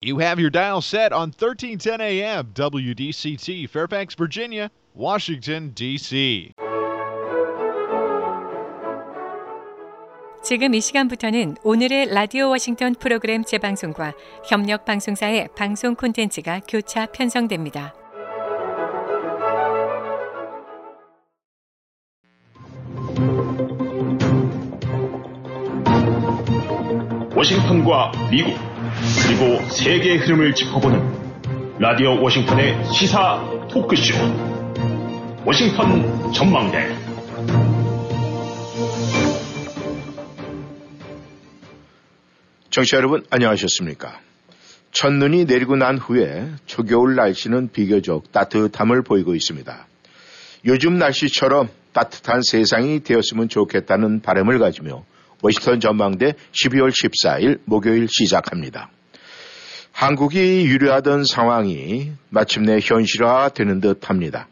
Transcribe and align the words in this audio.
You 0.00 0.18
have 0.20 0.38
your 0.38 0.48
dial 0.48 0.80
set 0.80 1.12
on 1.12 1.32
1310 1.32 2.00
AM 2.00 2.52
WDCT, 2.54 3.68
Fairfax, 3.68 4.14
Virginia, 4.14 4.70
Washington, 4.94 5.74
D.C. 5.74 6.52
지금 10.44 10.74
이 10.74 10.80
시간부터는 10.80 11.56
오늘의 11.64 12.14
라디오 12.14 12.48
워싱턴 12.48 12.94
프로그램 12.94 13.42
재방송과 13.42 14.12
협력 14.48 14.84
방송사의 14.84 15.48
방송 15.56 15.96
콘텐츠가 15.96 16.60
교차 16.60 17.06
편성됩니다. 17.06 17.92
워싱턴과 27.34 28.12
미국 28.30 28.67
그리고 29.26 29.64
세계의 29.70 30.18
흐름을 30.18 30.54
짚어보는 30.54 31.78
라디오 31.78 32.20
워싱턴의 32.20 32.84
시사 32.92 33.68
토크쇼 33.70 34.14
워싱턴 35.44 36.32
전망대 36.32 36.96
청취자 42.70 42.96
여러분 42.96 43.24
안녕하셨습니까? 43.30 44.20
첫눈이 44.90 45.44
내리고 45.44 45.76
난 45.76 45.96
후에 45.98 46.50
초겨울 46.66 47.14
날씨는 47.14 47.70
비교적 47.72 48.32
따뜻함을 48.32 49.02
보이고 49.02 49.34
있습니다. 49.34 49.86
요즘 50.66 50.98
날씨처럼 50.98 51.68
따뜻한 51.92 52.40
세상이 52.42 53.00
되었으면 53.04 53.48
좋겠다는 53.48 54.22
바람을 54.22 54.58
가지며 54.58 55.04
워싱턴 55.42 55.80
전망대 55.80 56.32
12월 56.52 56.90
14일 56.90 57.60
목요일 57.64 58.08
시작합니다. 58.08 58.90
한국이 59.92 60.66
유리하던 60.66 61.24
상황이 61.24 62.12
마침내 62.30 62.78
현실화되는 62.82 63.80
듯 63.80 64.08
합니다. 64.08 64.48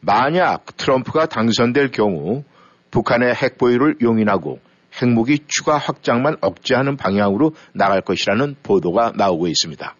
만약 0.00 0.76
트럼프가 0.76 1.26
당선될 1.26 1.90
경우 1.90 2.44
북한의 2.90 3.34
핵보유를 3.34 3.96
용인하고 4.00 4.60
핵무기 5.00 5.40
추가 5.46 5.76
확장만 5.76 6.36
억제하는 6.40 6.96
방향으로 6.96 7.54
나갈 7.72 8.00
것이라는 8.00 8.56
보도가 8.62 9.12
나오고 9.16 9.46
있습니다. 9.48 9.94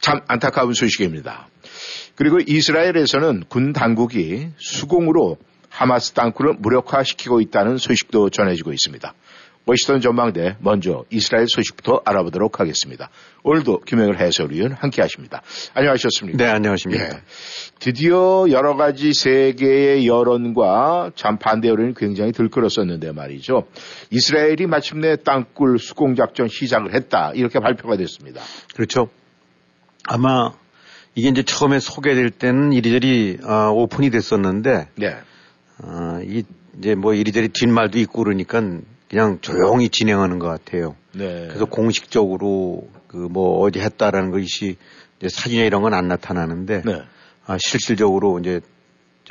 참 0.00 0.20
안타까운 0.28 0.72
소식입니다. 0.72 1.48
그리고 2.14 2.38
이스라엘에서는 2.46 3.44
군 3.48 3.72
당국이 3.72 4.48
수공으로 4.58 5.38
하마스 5.70 6.12
땅굴을 6.12 6.56
무력화시키고 6.58 7.40
있다는 7.40 7.78
소식도 7.78 8.28
전해지고 8.28 8.72
있습니다. 8.72 9.14
워싱턴 9.66 10.00
전망대 10.00 10.56
먼저 10.58 11.04
이스라엘 11.10 11.46
소식부터 11.48 12.02
알아보도록 12.04 12.60
하겠습니다. 12.60 13.08
오늘도 13.44 13.80
김영일 13.80 14.18
해설위원 14.18 14.72
함께 14.72 15.00
하십니다. 15.02 15.42
안녕하셨습니까? 15.74 16.36
네, 16.36 16.50
안녕하십니까. 16.50 17.04
예. 17.04 17.10
드디어 17.78 18.46
여러 18.50 18.74
가지 18.74 19.12
세계의 19.12 20.06
여론과 20.06 21.12
참 21.14 21.38
반대 21.38 21.68
여론이 21.68 21.94
굉장히 21.94 22.32
들끓었었는데 22.32 23.12
말이죠. 23.12 23.68
이스라엘이 24.10 24.66
마침내 24.66 25.16
땅굴 25.16 25.78
수공작전 25.78 26.48
시작을 26.48 26.94
했다. 26.94 27.32
이렇게 27.34 27.60
발표가 27.60 27.96
됐습니다. 27.96 28.40
그렇죠. 28.74 29.08
아마 30.04 30.52
이게 31.14 31.28
이제 31.28 31.42
처음에 31.42 31.80
소개될 31.80 32.30
때는 32.30 32.72
이리저리 32.72 33.38
어, 33.44 33.70
오픈이 33.72 34.10
됐었는데. 34.10 34.88
네. 34.96 35.16
어, 35.82 36.20
이, 36.22 36.44
이제 36.78 36.94
뭐 36.94 37.14
이리저리 37.14 37.48
뒷말도 37.48 37.98
있고 38.00 38.22
그러니까 38.24 38.62
그냥 39.08 39.38
조용히 39.40 39.88
진행하는 39.88 40.38
것 40.38 40.46
같아요. 40.48 40.94
네. 41.12 41.46
그래서 41.48 41.64
공식적으로 41.64 42.88
그 43.08 43.16
뭐 43.16 43.60
어디 43.60 43.80
했다라는 43.80 44.30
것이 44.30 44.76
이제 45.18 45.28
사진에 45.28 45.66
이런 45.66 45.82
건 45.82 45.94
안 45.94 46.06
나타나는데 46.08 46.82
네. 46.84 47.02
아, 47.46 47.58
실질적으로 47.58 48.38
이제 48.38 48.60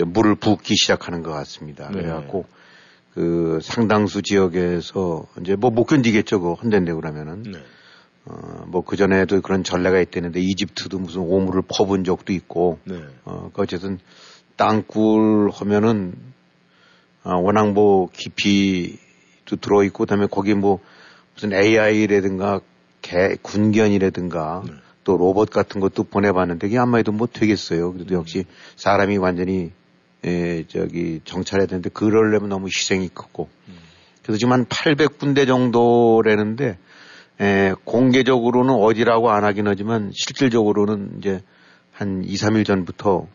물을 0.05 0.35
붓기 0.35 0.75
시작하는 0.75 1.23
것 1.23 1.31
같습니다. 1.31 1.89
네. 1.89 2.01
그래갖고 2.01 2.45
그 3.13 3.59
상당수 3.61 4.21
지역에서 4.21 5.25
이제 5.41 5.55
뭐 5.55 5.71
못 5.71 5.85
견디겠죠. 5.85 6.41
그 6.41 6.53
헌된데 6.53 6.93
그러면은. 6.93 7.43
네. 7.43 7.59
어, 8.25 8.65
뭐 8.67 8.83
그전에도 8.83 9.41
그런 9.41 9.63
전례가 9.63 9.99
있다는데 10.01 10.39
이집트도 10.41 10.99
무슨 10.99 11.21
오물을 11.21 11.63
퍼본 11.67 12.03
적도 12.03 12.33
있고. 12.33 12.79
네. 12.83 13.01
어, 13.25 13.49
그 13.53 13.61
어쨌든 13.61 13.97
땅굴 14.57 15.49
하면은 15.53 16.13
아, 17.23 17.35
워낙 17.35 17.71
뭐 17.73 18.09
깊이 18.11 18.97
도 19.45 19.55
들어있고 19.55 20.05
그다음에 20.05 20.27
거기 20.29 20.53
뭐 20.53 20.79
무슨 21.33 21.53
AI라든가 21.53 22.61
개, 23.01 23.35
군견이라든가 23.41 24.63
네. 24.65 24.73
또 25.03 25.17
로봇 25.17 25.49
같은 25.49 25.81
것도 25.81 26.03
보내봤는데 26.03 26.67
이게 26.67 26.77
아마 26.77 26.97
해도 26.97 27.11
뭐 27.11 27.27
되겠어요. 27.27 27.93
그래도 27.93 28.15
역시 28.15 28.45
사람이 28.75 29.17
완전히 29.17 29.71
에, 30.23 30.65
저기 30.67 31.21
정찰해야 31.23 31.65
되는데 31.65 31.89
그러려면 31.89 32.49
너무 32.49 32.67
희생이 32.67 33.09
크고 33.09 33.49
음. 33.69 33.77
그래서 34.21 34.37
지금 34.37 34.53
한 34.53 34.65
800군데 34.65 35.47
정도라는데 35.47 36.77
에, 37.41 37.73
공개적으로는 37.85 38.73
어디라고 38.73 39.31
안 39.31 39.45
하긴 39.45 39.67
하지만 39.67 40.11
실질적으로는 40.13 41.15
이제 41.19 41.41
한 41.91 42.23
2, 42.23 42.35
3일 42.35 42.65
전부터 42.65 43.27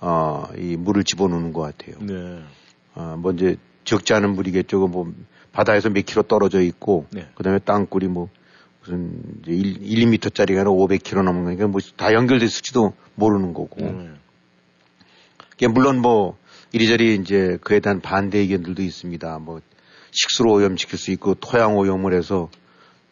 어, 0.00 0.44
이 0.58 0.76
물을 0.76 1.04
집어넣는 1.04 1.52
것 1.52 1.60
같아요. 1.60 1.96
네. 2.00 2.42
어, 2.94 3.16
뭐 3.18 3.32
이제 3.32 3.56
적지 3.84 4.14
않은 4.14 4.34
물이겠죠. 4.34 4.86
뭐 4.88 5.12
바다에서 5.52 5.90
몇 5.90 6.04
킬로 6.06 6.22
떨어져 6.22 6.60
있고 6.60 7.06
네. 7.10 7.28
그다음에 7.34 7.58
땅굴이 7.58 8.06
뭐 8.06 8.28
무슨 8.80 9.22
이제 9.42 9.52
1, 9.52 9.82
1 9.82 10.18
2미터짜리가 10.18 10.56
아니라 10.56 10.70
500킬로 10.70 11.22
넘는 11.22 11.44
거니까 11.44 11.66
뭐 11.68 11.80
다 11.96 12.12
연결됐을지도 12.12 12.94
모르는 13.14 13.52
거고. 13.54 13.84
음. 13.84 14.18
물론 15.70 16.00
뭐 16.00 16.36
이리저리 16.72 17.14
이제 17.16 17.56
그에 17.60 17.78
대한 17.78 18.00
반대 18.00 18.38
의견들도 18.38 18.82
있습니다. 18.82 19.38
뭐 19.38 19.60
식수로 20.10 20.54
오염시킬 20.54 20.98
수 20.98 21.12
있고 21.12 21.34
토양 21.34 21.76
오염을 21.76 22.14
해서 22.14 22.50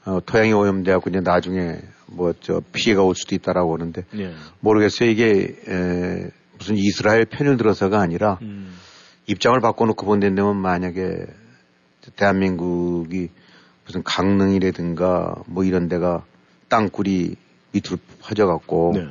어, 0.04 0.18
토양이 0.24 0.52
오염돼갖고 0.52 1.10
이제 1.10 1.20
나중에 1.20 1.78
뭐 2.06 2.32
저 2.40 2.60
피해가 2.72 3.02
올 3.04 3.14
수도 3.14 3.34
있다라고 3.36 3.74
하는데 3.74 4.04
네. 4.12 4.34
모르겠어요. 4.60 5.08
이게 5.10 5.54
에, 5.68 6.30
무슨 6.58 6.76
이스라엘 6.76 7.24
편을 7.26 7.56
들어서가 7.56 8.00
아니라 8.00 8.38
음. 8.42 8.74
입장을 9.26 9.58
바꿔놓고 9.60 10.06
본다면 10.06 10.56
만약에 10.56 11.26
대한민국이 12.16 13.30
무슨 13.84 14.02
강릉이라든가 14.02 15.34
뭐 15.46 15.64
이런 15.64 15.88
데가 15.88 16.24
땅굴이 16.68 17.36
밑으로 17.72 17.98
퍼져갖고 18.20 18.92
네. 18.94 19.08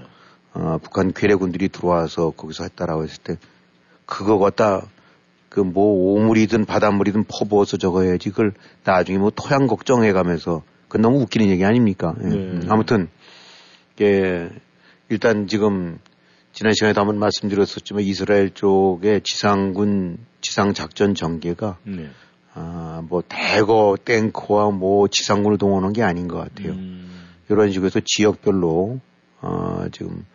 어, 0.53 0.79
북한 0.81 1.13
괴뢰군들이 1.13 1.69
들어와서 1.69 2.31
거기서 2.31 2.63
했다라고 2.63 3.03
했을 3.03 3.21
때 3.23 3.37
그거 4.05 4.37
갖다 4.39 4.87
그 5.49 5.61
뭐 5.61 6.13
오물이든 6.13 6.65
바닷물이든 6.65 7.25
퍼부어서 7.27 7.77
저거 7.77 8.03
해야지 8.03 8.29
그걸 8.29 8.53
나중에 8.83 9.17
뭐 9.17 9.31
토양 9.31 9.67
걱정해 9.67 10.13
가면서 10.13 10.63
그건 10.87 11.01
너무 11.01 11.21
웃기는 11.21 11.47
얘기 11.47 11.65
아닙니까? 11.65 12.15
예. 12.23 12.27
네. 12.27 12.67
아무튼 12.69 13.09
이게 13.95 14.49
일단 15.09 15.47
지금 15.47 15.99
지난 16.59 16.73
시간에도 16.73 16.99
한번 16.99 17.19
말씀드렸었지만 17.19 18.03
이스라엘 18.03 18.49
쪽의 18.49 19.21
지상군 19.21 20.17
지상 20.41 20.73
작전 20.73 21.15
전개가 21.15 21.77
네. 21.85 22.09
아, 22.53 23.01
뭐 23.07 23.23
대거 23.25 23.95
탱크와 24.03 24.69
뭐 24.71 25.07
지상군을 25.07 25.57
동원한 25.57 25.93
게 25.93 26.03
아닌 26.03 26.27
것 26.27 26.35
같아요. 26.37 26.73
음. 26.73 27.27
이런 27.47 27.71
식으로 27.71 27.85
해서 27.85 28.01
지역별로 28.03 28.99
어, 29.39 29.85
지금 29.93 30.25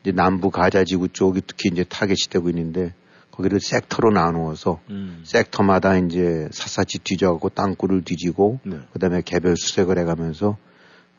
이제 0.00 0.10
남부 0.10 0.50
가자 0.50 0.82
지구 0.82 1.06
쪽이 1.06 1.42
특히 1.46 1.70
이제 1.72 1.84
타겟이 1.84 2.26
되고 2.28 2.48
있는데 2.48 2.92
거기를 3.30 3.60
섹터로 3.60 4.10
나누어서 4.10 4.80
음. 4.90 5.20
섹터마다 5.22 5.96
이제 5.98 6.48
샅샅이 6.50 7.04
뒤져갖고 7.04 7.50
땅굴을 7.50 8.02
뒤지고 8.02 8.58
네. 8.64 8.80
그다음에 8.94 9.22
개별 9.24 9.56
수색을 9.56 9.96
해가면서 9.96 10.56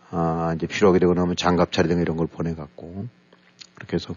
아 0.09 0.51
이제 0.57 0.67
필요하게 0.67 0.99
되고 0.99 1.13
나면 1.13 1.37
장갑 1.37 1.71
차례 1.71 1.87
등 1.87 2.01
이런 2.01 2.17
걸 2.17 2.27
보내갖고 2.27 3.07
그렇게 3.75 3.95
해서 3.95 4.15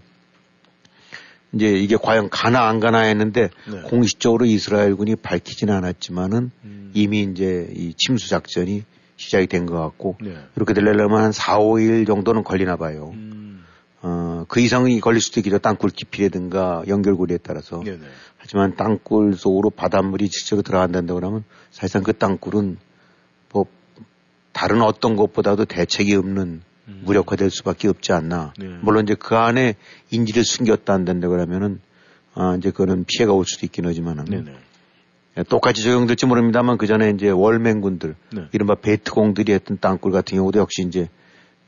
이제 1.54 1.66
이게 1.68 1.96
과연 1.96 2.30
가나 2.30 2.66
안 2.68 2.80
가나 2.80 3.00
했는데 3.00 3.50
네. 3.70 3.80
공식적으로 3.82 4.46
이스라엘군이 4.46 5.16
밝히지는 5.16 5.74
않았지만은 5.74 6.50
음. 6.64 6.90
이미 6.94 7.22
이제 7.22 7.68
이 7.74 7.94
침수 7.96 8.28
작전이 8.28 8.84
시작이 9.16 9.46
된 9.46 9.66
것 9.66 9.78
같고 9.78 10.16
네. 10.20 10.36
이렇게 10.56 10.72
되려면 10.74 11.22
한 11.22 11.32
4, 11.32 11.58
5일 11.58 12.06
정도는 12.06 12.42
걸리나 12.42 12.76
봐요. 12.76 13.10
음. 13.14 13.64
어, 14.00 14.44
그 14.48 14.60
이상이 14.60 14.98
걸릴 15.00 15.20
수도 15.20 15.40
있겠죠. 15.40 15.58
땅굴 15.58 15.90
깊이라든가 15.90 16.82
연결고리에 16.88 17.38
따라서. 17.42 17.80
네네. 17.84 17.98
네. 17.98 18.06
하지만 18.38 18.74
땅굴 18.74 19.34
속으로 19.34 19.70
바닷물이 19.70 20.28
직접 20.28 20.60
들어간다고 20.62 21.14
그러면 21.14 21.44
사실상 21.70 22.02
그 22.02 22.12
땅굴은 22.12 22.78
뭐 23.52 23.66
다른 24.52 24.82
어떤 24.82 25.14
것보다도 25.14 25.66
대책이 25.66 26.16
없는 26.16 26.42
음. 26.42 26.62
무력화될 27.02 27.50
수밖에 27.50 27.88
없지 27.88 28.12
않나. 28.12 28.52
네. 28.58 28.66
물론 28.82 29.04
이제 29.04 29.14
그 29.14 29.36
안에 29.36 29.74
인지를 30.10 30.44
숨겼다 30.44 30.92
한다는데 30.92 31.28
그러면은 31.28 31.80
아 32.34 32.56
이제 32.58 32.70
그거는 32.70 33.04
피해가 33.06 33.32
올 33.32 33.44
수도 33.44 33.66
있긴 33.66 33.86
하지만은 33.86 34.24
네네. 34.24 34.54
예, 35.38 35.42
똑같이 35.44 35.82
적용될지 35.82 36.26
모릅니다만 36.26 36.76
그 36.76 36.86
전에 36.86 37.10
이제 37.10 37.30
월맹군들 37.30 38.14
네. 38.34 38.48
이른바 38.52 38.74
베트공들이 38.74 39.52
했던 39.52 39.78
땅굴 39.80 40.12
같은 40.12 40.36
경우도 40.36 40.58
역시 40.58 40.82
이제 40.82 41.08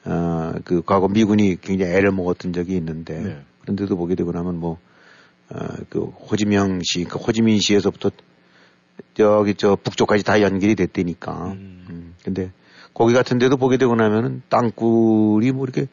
어, 0.05 0.53
그 0.65 0.83
과거 0.83 1.09
미군이 1.09 1.57
굉장히 1.61 1.93
애를 1.93 2.13
먹었던 2.13 2.53
적이 2.53 2.77
있는데 2.77 3.21
네. 3.21 3.43
그런데도 3.63 3.97
보게 3.97 4.15
되고 4.15 4.33
나면 4.33 4.59
뭐, 4.59 4.79
어, 5.49 5.59
그 5.89 6.05
호지명 6.05 6.81
시, 6.83 7.05
그 7.05 7.19
호지민 7.19 7.59
시에서부터 7.59 8.11
저기 9.15 9.55
저 9.55 9.77
북쪽까지 9.77 10.23
다 10.23 10.41
연결이 10.43 10.75
됐다니까. 10.75 11.53
음. 11.53 11.87
음. 11.89 12.15
근데 12.23 12.53
거기 12.95 13.13
같은 13.13 13.39
데도 13.39 13.57
보게 13.57 13.77
되고 13.77 13.95
나면은 13.95 14.43
땅굴이 14.49 15.51
뭐 15.53 15.65
이렇게 15.65 15.89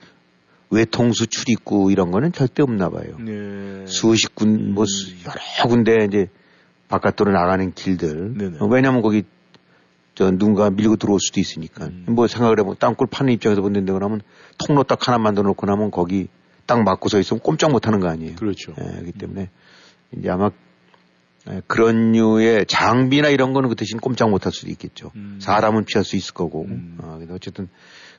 외통수 0.69 1.27
출입구 1.27 1.91
이런 1.91 2.11
거는 2.11 2.31
절대 2.31 2.63
없나 2.63 2.89
봐요. 2.89 3.17
네. 3.19 3.85
수십 3.87 4.33
군, 4.35 4.73
뭐 4.73 4.85
음. 4.85 5.19
여러 5.25 5.69
군데 5.69 6.05
이제 6.05 6.27
바깥으로 6.87 7.31
나가는 7.31 7.73
길들. 7.73 8.37
네네. 8.37 8.57
왜냐면 8.69 9.01
거기 9.01 9.23
저 10.15 10.29
누군가 10.29 10.69
밀고 10.69 10.97
들어올 10.97 11.19
수도 11.19 11.39
있으니까. 11.39 11.85
음. 11.85 12.05
뭐 12.09 12.27
생각을 12.27 12.59
해보면 12.59 12.77
땅굴 12.79 13.07
파는 13.07 13.33
입장에서 13.33 13.61
본다는데 13.61 13.91
그러면 13.91 14.21
통로 14.57 14.83
딱 14.83 15.07
하나 15.07 15.17
만들어 15.17 15.47
놓고 15.47 15.65
나면 15.65 15.91
거기 15.91 16.27
딱 16.65 16.83
막고 16.83 17.09
서 17.09 17.19
있으면 17.19 17.41
꼼짝 17.41 17.71
못 17.71 17.87
하는 17.87 17.99
거 17.99 18.07
아니에요. 18.07 18.35
그렇죠. 18.35 18.73
예, 18.79 18.83
그렇기 18.83 19.11
때문에 19.13 19.49
이제 20.17 20.29
아마 20.29 20.45
예, 20.47 20.70
그런 21.67 22.11
류의 22.11 22.65
장비나 22.67 23.29
이런 23.29 23.53
거는 23.53 23.69
그 23.69 23.75
대신 23.75 23.99
꼼짝 23.99 24.29
못할 24.29 24.51
수도 24.51 24.69
있겠죠. 24.71 25.11
음. 25.15 25.39
사람은 25.41 25.85
피할 25.85 26.03
수 26.03 26.15
있을 26.15 26.33
거고. 26.33 26.65
음. 26.65 26.97
어, 27.01 27.19
어쨌든 27.31 27.67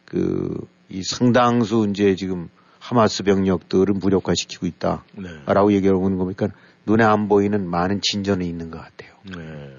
그 0.05 0.67
이 0.93 1.03
상당수 1.03 1.87
이제 1.91 2.15
지금 2.17 2.49
하마스 2.79 3.23
병력들을 3.23 3.95
무력화시키고 3.95 4.67
있다라고 4.67 5.71
네. 5.71 5.77
얘기하고 5.77 6.07
있는 6.07 6.19
거니까 6.19 6.49
눈에 6.85 7.03
안 7.03 7.29
보이는 7.29 7.69
많은 7.69 8.01
진전이 8.03 8.47
있는 8.47 8.71
것 8.71 8.79
같아요. 8.79 9.13
네. 9.35 9.71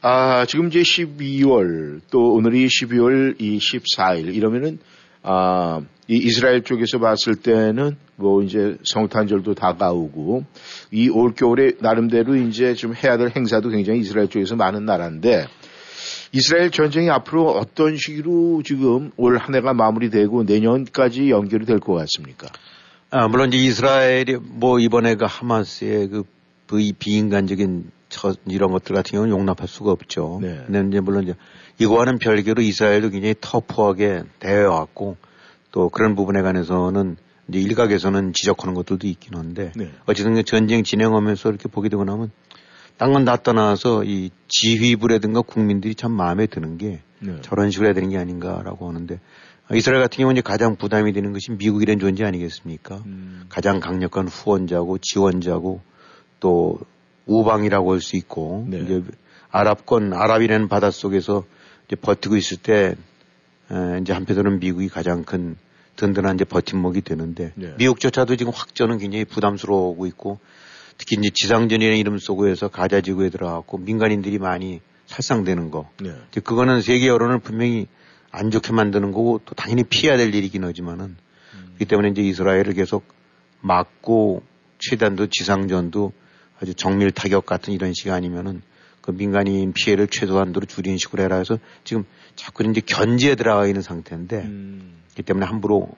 아, 0.00 0.46
지금 0.46 0.68
이제 0.68 0.80
12월 0.80 2.00
또 2.10 2.32
오늘이 2.32 2.66
12월 2.66 3.40
이 3.40 3.58
14일 3.58 4.34
이러면은 4.34 4.78
아, 5.22 5.82
이 6.08 6.16
이스라엘 6.16 6.62
쪽에서 6.62 6.98
봤을 6.98 7.34
때는 7.34 7.96
뭐 8.16 8.42
이제 8.42 8.76
성탄절도 8.82 9.54
다가오고 9.54 10.44
이 10.90 11.08
올겨울에 11.08 11.72
나름대로 11.80 12.34
이제 12.36 12.74
좀 12.74 12.94
해야 12.94 13.16
될 13.16 13.30
행사도 13.36 13.68
굉장히 13.68 14.00
이스라엘 14.00 14.28
쪽에서 14.28 14.56
많은 14.56 14.84
나라인데 14.86 15.46
이스라엘 16.32 16.70
전쟁이 16.70 17.10
앞으로 17.10 17.50
어떤 17.50 17.96
식으로 17.96 18.62
지금 18.62 19.10
올 19.16 19.38
한 19.38 19.54
해가 19.54 19.74
마무리되고 19.74 20.44
내년까지 20.44 21.30
연결이 21.30 21.66
될 21.66 21.78
것 21.78 21.94
같습니까? 21.94 22.48
아, 23.10 23.28
물론 23.28 23.48
이제 23.52 23.58
이스라엘이 23.58 24.36
뭐 24.42 24.80
이번에 24.80 25.14
그 25.14 25.26
하마스의 25.28 26.08
그 26.08 26.24
비인간적인 26.98 27.90
저, 28.08 28.34
이런 28.46 28.70
것들 28.72 28.94
같은 28.94 29.12
경우는 29.12 29.32
용납할 29.36 29.68
수가 29.68 29.92
없죠. 29.92 30.38
네. 30.42 30.62
근데 30.66 30.88
이제 30.88 31.00
물론 31.00 31.24
이제 31.24 31.34
이거와는 31.78 32.18
별개로 32.18 32.62
이스라엘도 32.62 33.10
굉장히 33.10 33.34
터프하게 33.40 34.22
대해왔고 34.40 35.16
또 35.70 35.88
그런 35.90 36.14
부분에 36.16 36.42
관해서는 36.42 37.16
이제 37.48 37.58
일각에서는 37.60 38.32
지적하는 38.32 38.74
것들도 38.74 39.06
있긴 39.06 39.36
한데 39.36 39.72
네. 39.76 39.90
어쨌든 40.06 40.34
그 40.34 40.42
전쟁 40.42 40.82
진행하면서 40.82 41.48
이렇게 41.48 41.68
보게 41.68 41.88
되고 41.88 42.04
나면 42.04 42.30
딴 42.98 43.12
건 43.12 43.24
다 43.24 43.36
떠나서 43.36 44.04
이 44.04 44.30
지휘부라든가 44.48 45.42
국민들이 45.42 45.94
참 45.94 46.12
마음에 46.12 46.46
드는 46.46 46.78
게 46.78 47.00
네. 47.20 47.36
저런 47.42 47.70
식으로 47.70 47.88
해야 47.88 47.94
되는 47.94 48.08
게 48.08 48.16
아닌가라고 48.18 48.88
하는데 48.88 49.20
이스라엘 49.74 50.02
같은 50.02 50.18
경우는 50.18 50.36
이제 50.36 50.42
가장 50.42 50.76
부담이 50.76 51.12
되는 51.12 51.32
것이 51.32 51.50
미국이란 51.52 51.98
존재 51.98 52.24
아니겠습니까? 52.24 53.02
음. 53.06 53.44
가장 53.48 53.80
강력한 53.80 54.28
후원자고 54.28 54.98
지원자고 54.98 55.80
또 56.40 56.78
우방이라고 57.26 57.92
할 57.92 58.00
수 58.00 58.16
있고 58.16 58.64
네. 58.68 58.78
이제 58.78 59.02
아랍권 59.50 60.12
아랍이라는 60.12 60.68
바닷 60.68 60.92
속에서 60.92 61.44
이제 61.86 61.96
버티고 61.96 62.36
있을 62.36 62.58
때 62.58 62.94
에, 63.70 63.98
이제 64.00 64.12
한편으로는 64.12 64.60
미국이 64.60 64.88
가장 64.88 65.24
큰 65.24 65.56
든든한 65.96 66.36
이제 66.36 66.44
버팀목이 66.44 67.00
되는데 67.00 67.52
네. 67.54 67.74
미국조차도 67.78 68.36
지금 68.36 68.52
확전은 68.54 68.98
굉장히 68.98 69.24
부담스러워하고 69.24 70.06
있고 70.06 70.38
특히 70.98 71.16
이제 71.18 71.30
지상전이라는 71.32 71.98
이름 71.98 72.18
쓰고 72.18 72.48
해서 72.48 72.68
가자 72.68 73.00
지구에 73.00 73.30
들어가고 73.30 73.78
민간인들이 73.78 74.38
많이 74.38 74.80
살상되는 75.06 75.70
거. 75.70 75.90
네. 76.00 76.14
이제 76.30 76.40
그거는 76.40 76.82
세계 76.82 77.08
여론을 77.08 77.40
분명히 77.40 77.86
안 78.30 78.50
좋게 78.50 78.72
만드는 78.72 79.12
거고 79.12 79.40
또 79.44 79.54
당연히 79.54 79.84
피해야 79.84 80.16
될 80.16 80.34
일이긴 80.34 80.64
하지만은 80.64 81.16
음. 81.54 81.64
그렇기 81.66 81.84
때문에 81.86 82.10
이제 82.10 82.22
이스라엘을 82.22 82.74
계속 82.74 83.04
막고 83.60 84.42
최단도 84.78 85.28
지상전도 85.28 86.12
아주 86.60 86.74
정밀 86.74 87.10
타격 87.10 87.46
같은 87.46 87.72
이런 87.72 87.92
아니면은 88.10 88.62
그 89.06 89.12
민간인 89.12 89.72
피해를 89.72 90.08
최소한도로 90.08 90.66
줄이는 90.66 90.98
식으로 90.98 91.22
해라 91.22 91.36
해서 91.36 91.58
지금 91.84 92.04
자꾸 92.34 92.64
이제 92.64 92.80
견제에 92.84 93.36
들어가 93.36 93.66
있는 93.66 93.80
상태인데 93.80 94.42
음. 94.42 94.96
그렇기 95.12 95.22
때문에 95.22 95.46
함부로 95.46 95.88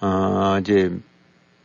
어 0.00 0.58
이제 0.60 0.96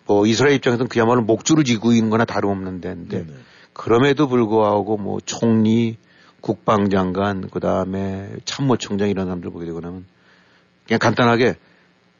뭐 0.07 0.25
이스라엘 0.25 0.55
입장에서는 0.55 0.89
그야말로 0.89 1.21
목줄을 1.21 1.63
쥐고 1.63 1.93
있는 1.93 2.09
거나 2.09 2.25
다름없는 2.25 2.81
데인데 2.81 3.25
네네. 3.25 3.39
그럼에도 3.73 4.27
불구하고 4.27 4.97
뭐 4.97 5.19
총리 5.23 5.97
국방장관 6.41 7.49
그다음에 7.49 8.31
참모총장 8.43 9.09
이런 9.09 9.27
사람들 9.27 9.51
보게 9.51 9.65
되고 9.65 9.79
나면 9.79 10.05
그냥 10.87 10.99
간단하게 10.99 11.55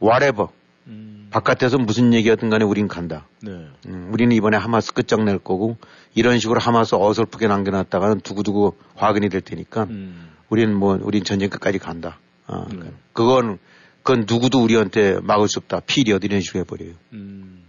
whatever 0.01 0.49
음. 0.85 1.12
바깥에서 1.33 1.79
무슨 1.79 2.13
얘기하든 2.13 2.51
간에 2.51 2.63
우린 2.63 2.87
간다. 2.87 3.27
네. 3.41 3.67
음, 3.87 4.09
우리는 4.13 4.35
이번에 4.35 4.55
하마스 4.55 4.93
끝장낼 4.93 5.39
거고 5.39 5.77
이런 6.13 6.37
식으로 6.37 6.59
하마스 6.59 6.93
어설프게 6.93 7.47
남겨놨다가는 7.47 8.19
두고두고 8.21 8.77
화근이 8.93 9.29
될 9.29 9.41
테니까 9.41 9.85
음. 9.85 10.29
우리는 10.49 10.73
뭐 10.75 10.99
우린 11.01 11.23
전쟁 11.23 11.49
끝까지 11.49 11.79
간다. 11.79 12.19
아, 12.45 12.65
네. 12.69 12.91
그건 13.13 13.57
그건 14.03 14.25
누구도 14.27 14.61
우리한테 14.61 15.19
막을 15.21 15.47
수 15.47 15.57
없다. 15.57 15.79
period 15.79 16.23
이런 16.27 16.39
식으로 16.39 16.59
해버려요. 16.61 16.93
음. 17.13 17.63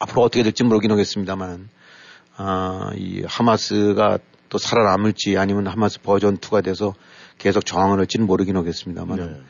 앞으로 0.00 0.22
어떻게 0.22 0.42
될지 0.42 0.64
모르긴 0.64 0.90
하겠습니다만 0.90 1.68
아, 2.38 2.90
이 2.96 3.22
하마스가 3.26 4.18
또 4.48 4.56
살아남을지 4.56 5.36
아니면 5.36 5.66
하마스 5.66 6.00
버전 6.00 6.38
2가 6.38 6.64
돼서 6.64 6.94
계속 7.36 7.66
저항을 7.66 7.98
할지는 7.98 8.26
모르긴 8.26 8.56
하겠습니다만 8.56 9.18
네. 9.18 9.40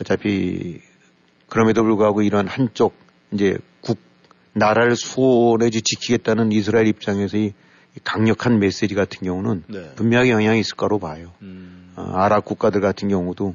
어차피 0.00 0.80
그럼에도 1.48 1.84
불구하고 1.84 2.22
이런 2.22 2.48
한쪽 2.48 3.03
이제 3.34 3.58
국 3.80 3.98
나라를 4.52 4.96
수호내지 4.96 5.82
지키겠다는 5.82 6.52
이스라엘 6.52 6.86
입장에서의 6.86 7.52
강력한 8.02 8.58
메시지 8.58 8.94
같은 8.94 9.20
경우는 9.26 9.64
네. 9.68 9.92
분명히 9.94 10.30
영향이 10.30 10.60
있을 10.60 10.76
거로 10.76 10.98
봐요. 10.98 11.32
음. 11.42 11.92
어, 11.96 12.02
아랍 12.14 12.44
국가들 12.44 12.80
같은 12.80 13.08
경우도 13.08 13.54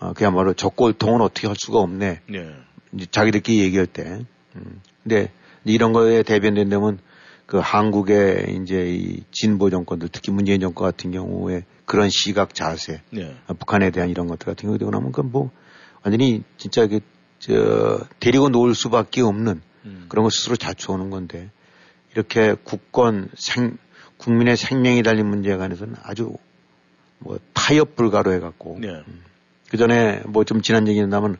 어, 0.00 0.12
그야말로 0.12 0.52
적골통은 0.52 1.20
어떻게 1.20 1.46
할 1.46 1.56
수가 1.56 1.78
없네. 1.78 2.20
네. 2.28 2.50
이제 2.92 3.06
자기들끼리 3.10 3.60
얘기할 3.60 3.86
때. 3.86 4.24
음. 4.56 4.80
근데 5.02 5.32
이런 5.64 5.92
거에 5.92 6.22
대변된다면 6.22 6.98
그 7.46 7.58
한국의 7.58 8.60
이제 8.62 8.86
이 8.88 9.22
진보 9.30 9.70
정권들 9.70 10.08
특히 10.10 10.32
문재인 10.32 10.60
정권 10.60 10.88
같은 10.88 11.10
경우에 11.10 11.64
그런 11.84 12.08
시각 12.08 12.54
자세, 12.54 13.02
네. 13.10 13.36
북한에 13.58 13.90
대한 13.90 14.10
이런 14.10 14.26
것들 14.26 14.46
같은 14.46 14.62
경우에 14.62 14.78
되고 14.78 14.90
나면 14.90 15.12
그뭐 15.12 15.50
완전히 16.02 16.42
진짜 16.56 16.86
그 16.86 17.00
저, 17.42 17.98
데리고 18.20 18.48
놓을 18.48 18.74
수밖에 18.76 19.20
없는 19.20 19.60
음. 19.84 20.06
그런 20.08 20.22
것 20.22 20.32
스스로 20.32 20.54
자초하는 20.54 21.10
건데 21.10 21.50
이렇게 22.14 22.54
국권 22.62 23.28
생, 23.34 23.78
국민의 24.16 24.56
생명이 24.56 25.02
달린 25.02 25.26
문제에 25.26 25.56
관해서는 25.56 25.96
아주 26.04 26.36
뭐 27.18 27.40
타협 27.52 27.96
불가로 27.96 28.32
해갖고 28.32 28.78
네. 28.80 28.88
음. 28.90 29.22
그 29.70 29.76
전에 29.76 30.22
뭐 30.26 30.44
좀 30.44 30.62
지난 30.62 30.86
얘기는 30.86 31.08
나면 31.08 31.36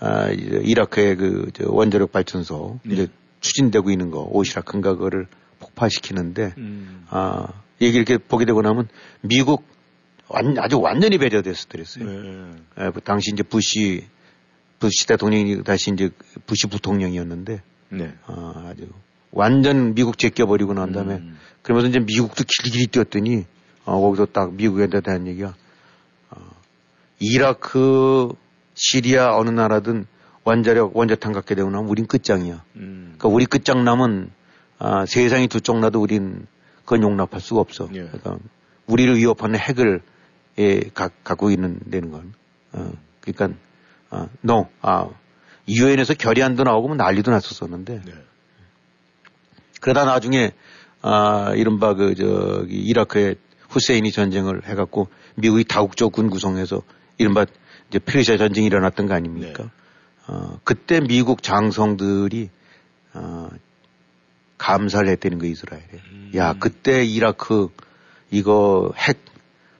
아, 0.00 0.28
이라크의 0.30 1.16
그 1.16 1.52
원자력 1.64 2.10
발전소 2.10 2.80
네. 2.82 2.94
이제 2.94 3.08
추진되고 3.38 3.90
있는 3.90 4.10
거 4.10 4.22
오시라큰가 4.22 4.94
그거를 4.94 5.28
폭파시키는데 5.60 6.54
음. 6.58 7.06
아 7.08 7.46
얘기 7.80 7.96
이렇게 7.96 8.18
보게 8.18 8.46
되고 8.46 8.62
나면 8.62 8.88
미국 9.20 9.64
완, 10.26 10.58
아주 10.58 10.80
완전히 10.80 11.18
배려됐었더랬어요. 11.18 12.04
네. 12.04 12.50
예, 12.80 12.90
그 12.92 13.00
당시 13.00 13.30
이제 13.32 13.44
부시 13.44 14.08
부시 14.78 15.06
대통령이 15.06 15.62
다시 15.64 15.90
이제 15.92 16.10
부시 16.46 16.66
부통령이었는데 16.66 17.62
네. 17.90 18.14
어, 18.26 18.68
아주 18.68 18.88
완전 19.30 19.94
미국 19.94 20.18
제껴버리고 20.18 20.74
난 20.74 20.92
다음에 20.92 21.16
음. 21.16 21.38
그러면서 21.62 21.88
이제 21.88 21.98
미국도 21.98 22.44
길길이 22.46 22.86
뛰었더니 22.86 23.44
어, 23.84 24.00
거기서 24.00 24.26
딱 24.26 24.54
미국에 24.54 24.88
대한 25.00 25.26
얘기가 25.26 25.54
어, 26.30 26.36
이라크, 27.20 28.32
시리아 28.74 29.36
어느 29.36 29.50
나라든 29.50 30.06
원자력 30.44 30.96
원자탄 30.96 31.32
갖게 31.32 31.54
되고 31.54 31.70
나면 31.70 31.88
우린 31.88 32.06
끝장이야. 32.06 32.62
음. 32.76 33.14
그러니까 33.18 33.28
우리 33.28 33.46
끝장 33.46 33.84
나면 33.84 34.30
아, 34.78 35.06
세상이 35.06 35.48
두 35.48 35.60
쪽 35.60 35.78
나도 35.78 36.00
우린 36.00 36.46
그건 36.84 37.02
용납할 37.02 37.40
수가 37.40 37.60
없어. 37.60 37.88
예. 37.94 38.04
그러니까 38.04 38.38
우리를 38.86 39.16
위협하는 39.16 39.58
핵을 39.58 40.02
예, 40.58 40.80
가, 40.94 41.10
갖고 41.24 41.50
있는 41.50 41.80
데는 41.90 42.10
건. 42.12 42.32
어, 42.72 42.92
그러니까 43.20 43.58
아, 44.10 44.28
no. 44.44 44.68
아, 44.82 45.08
유엔에서 45.68 46.14
결의안도 46.14 46.64
나오고 46.64 46.88
뭐 46.88 46.96
난리도 46.96 47.30
났었었는데. 47.30 48.02
네. 48.04 48.12
그러다 49.80 50.04
나중에 50.04 50.52
아, 51.02 51.52
이른바 51.54 51.94
그 51.94 52.14
저기 52.14 52.76
이라크에 52.76 53.34
후세인이 53.68 54.10
전쟁을 54.10 54.66
해갖고 54.66 55.08
미국이 55.36 55.64
다국적 55.64 56.12
군 56.12 56.30
구성해서 56.30 56.82
이른바 57.18 57.46
이제 57.88 57.98
페르시아 57.98 58.36
전쟁이 58.36 58.66
일어났던 58.66 59.06
거 59.06 59.14
아닙니까? 59.14 59.64
네. 59.64 59.70
어, 60.28 60.58
그때 60.64 61.00
미국 61.00 61.42
장성들이 61.42 62.50
어, 63.14 63.48
감사를 64.58 65.08
했다는 65.08 65.38
거 65.38 65.46
이스라엘에. 65.46 65.84
음. 65.92 66.32
야 66.34 66.54
그때 66.58 67.04
이라크 67.04 67.68
이거 68.30 68.92
핵 68.96 69.18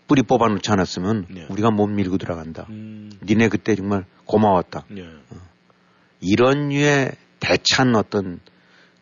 뿌리 0.06 0.22
뽑아놓지 0.22 0.70
않았으면 0.70 1.26
네. 1.28 1.46
우리가 1.50 1.70
못 1.70 1.86
밀고 1.86 2.18
들어간다. 2.18 2.66
음. 2.70 3.10
니네 3.24 3.48
그때 3.48 3.74
정말 3.74 4.04
고마웠다. 4.24 4.84
네. 4.88 5.02
어. 5.02 5.36
이런 6.20 6.68
류의 6.68 7.12
대찬 7.40 7.94
어떤 7.94 8.40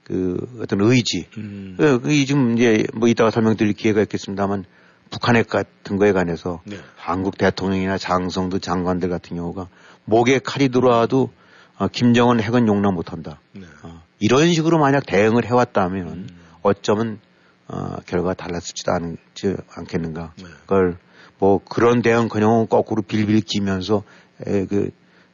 그 0.03 0.61
어떤 0.61 0.81
의지. 0.81 1.27
음. 1.37 1.75
그, 1.79 2.01
그 2.01 2.25
지금 2.25 2.57
이제 2.57 2.87
뭐 2.95 3.09
이따가 3.09 3.31
설명드릴 3.31 3.73
기회가 3.75 4.03
있겠습니다만 4.03 4.65
북한핵 5.11 5.49
같은 5.49 5.97
거에 5.97 6.13
관해서 6.13 6.61
네. 6.65 6.79
한국 6.97 7.39
대통령이나 7.39 7.99
장성도 7.99 8.59
장관들 8.59 9.09
같은 9.09 9.37
경우가 9.37 9.69
목에 10.05 10.39
칼이 10.39 10.69
들어와도 10.69 11.31
어, 11.77 11.89
김정은 11.89 12.41
핵은 12.41 12.67
용납 12.67 12.93
못한다. 12.93 13.41
네. 13.53 13.63
어, 13.83 14.03
이런 14.21 14.53
식으로 14.53 14.79
만약 14.79 15.07
대응을 15.07 15.45
해왔다면 15.45 16.09
음. 16.09 16.29
어쩌면 16.63 17.19
어, 17.69 17.97
결과가 18.07 18.35
달랐을지도 18.35 18.93
않지 18.93 19.57
않겠는가. 19.77 20.33
네. 20.37 20.45
그걸 20.63 20.97
뭐 21.39 21.61
그런 21.65 22.03
대응커녕 22.03 22.67
거꾸로 22.67 23.03
빌빌 23.03 23.41
기면서 23.41 24.03
에, 24.47 24.67
그, 24.67 24.91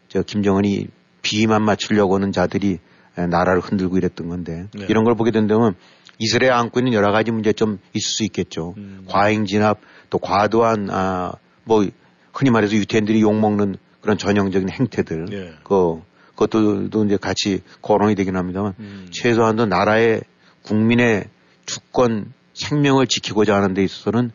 저 0.09 0.23
김정은이 0.23 0.89
비만 1.23 1.63
맞추려고 1.63 2.15
하는 2.15 2.33
자들이 2.33 2.79
에, 3.19 3.27
나라를 3.27 3.61
흔들고 3.61 3.99
이랬던 3.99 4.29
건데 4.29 4.67
네. 4.75 4.87
이런 4.89 5.05
걸 5.05 5.15
보게 5.15 5.31
된다면 5.31 5.75
이스라엘 6.19 6.53
안고 6.53 6.81
있는 6.81 6.93
여러 6.93 7.13
가지 7.13 7.31
문제점 7.31 7.79
있을 7.95 8.11
수 8.11 8.25
있겠죠. 8.25 8.75
음. 8.77 9.05
과잉 9.09 9.47
진압 9.47 9.79
또 10.11 10.19
과도한 10.19 10.89
아, 10.91 11.33
뭐 11.65 11.87
흔히 12.33 12.51
말해서 12.51 12.75
유태인들이 12.77 13.23
욕먹는 13.23 13.77
그런 14.01 14.19
전형적인 14.19 14.71
행태들. 14.71 15.25
네. 15.27 15.53
그 15.65 16.03
그것들도 16.31 17.05
이제 17.05 17.17
같이 17.17 17.63
거론이 17.83 18.15
되긴 18.15 18.37
합니다만 18.37 18.75
음. 18.79 19.09
최소한도 19.11 19.67
나라의 19.67 20.23
국민의 20.63 21.25
주권 21.71 22.33
생명을 22.55 23.07
지키고자 23.07 23.55
하는 23.55 23.75
데 23.75 23.85
있어서는 23.85 24.33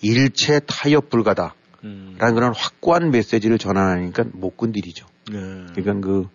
일체 0.00 0.60
타협 0.60 1.10
불가다. 1.10 1.54
음. 1.84 2.16
라는 2.18 2.34
그런 2.34 2.54
확고한 2.54 3.10
메시지를 3.10 3.58
전하니까 3.58 4.24
못 4.32 4.56
건드리죠. 4.56 5.06
네. 5.30 5.38
그러니까 5.74 6.06
그 6.06 6.28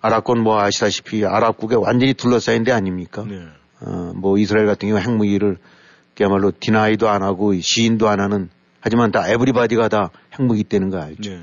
아랍권 0.00 0.40
뭐 0.42 0.60
아시다시피 0.60 1.24
아랍국에 1.24 1.76
완전히 1.76 2.14
둘러싸인 2.14 2.64
데 2.64 2.72
아닙니까? 2.72 3.24
네. 3.28 3.46
어, 3.80 4.12
뭐 4.14 4.38
이스라엘 4.38 4.66
같은 4.66 4.88
경우 4.88 5.00
핵무기를 5.00 5.58
그야말로 6.16 6.52
deny도 6.58 7.08
안 7.08 7.22
하고 7.22 7.54
시인도 7.54 8.08
안 8.08 8.20
하는 8.20 8.48
하지만 8.80 9.10
다 9.10 9.28
everybody가 9.28 9.88
다 9.88 10.10
핵무기 10.38 10.64
있는 10.64 10.90
거 10.90 10.98
알죠. 11.00 11.30
네. 11.30 11.42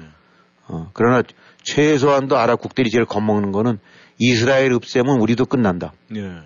어, 0.68 0.90
그러나 0.94 1.22
최소한도 1.64 2.38
아랍국들이 2.38 2.90
제일 2.90 3.06
겁먹는 3.06 3.52
거는 3.52 3.80
이스라엘 4.18 4.72
없애면은 4.74 5.22
우리도 5.22 5.46
끝난다. 5.46 5.94
네. 6.10 6.40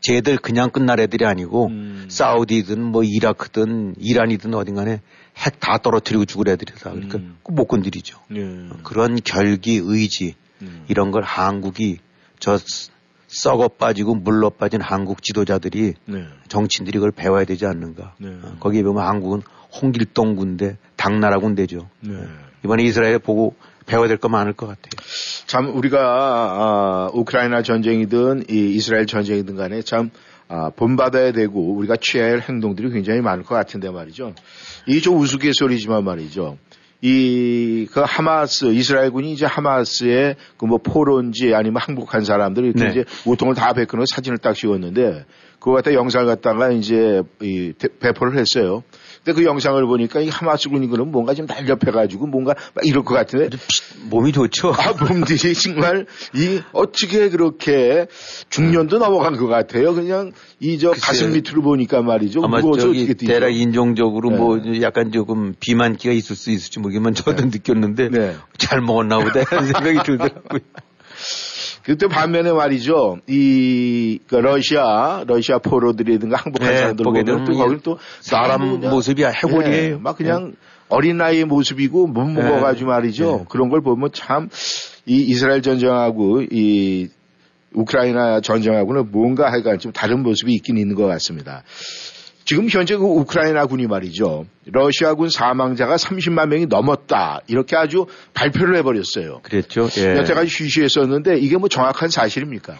쟤들 0.00 0.38
그냥 0.38 0.70
끝날 0.70 1.00
애들이 1.00 1.24
아니고 1.26 1.66
음. 1.68 2.06
사우디든 2.08 2.82
뭐 2.82 3.02
이라크든 3.04 3.94
이란이든 3.98 4.54
어딘가에 4.54 5.00
핵 5.36 5.60
다 5.60 5.78
떨어뜨리고 5.78 6.24
죽을 6.24 6.48
애들이다. 6.48 6.90
그러니까 6.90 7.18
음. 7.18 7.36
못 7.48 7.66
건드리죠. 7.66 8.18
네. 8.28 8.68
그런 8.84 9.16
결기 9.22 9.80
의지 9.82 10.34
음. 10.62 10.84
이런 10.88 11.10
걸 11.10 11.22
한국이 11.22 11.98
저 12.40 12.58
썩어 13.28 13.68
빠지고 13.68 14.14
물러 14.14 14.48
빠진 14.50 14.80
한국 14.80 15.22
지도자들이 15.22 15.94
네. 16.06 16.24
정치인들이 16.48 16.98
그걸 16.98 17.12
배워야 17.12 17.44
되지 17.44 17.66
않는가. 17.66 18.14
네. 18.18 18.28
어, 18.42 18.56
거기에 18.58 18.82
보면 18.82 19.04
한국은 19.06 19.42
홍길동 19.82 20.36
군대, 20.36 20.78
당나라 20.96 21.38
군대죠. 21.38 21.88
네. 22.00 22.14
이번에 22.64 22.82
이스라엘 22.84 23.18
보고 23.18 23.54
배워야 23.86 24.08
될 24.08 24.16
거 24.18 24.28
많을 24.28 24.54
것 24.54 24.66
같아요. 24.66 24.90
참 25.48 25.74
우리가 25.74 25.98
아, 25.98 27.10
우크라이나 27.14 27.62
전쟁이든 27.62 28.44
이 28.50 28.74
이스라엘 28.74 29.06
전쟁이든 29.06 29.56
간에 29.56 29.80
참 29.80 30.10
아, 30.46 30.68
본받아야 30.76 31.32
되고 31.32 31.74
우리가 31.74 31.96
취해야 31.96 32.32
할 32.32 32.40
행동들이 32.42 32.90
굉장히 32.90 33.22
많을 33.22 33.44
것 33.44 33.54
같은데 33.54 33.90
말이죠. 33.90 34.34
이게 34.86 35.00
좀 35.00 35.18
우스갯소리지만 35.18 36.04
말이죠. 36.04 36.58
이, 37.00 37.86
그 37.92 38.02
하마스, 38.04 38.66
이스라엘군이 38.66 39.32
이제 39.32 39.46
하마스의 39.46 40.36
그 40.58 40.66
뭐 40.66 40.78
포로인지 40.78 41.54
아니면 41.54 41.80
항복한 41.80 42.24
사람들이 42.24 42.66
이렇게 42.66 42.84
네. 42.84 42.90
이제 42.90 43.04
우통을 43.24 43.54
다 43.54 43.72
베껴놓은 43.72 44.04
사진을 44.06 44.38
딱 44.38 44.54
씌웠는데 44.54 45.24
그거 45.58 45.72
갖다 45.72 45.92
영상을 45.92 46.26
갖다가 46.26 46.70
이제 46.70 47.22
이 47.42 47.72
배포를 48.00 48.38
했어요. 48.38 48.82
근데 49.24 49.40
그 49.40 49.44
영상을 49.44 49.84
보니까 49.86 50.20
이 50.20 50.28
하마스 50.28 50.68
군인들은 50.68 51.10
뭔가 51.10 51.34
좀 51.34 51.46
날렵해가지고 51.46 52.28
뭔가 52.28 52.54
막 52.74 52.86
이럴 52.86 53.04
것 53.04 53.14
같은데. 53.14 53.56
몸이 54.08 54.32
좋죠. 54.32 54.72
아, 54.72 54.92
몸들이 54.92 55.54
정말 55.54 56.06
이 56.34 56.60
어떻게 56.72 57.28
그렇게 57.28 58.06
중년도 58.48 58.98
넘어간 58.98 59.36
것 59.36 59.46
같아요. 59.48 59.94
그냥 59.94 60.32
이 60.60 60.78
저 60.78 60.92
가슴 60.92 61.32
밑으로 61.32 61.62
보니까 61.62 62.02
말이죠. 62.02 62.40
아마 62.44 62.60
저기 62.60 63.12
대략 63.14 63.50
인종적으로 63.50 64.30
뭐 64.30 64.56
네. 64.56 64.68
뭐 64.70 64.80
약간 64.80 65.10
조금 65.10 65.54
비만기가 65.58 66.14
있을 66.14 66.36
수 66.36 66.50
있을지 66.52 66.78
모르겠지만 66.78 67.14
저도 67.14 67.42
네. 67.42 67.50
느꼈는데 67.58 68.08
네. 68.10 68.36
잘 68.58 68.80
먹었나 68.80 69.18
보다 69.18 69.40
이런 69.40 69.64
생각이 69.66 69.98
들더라고요. 70.04 70.60
그때 71.82 72.06
반면에 72.06 72.52
말이죠. 72.52 73.18
이그 73.26 74.34
러시아 74.36 75.24
러시아 75.26 75.58
포로들이든가 75.58 76.36
항복한 76.36 76.70
네, 76.70 76.76
사람들 76.78 77.04
보면 77.04 77.44
또 77.44 77.52
거기 77.54 77.76
또 77.82 77.98
사람 78.20 78.80
모습이 78.80 79.24
해골이에요. 79.24 79.96
네, 79.96 80.00
막 80.00 80.16
그냥 80.16 80.50
네. 80.50 80.56
어린 80.88 81.18
나이의 81.18 81.44
모습이고 81.44 82.06
못 82.06 82.24
먹어가지고 82.24 82.90
네. 82.90 82.96
말이죠. 82.96 83.36
네. 83.38 83.44
그런 83.48 83.68
걸 83.68 83.82
보면 83.82 84.10
참 84.12 84.48
이 85.08 85.22
이스라엘 85.22 85.62
전쟁하고 85.62 86.42
이 86.42 87.08
우크라이나 87.72 88.40
전쟁하고는 88.42 89.10
뭔가 89.10 89.50
하여간 89.50 89.78
좀 89.78 89.90
다른 89.90 90.22
모습이 90.22 90.52
있긴 90.54 90.76
있는 90.76 90.94
것 90.94 91.06
같습니다. 91.06 91.64
지금 92.48 92.66
현재 92.70 92.96
그 92.96 93.04
우크라이나 93.04 93.66
군이 93.66 93.86
말이죠. 93.88 94.46
러시아 94.64 95.12
군 95.12 95.28
사망자가 95.28 95.96
30만 95.96 96.48
명이 96.48 96.64
넘었다. 96.64 97.42
이렇게 97.46 97.76
아주 97.76 98.06
발표를 98.32 98.74
해버렸어요. 98.76 99.40
그랬죠. 99.42 99.86
예. 99.98 100.16
여태까지 100.16 100.48
쉬쉬했었는데 100.48 101.36
이게 101.40 101.58
뭐 101.58 101.68
정확한 101.68 102.08
사실입니까? 102.08 102.74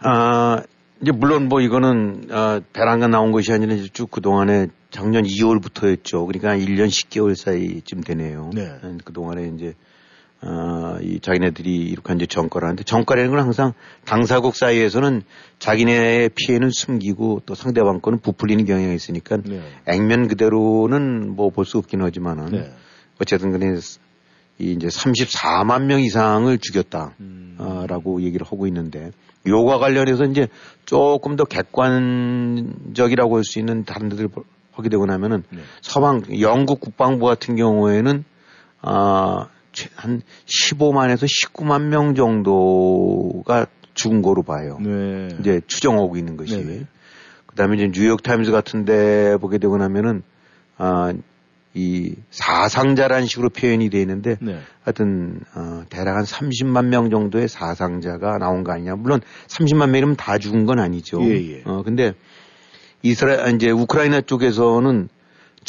아, 0.00 0.62
이제 1.00 1.12
물론 1.12 1.46
뭐 1.48 1.60
이거는 1.60 2.32
어, 2.32 2.60
배란가 2.72 3.06
나온 3.06 3.30
것이 3.30 3.52
아니라 3.52 3.76
쭉 3.92 4.10
그동안에 4.10 4.66
작년 4.90 5.22
2월부터였죠. 5.22 6.26
그러니까 6.26 6.56
1년 6.56 6.88
10개월 6.88 7.36
사이쯤 7.36 8.00
되네요. 8.00 8.50
네. 8.52 8.72
그동안에 9.04 9.52
이제 9.54 9.74
어, 10.42 10.96
이 11.02 11.20
자기네들이 11.20 11.76
이렇게 11.76 12.14
이제 12.14 12.24
정가를 12.24 12.66
하는데 12.66 12.82
정가라는 12.82 13.30
건 13.30 13.40
항상 13.40 13.74
당사국 14.06 14.56
사이에서는 14.56 15.22
자기네의 15.58 16.30
피해는 16.34 16.70
숨기고 16.70 17.42
또 17.44 17.54
상대방 17.54 18.00
거는 18.00 18.20
부풀리는 18.20 18.64
경향이 18.64 18.94
있으니까 18.94 19.38
네. 19.44 19.60
액면 19.86 20.28
그대로는 20.28 21.36
뭐 21.36 21.50
볼 21.50 21.66
수 21.66 21.76
없긴 21.76 22.00
하지만은 22.02 22.46
네. 22.52 22.72
어쨌든 23.20 23.52
간에 23.52 23.76
이 24.58 24.72
이제 24.72 24.88
34만 24.88 25.84
명 25.84 26.00
이상을 26.00 26.56
죽였다라고 26.58 27.14
음. 27.20 27.56
어, 27.58 28.16
얘기를 28.20 28.46
하고 28.46 28.66
있는데 28.66 29.10
요과 29.46 29.78
관련해서 29.78 30.24
이제 30.24 30.48
조금 30.86 31.36
더 31.36 31.44
객관적이라고 31.44 33.36
할 33.36 33.44
수 33.44 33.58
있는 33.58 33.84
다른 33.84 34.08
데들 34.08 34.28
하게 34.72 34.88
되고 34.88 35.04
나면은 35.04 35.44
네. 35.50 35.60
서방 35.82 36.22
영국 36.40 36.80
국방부 36.80 37.26
같은 37.26 37.56
경우에는 37.56 38.24
아 38.82 39.48
한 39.94 40.22
15만에서 40.46 41.24
19만 41.24 41.82
명 41.82 42.14
정도가 42.14 43.66
죽은 43.94 44.22
거로 44.22 44.42
봐요. 44.42 44.78
네. 44.80 45.28
이제 45.40 45.60
추정하고 45.66 46.16
있는 46.16 46.36
것이. 46.36 46.64
네 46.64 46.86
그다음에 47.46 47.76
이제 47.76 47.90
뉴욕 47.92 48.22
타임즈 48.22 48.52
같은데 48.52 49.36
보게 49.38 49.58
되고 49.58 49.76
나면은 49.76 50.22
아, 50.76 51.12
이 51.74 52.14
사상자라는 52.30 53.26
식으로 53.26 53.50
표현이 53.50 53.90
되어 53.90 54.00
있는데 54.00 54.36
네. 54.40 54.58
하여튼 54.82 55.40
어, 55.54 55.84
대략 55.88 56.16
한 56.16 56.24
30만 56.24 56.86
명 56.86 57.10
정도의 57.10 57.48
사상자가 57.48 58.38
나온 58.38 58.64
거 58.64 58.72
아니냐. 58.72 58.96
물론 58.96 59.20
30만 59.46 59.90
명이면 59.90 60.16
다 60.16 60.38
죽은 60.38 60.66
건 60.66 60.80
아니죠. 60.80 61.22
예, 61.22 61.58
예. 61.58 61.62
어 61.64 61.82
근데 61.84 62.14
이스라엘 63.02 63.54
이제 63.54 63.70
우크라이나 63.70 64.20
쪽에서는 64.22 65.08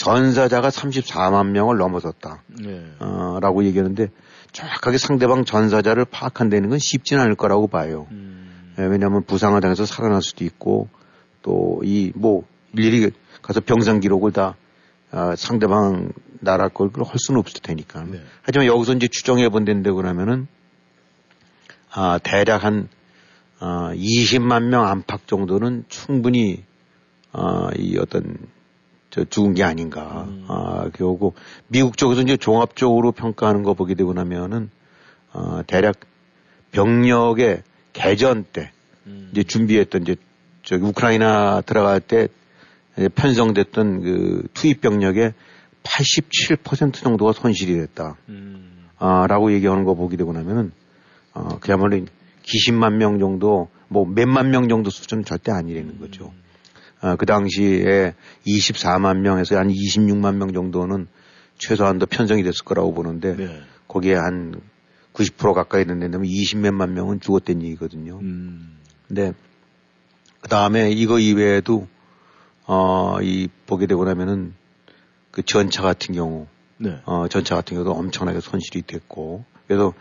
전사자가 0.04 0.70
34만 0.70 1.48
명을 1.52 1.78
넘어섰다. 1.78 2.42
네. 2.48 2.84
어, 3.00 3.38
라고 3.40 3.64
얘기하는데 3.66 4.08
정확하게 4.52 4.98
상대방 4.98 5.46
전사자를 5.46 6.06
파악한다는 6.06 6.70
건 6.70 6.80
쉽지는 6.80 7.22
않을 7.24 7.36
거라고 7.36 7.68
봐요. 7.68 8.08
음. 8.12 8.74
예, 8.80 8.84
왜냐하면 8.84 9.24
부상을 9.24 9.60
당해서 9.62 9.86
살아날 9.86 10.22
수도 10.22 10.44
있고 10.44 10.90
또 11.44 11.80
이 11.84 12.12
뭐 12.16 12.44
일일이 12.74 13.12
가서 13.42 13.60
병상 13.62 14.00
기록을 14.00 14.32
다 14.32 14.56
어, 15.12 15.36
상대방 15.36 16.12
나라 16.40 16.70
걸할 16.70 17.18
수는 17.18 17.40
없을 17.40 17.62
테니까. 17.62 18.04
네. 18.06 18.22
하지만 18.42 18.66
여기서 18.66 18.94
이제 18.94 19.08
추정해 19.08 19.50
본다는데 19.50 19.92
그러면은 19.92 20.48
아, 21.92 22.18
대략 22.24 22.64
한 22.64 22.88
어, 23.60 23.92
20만 23.94 24.64
명 24.64 24.88
안팎 24.88 25.28
정도는 25.28 25.86
충분히 25.90 26.64
어, 27.34 27.70
이 27.78 27.98
어떤 28.00 28.38
저 29.12 29.26
죽은 29.26 29.54
게 29.54 29.64
아닌가. 29.64 30.26
음. 30.28 30.46
아, 30.48 30.90
그러고 30.94 31.34
미국 31.68 31.98
쪽에서 31.98 32.22
이제 32.22 32.38
종합적으로 32.38 33.12
평가하는 33.12 33.62
거 33.62 33.74
보게 33.74 33.94
되고 33.94 34.14
나면은 34.14 34.70
어, 35.34 35.62
대략 35.68 36.00
병력의 36.72 37.64
개전 37.94 38.46
때 38.52 38.72
음. 39.06 39.30
이제 39.32 39.44
준비했던 39.44 40.04
이제 40.04 40.16
저기 40.64 40.84
우크라이나 40.84 41.62
들어갈 41.62 42.00
때 42.00 42.30
편성됐던 43.16 44.02
그 44.02 44.48
투입 44.54 44.82
병력의 44.82 45.34
87% 45.84 46.94
정도가 46.94 47.34
손실이 47.34 47.74
됐다. 47.76 48.18
음. 48.30 48.88
아, 48.98 49.26
라고 49.28 49.52
얘기하는 49.52 49.84
거 49.84 49.96
보게 49.96 50.16
되고 50.16 50.32
나면은, 50.32 50.72
어, 51.34 51.58
그야말로 51.60 52.06
기십만 52.44 52.98
명 52.98 53.20
정도, 53.20 53.70
뭐 53.88 54.06
몇만 54.06 54.52
명 54.52 54.70
정도 54.70 54.90
수준은 54.90 55.26
절대 55.26 55.52
아니라는 55.52 56.00
거죠. 56.00 56.32
아, 57.02 57.16
그 57.16 57.26
당시에 57.26 58.14
24만 58.46 59.18
명에서 59.18 59.58
한 59.58 59.70
26만 59.70 60.36
명 60.36 60.54
정도는 60.54 61.08
최소한도 61.58 62.06
편성이 62.06 62.44
됐을 62.44 62.64
거라고 62.64 62.94
보는데, 62.94 63.36
네. 63.36 63.62
거기에 63.88 64.16
한 64.16 64.62
90% 65.14 65.54
가까이 65.54 65.86
된다면 65.86 66.24
20몇만 66.28 66.92
명은 66.92 67.20
죽었던 67.20 67.64
얘기거든요. 67.64 68.20
음. 68.20 68.78
근데, 69.08 69.34
그 70.42 70.50
다음에 70.50 70.92
이거 70.92 71.20
이외에도, 71.20 71.88
어, 72.66 73.18
이, 73.22 73.50
보게 73.66 73.88
되고 73.88 74.06
나면은 74.06 74.54
그 75.32 75.42
전차 75.44 75.82
같은 75.82 76.14
경우, 76.14 76.48
네. 76.78 77.00
어, 77.06 77.28
전차 77.28 77.56
같은 77.56 77.76
경우도 77.76 77.92
엄청나게 77.94 78.40
손실이 78.40 78.84
됐고, 78.84 79.44
그래서 79.68 79.94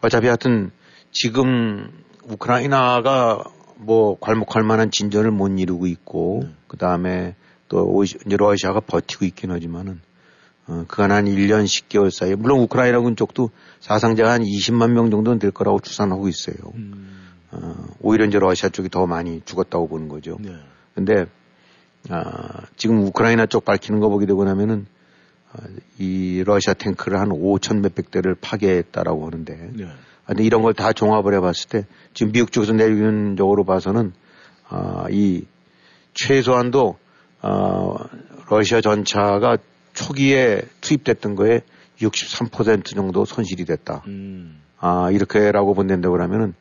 어차피 0.00 0.26
하여튼 0.26 0.70
지금 1.12 1.90
우크라이나가 2.24 3.44
뭐 3.78 4.18
괄목할 4.18 4.62
만한 4.62 4.90
진전을 4.90 5.30
못 5.30 5.48
이루고 5.48 5.86
있고, 5.86 6.40
네. 6.44 6.50
그 6.66 6.76
다음에 6.76 7.34
또 7.68 8.04
이제 8.04 8.36
러시아가 8.36 8.80
버티고 8.80 9.24
있긴 9.24 9.50
하지만은, 9.50 10.00
어, 10.66 10.84
그간 10.88 11.12
한 11.12 11.24
1년 11.26 11.64
10개월 11.64 12.10
사이에, 12.10 12.34
물론 12.34 12.60
우크라이나군 12.60 13.16
쪽도 13.16 13.50
사상자가 13.80 14.32
한 14.32 14.42
20만 14.42 14.90
명 14.90 15.10
정도는 15.10 15.38
될 15.38 15.50
거라고 15.50 15.80
추산하고 15.80 16.28
있어요. 16.28 16.56
음. 16.74 17.28
어, 17.50 17.86
오히려 18.00 18.26
이제 18.26 18.38
러시아 18.38 18.68
쪽이 18.68 18.90
더 18.90 19.06
많이 19.06 19.40
죽었다고 19.44 19.88
보는 19.88 20.08
거죠. 20.08 20.36
네. 20.40 20.54
근데 20.94 21.26
아, 22.10 22.62
지금 22.76 23.02
우크라이나 23.02 23.46
쪽 23.46 23.64
밝히는 23.64 24.00
거 24.00 24.08
보게 24.08 24.26
되고 24.26 24.44
나면은 24.44 24.86
아, 25.52 25.62
이 25.98 26.42
러시아 26.44 26.74
탱크를 26.74 27.18
한 27.18 27.30
5천 27.30 27.80
몇백 27.80 28.10
대를 28.10 28.34
파괴했다라고 28.34 29.26
하는데 29.26 29.70
네. 29.72 29.88
아, 30.28 30.34
근데 30.34 30.44
이런 30.44 30.62
걸 30.62 30.74
다 30.74 30.92
종합을 30.92 31.34
해봤을 31.34 31.54
때 31.70 31.86
지금 32.12 32.32
미국 32.32 32.52
쪽에서 32.52 32.74
내리는 32.74 33.36
쪽으로 33.36 33.64
봐서는 33.64 34.12
아, 34.68 35.06
이 35.10 35.46
최소한도 36.14 36.98
아, 37.40 37.94
러시아 38.50 38.80
전차가 38.80 39.56
초기에 39.94 40.62
투입됐던 40.82 41.34
거에 41.34 41.62
63% 42.00 42.94
정도 42.94 43.24
손실이 43.24 43.64
됐다. 43.64 44.02
음. 44.06 44.60
아, 44.78 45.10
이렇게라고 45.10 45.74
본다고 45.74 46.12
그러면은 46.12 46.54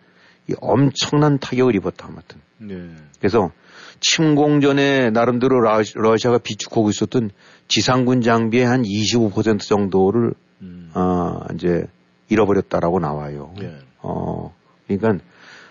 이 0.50 0.54
엄청난 0.62 1.38
타격을 1.38 1.76
입었다, 1.76 2.08
아무튼. 2.08 2.40
네. 2.58 2.90
그래서 3.20 3.52
침공전에 4.00 5.10
나름대로 5.12 5.60
러시아가 5.60 6.38
비축하고 6.38 6.90
있었던 6.90 7.32
지상군 7.68 8.22
장비의 8.22 8.66
한 8.66 8.84
25% 8.84 9.60
정도를 9.60 10.34
음. 10.62 10.92
어, 10.96 11.42
이제 11.54 11.86
잃어버렸다라고 12.30 13.00
나와요. 13.00 13.54
네. 13.60 13.78
어, 14.00 14.54
그러니까 14.88 15.24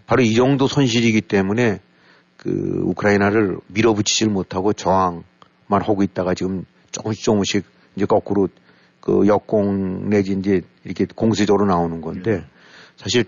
바로 0.06 0.22
이 0.22 0.34
정도 0.34 0.66
손실이기 0.66 1.22
때문에 1.22 1.80
그 2.36 2.82
우크라이나를 2.84 3.58
밀어붙이질 3.68 4.28
못하고 4.28 4.72
저항만 4.72 5.25
하고 5.82 6.02
있다가 6.02 6.34
지금 6.34 6.64
조금씩 6.92 7.25
조금씩 7.25 7.64
이제 7.96 8.04
거꾸로 8.06 8.48
그 9.00 9.26
역공 9.26 10.10
내지 10.10 10.32
이제 10.32 10.62
이렇게 10.84 11.06
공세적으로 11.06 11.66
나오는 11.66 12.00
건데 12.00 12.38
네. 12.38 12.44
사실 12.96 13.25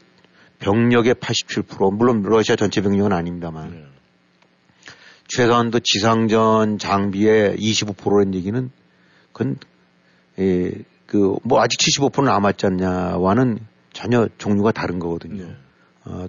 병력의 0.58 1.14
87% 1.14 1.94
물론 1.94 2.22
러시아 2.22 2.56
전체 2.56 2.80
병력은 2.80 3.12
아닙니다만 3.12 3.70
네. 3.70 3.84
최소한도 5.28 5.80
지상전 5.80 6.78
장비의 6.78 7.56
25%라는 7.56 8.34
얘기는 8.34 8.70
그건 9.32 9.56
예, 10.38 10.72
그 11.08 11.38
뭐 11.42 11.60
아직 11.60 11.78
75% 11.78 12.24
남았지 12.24 12.66
않냐와는 12.66 13.58
전혀 13.92 14.28
종류가 14.38 14.72
다른 14.72 14.98
거거든요. 14.98 15.44
네. 15.44 15.56
어, 16.04 16.26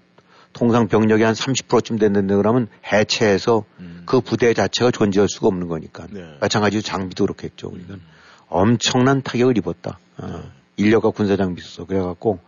통상 0.54 0.88
병력이 0.88 1.22
한 1.22 1.34
30%쯤 1.36 2.00
됐는데 2.00 2.36
그러면 2.36 2.68
해체해서 2.92 3.66
음. 3.80 4.04
그 4.06 4.22
부대 4.22 4.54
자체가 4.54 4.90
존재할 4.92 5.28
수가 5.30 5.48
없는 5.48 5.68
거니까. 5.68 6.08
네. 6.10 6.38
마찬가지로 6.40 6.82
장비도 6.82 7.26
그렇겠죠. 7.26 7.70
그러니까 7.70 7.96
음. 7.96 8.02
엄청난 8.48 9.22
타격을 9.22 9.58
입었다. 9.58 10.00
어, 10.18 10.26
네. 10.26 10.50
인력과 10.78 11.12
군사 11.12 11.36
장비 11.36 11.62
있어서 11.62 11.86
그래갖고 11.86 12.40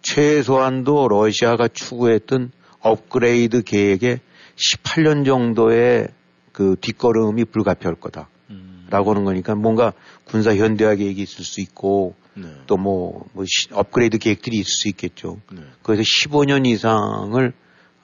최소한도 0.00 1.08
러시아가 1.08 1.66
추구했던 1.68 2.52
업그레이드 2.80 3.62
계획에 3.62 4.20
18년 4.56 5.26
정도의 5.26 6.08
그 6.52 6.76
뒷걸음이 6.80 7.46
불가피할 7.46 7.96
거다. 7.96 8.28
음. 8.50 8.83
라고 8.94 9.10
하는 9.10 9.24
거니까 9.24 9.56
뭔가 9.56 9.92
군사 10.24 10.54
현대화 10.54 10.94
계획이 10.94 11.20
있을 11.20 11.44
수 11.44 11.60
있고 11.60 12.14
네. 12.34 12.46
또뭐 12.66 13.26
뭐 13.32 13.44
업그레이드 13.72 14.18
계획들이 14.18 14.56
있을 14.58 14.70
수 14.70 14.88
있겠죠. 14.88 15.40
네. 15.52 15.62
그래서 15.82 16.02
15년 16.02 16.64
이상을 16.64 17.52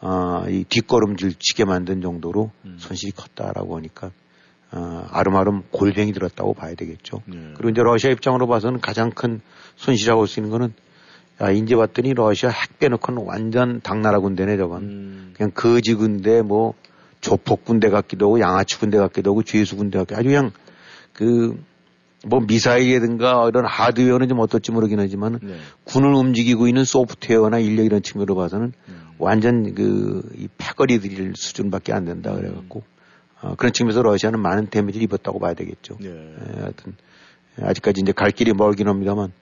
아, 0.01 0.47
이 0.49 0.65
뒷걸음질 0.69 1.35
치게 1.39 1.65
만든 1.65 2.01
정도로 2.01 2.51
음. 2.65 2.77
손실이 2.79 3.13
컸다라고 3.13 3.77
하니까 3.77 4.11
아, 4.73 5.07
아름아름 5.11 5.63
골뱅이 5.71 6.13
들었다고 6.13 6.55
봐야 6.55 6.75
되겠죠. 6.75 7.23
네. 7.27 7.53
그리고 7.55 7.71
이제 7.71 7.83
러시아 7.83 8.11
입장으로 8.11 8.49
봐서는 8.49 8.81
가장 8.81 9.11
큰 9.11 9.41
손실이라고 9.77 10.23
할 10.23 10.27
수 10.27 10.41
있는 10.41 10.51
거는 10.51 10.75
야, 11.43 11.51
이제 11.51 11.75
봤더니 11.75 12.15
러시아 12.15 12.51
핵 12.51 12.79
빼놓고는 12.79 13.23
완전 13.25 13.81
당나라 13.81 14.19
군대네, 14.19 14.57
저건. 14.59 14.83
음. 14.83 15.35
그냥 15.35 15.51
거지 15.55 15.95
군대, 15.95 16.43
뭐, 16.43 16.75
조폭 17.23 17.65
군대 17.65 17.89
같기도 17.89 18.27
하고, 18.27 18.41
양아치 18.41 18.79
군대 18.79 18.99
같기도 18.99 19.31
하고, 19.31 19.43
죄수 19.43 19.77
군대 19.77 19.99
같기도 19.99 20.17
하고, 20.17 20.21
아주 20.21 20.29
그냥, 20.29 20.51
그, 21.21 21.63
뭐, 22.27 22.41
미사일이라든가 22.41 23.47
이런 23.49 23.67
하드웨어는 23.67 24.29
좀 24.29 24.39
어떨지 24.41 24.73
모르긴 24.73 25.01
하지만, 25.01 25.39
네. 25.43 25.55
군을 25.85 26.15
움직이고 26.15 26.67
있는 26.67 26.85
소프트웨어나 26.85 27.59
인력 27.59 27.85
이런 27.85 28.03
측면으로 28.03 28.35
봐서는 28.35 28.73
음. 28.89 29.01
완전 29.19 29.75
그, 29.75 30.23
이 30.39 30.49
패거리들 30.57 31.35
수준밖에 31.37 31.93
안 31.93 32.07
된다 32.07 32.35
그래갖고, 32.35 32.83
음. 32.87 33.37
어, 33.43 33.55
그런 33.57 33.75
측면에서 33.75 34.03
러시아는 34.03 34.41
많은 34.41 34.71
데미지를 34.71 35.05
입었다고 35.05 35.39
봐야 35.39 35.53
되겠죠. 35.53 35.99
네. 36.01 36.09
예, 36.09 36.61
하여튼, 36.61 36.95
아직까지 37.61 38.01
이제 38.01 38.13
갈 38.13 38.31
길이 38.31 38.55
멀긴 38.55 38.89
합니다만, 38.89 39.33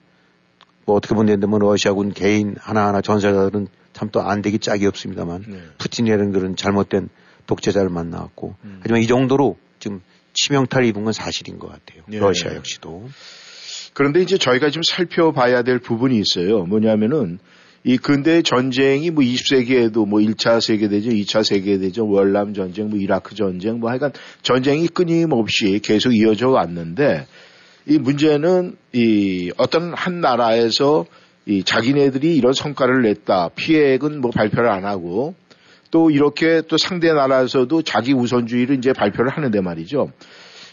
뭐 0.85 0.97
어떻게 0.97 1.15
보면 1.15 1.39
뭐 1.41 1.59
러시아군 1.59 2.11
개인 2.11 2.55
하나하나 2.59 2.99
전사자들은 2.99 3.67
참 3.93 4.09
또 4.09 4.21
안 4.21 4.41
되기 4.41 4.59
짝이 4.59 4.85
없습니다만 4.87 5.43
네. 5.47 5.61
푸틴이라는 5.77 6.31
그런 6.31 6.55
잘못된 6.55 7.09
독재자를 7.47 7.89
만나왔고 7.89 8.55
음. 8.63 8.79
하지만 8.81 9.01
이 9.01 9.07
정도로 9.07 9.57
지금 9.79 10.01
치명타를 10.33 10.87
입은 10.87 11.03
건 11.03 11.13
사실인 11.13 11.59
것 11.59 11.67
같아요. 11.67 12.03
네. 12.07 12.19
러시아 12.19 12.55
역시도. 12.55 13.09
그런데 13.93 14.21
이제 14.21 14.37
저희가 14.37 14.69
좀 14.69 14.81
살펴봐야 14.83 15.63
될 15.63 15.79
부분이 15.79 16.17
있어요. 16.17 16.63
뭐냐면은 16.63 17.39
이 17.83 17.97
근대 17.97 18.41
전쟁이 18.41 19.09
뭐 19.09 19.23
20세기에도 19.23 20.07
뭐 20.07 20.19
1차 20.19 20.61
세계대전, 20.61 21.13
2차 21.13 21.43
세계대전, 21.43 22.07
월남 22.07 22.53
전쟁, 22.53 22.89
뭐 22.89 22.99
이라크 22.99 23.35
전쟁, 23.35 23.79
뭐 23.79 23.89
하여간 23.89 24.11
전쟁이 24.41 24.87
끊임없이 24.87 25.79
계속 25.79 26.13
이어져 26.13 26.49
왔는데 26.49 27.25
이 27.87 27.97
문제는 27.97 28.75
이 28.93 29.51
어떤 29.57 29.93
한 29.93 30.21
나라에서 30.21 31.05
이 31.45 31.63
자기네들이 31.63 32.35
이런 32.35 32.53
성과를 32.53 33.01
냈다. 33.01 33.49
피해액은 33.55 34.21
뭐 34.21 34.31
발표를 34.31 34.69
안 34.69 34.85
하고 34.85 35.35
또 35.91 36.11
이렇게 36.11 36.61
또 36.67 36.77
상대 36.77 37.11
나라에서도 37.11 37.81
자기 37.81 38.13
우선주의를 38.13 38.77
이제 38.77 38.93
발표를 38.93 39.31
하는데 39.31 39.61
말이죠. 39.61 40.11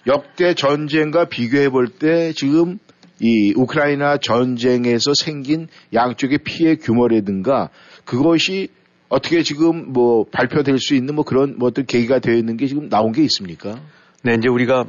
역대 0.07 0.55
전쟁과 0.55 1.27
비교해 1.27 1.69
볼 1.69 1.89
때 1.99 2.33
지금 2.33 2.79
이 3.21 3.55
우크라이나 3.57 4.19
전쟁에서 4.19 5.15
생긴 5.15 5.69
양쪽의 5.95 6.39
피해 6.45 6.77
규모라든가 6.77 7.71
그것이 8.05 8.69
어떻게 9.09 9.43
지금 9.43 9.93
뭐 9.93 10.27
발표될 10.31 10.79
수 10.79 10.95
있는 10.95 11.15
뭐 11.15 11.25
그런 11.25 11.59
뭐 11.59 11.69
어떤 11.69 11.87
계기가 11.87 12.19
되어 12.19 12.35
있는 12.35 12.57
게 12.57 12.67
지금 12.67 12.89
나온 12.89 13.13
게 13.13 13.23
있습니까? 13.23 13.81
네, 14.23 14.35
이제 14.35 14.49
우리가 14.49 14.85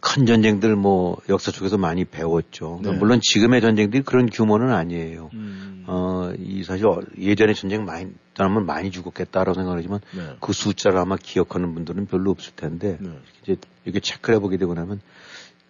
큰 0.00 0.26
전쟁들 0.26 0.76
뭐 0.76 1.16
역사 1.28 1.50
속에서 1.50 1.78
많이 1.78 2.04
배웠죠. 2.04 2.80
네. 2.82 2.92
물론 2.92 3.20
지금의 3.22 3.60
전쟁들이 3.60 4.02
그런 4.02 4.28
규모는 4.28 4.70
아니에요. 4.70 5.30
음. 5.32 5.84
어, 5.86 6.30
이 6.38 6.62
사실 6.62 6.84
예전에 7.18 7.54
전쟁 7.54 7.86
많이, 7.86 8.12
사람은 8.36 8.66
많이 8.66 8.90
죽었겠다라고 8.90 9.54
생각하지만 9.54 10.00
네. 10.14 10.36
그 10.40 10.52
숫자를 10.52 10.98
아마 10.98 11.16
기억하는 11.16 11.74
분들은 11.74 12.06
별로 12.06 12.30
없을 12.30 12.54
텐데 12.54 12.98
네. 13.00 13.10
이제 13.42 13.56
이렇게 13.84 14.00
체크를 14.00 14.36
해보게 14.36 14.58
되고 14.58 14.74
나면, 14.74 15.00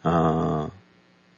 아, 0.02 0.70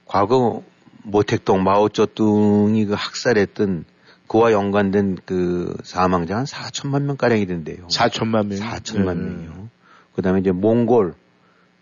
과거 0.07 0.62
모택동 1.03 1.62
마오쩌둥이 1.62 2.87
그 2.87 2.95
학살했던 2.95 3.85
그와 4.27 4.53
연관된 4.53 5.19
그 5.27 5.77
사망자 5.83 6.37
한 6.37 6.45
4천만 6.45 7.03
명가량이 7.03 7.47
된대요. 7.47 7.87
4천만 7.88 8.47
명? 8.47 8.59
4천만 8.59 9.16
명이요. 9.16 9.69
그 10.14 10.23
다음에 10.23 10.40
이제 10.40 10.53
몽골, 10.53 11.14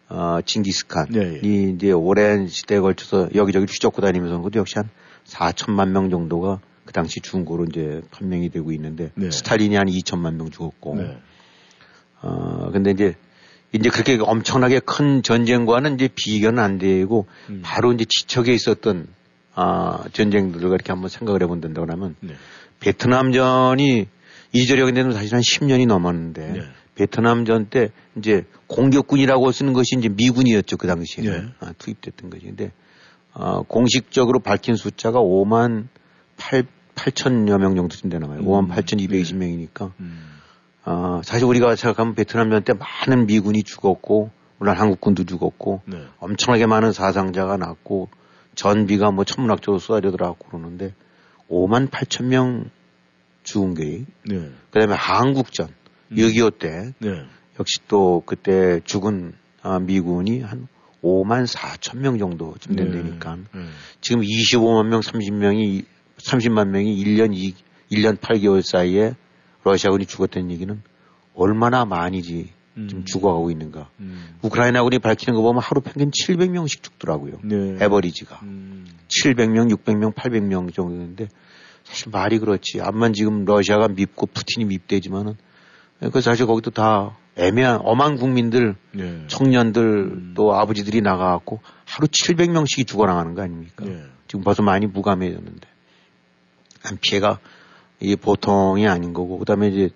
어, 0.08 0.40
징기스칸이 0.44 1.10
네, 1.10 1.40
예. 1.44 1.48
이제 1.48 1.92
오랜 1.92 2.46
시대에 2.46 2.80
걸쳐서 2.80 3.28
여기저기 3.34 3.66
휘젓고 3.66 4.00
다니면서 4.00 4.38
그것도 4.38 4.58
역시 4.58 4.74
한 4.76 4.88
4천만 5.26 5.90
명 5.90 6.08
정도가 6.08 6.60
그 6.86 6.92
당시 6.94 7.20
거로 7.20 7.64
이제 7.64 8.00
판명이 8.12 8.48
되고 8.48 8.72
있는데 8.72 9.10
네. 9.14 9.30
스탈린이 9.30 9.76
한 9.76 9.86
2천만 9.88 10.34
명 10.36 10.50
죽었고 10.50 10.96
네. 10.96 11.18
어 12.22 12.70
근데 12.72 12.90
이제 12.92 13.14
이제 13.72 13.90
그렇게 13.90 14.18
엄청나게 14.18 14.80
큰 14.80 15.22
전쟁과는 15.22 15.96
이제 15.96 16.08
비교는 16.14 16.62
안 16.62 16.78
되고 16.78 17.26
음. 17.50 17.60
바로 17.62 17.92
이제 17.92 18.06
지척에 18.08 18.54
있었던 18.54 19.06
아 19.54 20.04
전쟁들과 20.14 20.74
이렇게 20.74 20.92
한번 20.92 21.10
생각을 21.10 21.42
해본 21.42 21.60
다고 21.60 21.86
하면 21.92 22.16
네. 22.20 22.34
베트남전이 22.80 24.08
이저력이 24.54 24.92
되는 24.92 25.12
사실 25.12 25.34
한 25.34 25.42
10년이 25.42 25.86
넘었는데 25.86 26.52
네. 26.52 26.60
베트남전 26.94 27.66
때 27.66 27.90
이제 28.16 28.46
공격군이라고 28.68 29.50
쓰는 29.52 29.72
것이 29.72 29.96
이제 29.98 30.09
미군이었죠 30.09 30.76
그 30.76 30.87
당시에 30.87 31.24
네. 31.24 31.44
아, 31.61 31.72
투입됐던 31.76 32.31
것이 32.31 32.46
근데 32.46 32.72
어, 33.33 33.62
공식적으로 33.62 34.40
밝힌 34.40 34.76
숫자가 34.76 35.20
5만 35.20 35.88
8 36.37 36.64
8천여 36.98 37.59
명 37.59 37.76
정도 37.76 37.96
된다나 37.96 38.26
봐요. 38.26 38.40
음. 38.40 38.46
5만 38.46 38.68
8,220명이니까. 38.70 39.92
음. 40.00 40.40
어, 40.85 41.20
사실 41.22 41.46
우리가 41.46 41.76
생각하면 41.76 42.14
베트남전 42.14 42.64
때 42.64 42.72
많은 42.74 43.26
미군이 43.26 43.62
죽었고, 43.62 44.31
물론 44.59 44.76
한국군도 44.76 45.24
죽었고, 45.24 45.83
네. 45.87 46.04
엄청나게 46.18 46.66
많은 46.66 46.92
사상자가 46.92 47.57
났고, 47.57 48.09
전비가 48.54 49.12
뭐 49.12 49.24
천문학적으로 49.24 49.78
쏟아져 49.78 50.11
들어갔고 50.11 50.48
그러는데, 50.48 50.94
5만 51.48 51.90
8천 51.90 52.24
명 52.24 52.70
죽은 53.44 53.74
게, 53.74 54.04
네. 54.26 54.50
그 54.70 54.78
다음에 54.78 54.94
한국전, 54.94 55.68
음. 56.11 56.16
6.25 56.16 56.59
때, 56.59 56.94
네. 56.98 57.24
역시 57.58 57.80
또 57.88 58.22
그때 58.24 58.80
죽은 58.84 59.32
아, 59.62 59.78
미군이 59.78 60.40
한 60.40 60.68
5만 61.02 61.46
4천 61.46 61.98
명 61.98 62.18
정도쯤 62.18 62.76
된다니까. 62.76 63.36
네. 63.36 63.42
네. 63.54 63.66
지금 64.00 64.22
25만 64.22 64.86
명, 64.86 65.00
30명이, 65.00 65.84
30만 66.18 66.68
명이 66.68 67.04
1년 67.04 67.34
2, 67.34 67.54
1년 67.92 68.18
8개월 68.18 68.62
사이에 68.62 69.14
러시아군이 69.64 70.06
죽었다는 70.06 70.50
얘기는 70.50 70.82
얼마나 71.34 71.84
많이지 71.84 72.50
음. 72.78 72.88
지금 72.88 73.04
죽어가고 73.04 73.50
있는가. 73.50 73.90
음. 74.00 74.36
우크라이나군이 74.42 74.98
밝히는 74.98 75.34
거 75.34 75.42
보면 75.42 75.62
하루 75.62 75.80
평균 75.80 76.10
700명씩 76.10 76.82
죽더라고요. 76.82 77.38
네. 77.44 77.76
에버리지가. 77.80 78.40
음. 78.42 78.86
700명, 79.08 79.72
600명, 79.76 80.14
800명 80.14 80.72
정도인데 80.72 81.28
사실 81.84 82.10
말이 82.10 82.38
그렇지. 82.38 82.80
암만 82.80 83.12
지금 83.14 83.44
러시아가 83.44 83.88
밉고 83.88 84.26
푸틴이 84.26 84.66
밉대지만은 84.66 85.34
그 86.12 86.20
사실 86.20 86.46
거기도 86.46 86.70
다 86.70 87.16
애매한 87.38 87.81
엄한 87.83 88.16
국민들, 88.16 88.74
네. 88.92 89.24
청년들 89.29 89.83
음. 89.83 90.35
또 90.37 90.55
아버지들이 90.55 91.01
나가갖고 91.01 91.61
하루 91.85 92.09
700명씩이 92.09 92.87
죽어나가는 92.87 93.35
거 93.35 93.42
아닙니까? 93.42 93.85
네. 93.85 94.03
지금 94.27 94.44
벌써 94.44 94.62
많이 94.62 94.87
무감해졌는데 94.87 95.68
피해가 97.01 97.38
이게 98.01 98.16
보통이 98.16 98.87
아닌 98.87 99.12
거고 99.12 99.38
그다음에 99.38 99.68
이제 99.68 99.90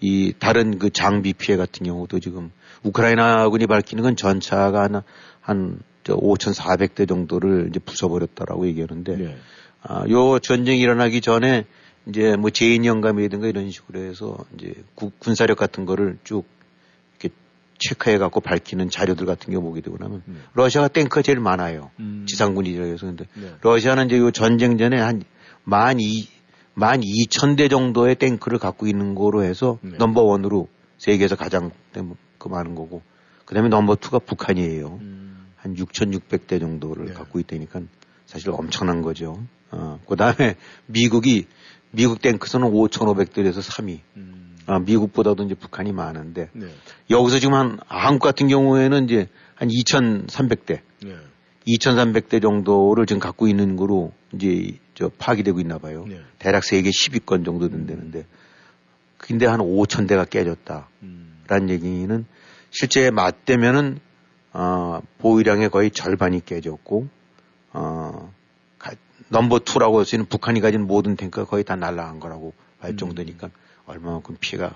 이 0.00 0.32
다른 0.38 0.78
그 0.78 0.90
장비 0.90 1.32
피해 1.32 1.56
같은 1.56 1.86
경우도 1.86 2.20
지금 2.20 2.50
우크라이나군이 2.82 3.66
밝히는 3.66 4.02
건 4.02 4.16
전차가 4.16 4.82
하나 4.82 5.02
한 5.40 5.80
5,400대 6.04 7.08
정도를 7.08 7.68
이제 7.70 7.80
부숴버렸다라고 7.80 8.66
얘기하는데 8.66 9.16
네. 9.16 9.36
아, 9.82 10.04
요 10.08 10.38
전쟁이 10.38 10.80
일어나기 10.80 11.20
전에 11.20 11.64
이제 12.08 12.36
뭐 12.36 12.50
재인 12.50 12.84
영감이라든가 12.84 13.48
이런 13.48 13.70
식으로 13.70 14.00
해서 14.00 14.36
이제 14.56 14.74
구, 14.94 15.10
군사력 15.18 15.58
같은 15.58 15.84
거를 15.84 16.18
쭉 16.22 16.44
체크해 17.78 18.18
갖고 18.18 18.40
밝히는 18.40 18.90
자료들 18.90 19.26
같은 19.26 19.52
경우 19.52 19.62
보게 19.64 19.80
되고 19.80 19.96
나면 19.98 20.22
음. 20.28 20.42
러시아가 20.54 20.88
탱크가 20.88 21.22
제일 21.22 21.40
많아요. 21.40 21.90
음. 22.00 22.24
지상군이라서 22.26 23.06
근데 23.06 23.26
네. 23.34 23.54
러시아는 23.60 24.06
이제 24.06 24.18
요 24.18 24.30
전쟁 24.30 24.78
전에 24.78 24.98
한만 24.98 26.00
이, 26.00 26.28
만 26.74 27.00
이천 27.02 27.56
대 27.56 27.68
정도의 27.68 28.16
탱크를 28.16 28.58
갖고 28.58 28.86
있는 28.86 29.14
거로 29.14 29.42
해서 29.42 29.78
네. 29.82 29.96
넘버 29.98 30.22
원으로 30.22 30.68
세계에서 30.98 31.36
가장 31.36 31.70
그 32.38 32.48
많은 32.48 32.74
거고 32.74 33.02
그다음에 33.44 33.68
넘버 33.68 33.96
투가 33.96 34.18
북한이에요. 34.20 34.98
음. 35.00 35.46
한 35.56 35.74
6,600대 35.74 36.60
정도를 36.60 37.06
네. 37.06 37.12
갖고 37.12 37.38
있다니까 37.40 37.80
사실 38.26 38.50
엄청난 38.50 39.02
거죠. 39.02 39.42
어, 39.70 40.00
그다음에 40.08 40.56
미국이 40.86 41.46
미국 41.90 42.20
탱크선은 42.20 42.68
5,500대에서 42.70 43.60
3위. 43.62 44.00
음. 44.68 44.72
아, 44.72 44.78
미국보다도 44.80 45.44
이제 45.44 45.54
북한이 45.54 45.92
많은데 45.92 46.50
네. 46.52 46.66
여기서 47.10 47.38
지금 47.38 47.54
한 47.54 47.78
한국 47.86 48.24
같은 48.24 48.48
경우에는 48.48 49.04
이제 49.04 49.28
한 49.54 49.68
2,300대, 49.68 50.80
네. 51.04 51.16
2,300대 51.66 52.42
정도를 52.42 53.06
지금 53.06 53.20
갖고 53.20 53.48
있는 53.48 53.76
거로 53.76 54.12
이제 54.32 54.78
저 54.94 55.10
파기되고 55.18 55.60
있나 55.60 55.78
봐요. 55.78 56.04
네. 56.08 56.20
대략 56.38 56.64
세계 56.64 56.90
10위권 56.90 57.44
정도 57.44 57.68
된다는데 57.68 58.26
근데 59.18 59.46
한 59.46 59.60
5천 59.60 60.08
대가 60.08 60.24
깨졌다. 60.24 60.88
음. 61.02 61.42
라는 61.48 61.70
얘기는 61.70 62.26
실제 62.70 63.10
맞대면은 63.10 64.00
어, 64.52 65.00
보유량의 65.18 65.70
거의 65.70 65.90
절반이 65.90 66.44
깨졌고 66.44 67.08
어, 67.72 68.32
넘버 69.28 69.60
투라고 69.60 69.98
할 69.98 70.04
수 70.04 70.14
있는 70.14 70.26
북한이 70.26 70.60
가진 70.60 70.86
모든 70.86 71.16
탱크가 71.16 71.46
거의 71.46 71.64
다 71.64 71.76
날라간 71.76 72.20
거라고 72.20 72.54
할 72.78 72.92
음. 72.92 72.96
정도니까 72.96 73.50
얼마만큼 73.86 74.36
피해가 74.40 74.74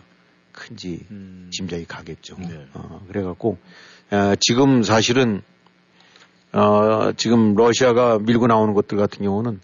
큰지 0.53 1.07
음. 1.11 1.51
짐작이 1.53 1.85
가겠죠. 1.87 2.37
네. 2.39 2.67
어, 2.75 3.05
그래갖고 3.09 3.59
어, 4.11 4.35
지금 4.41 4.83
사실은 4.83 5.43
어, 6.53 7.13
지금 7.17 7.55
러시아가 7.55 8.19
밀고 8.19 8.47
나오는 8.47 8.75
것들 8.75 8.99
같은 8.99 9.25
경우는 9.25 9.61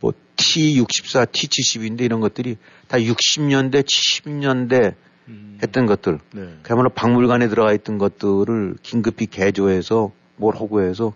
뭐 0.00 0.12
T64, 0.36 1.26
T70인데 1.32 2.02
이런 2.02 2.20
것들이 2.20 2.56
다 2.88 2.98
60년대, 2.98 3.82
70년대 3.82 4.94
음. 5.28 5.58
했던 5.62 5.86
것들. 5.86 6.18
네. 6.34 6.58
그야말로 6.62 6.90
박물관에 6.90 7.48
들어가 7.48 7.72
있던 7.72 7.96
것들을 7.96 8.76
긴급히 8.82 9.26
개조해서 9.26 10.12
뭘 10.36 10.56
하고 10.56 10.82
해서 10.82 11.14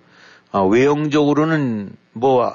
아, 0.51 0.61
외형적으로는 0.61 1.95
뭐 2.13 2.55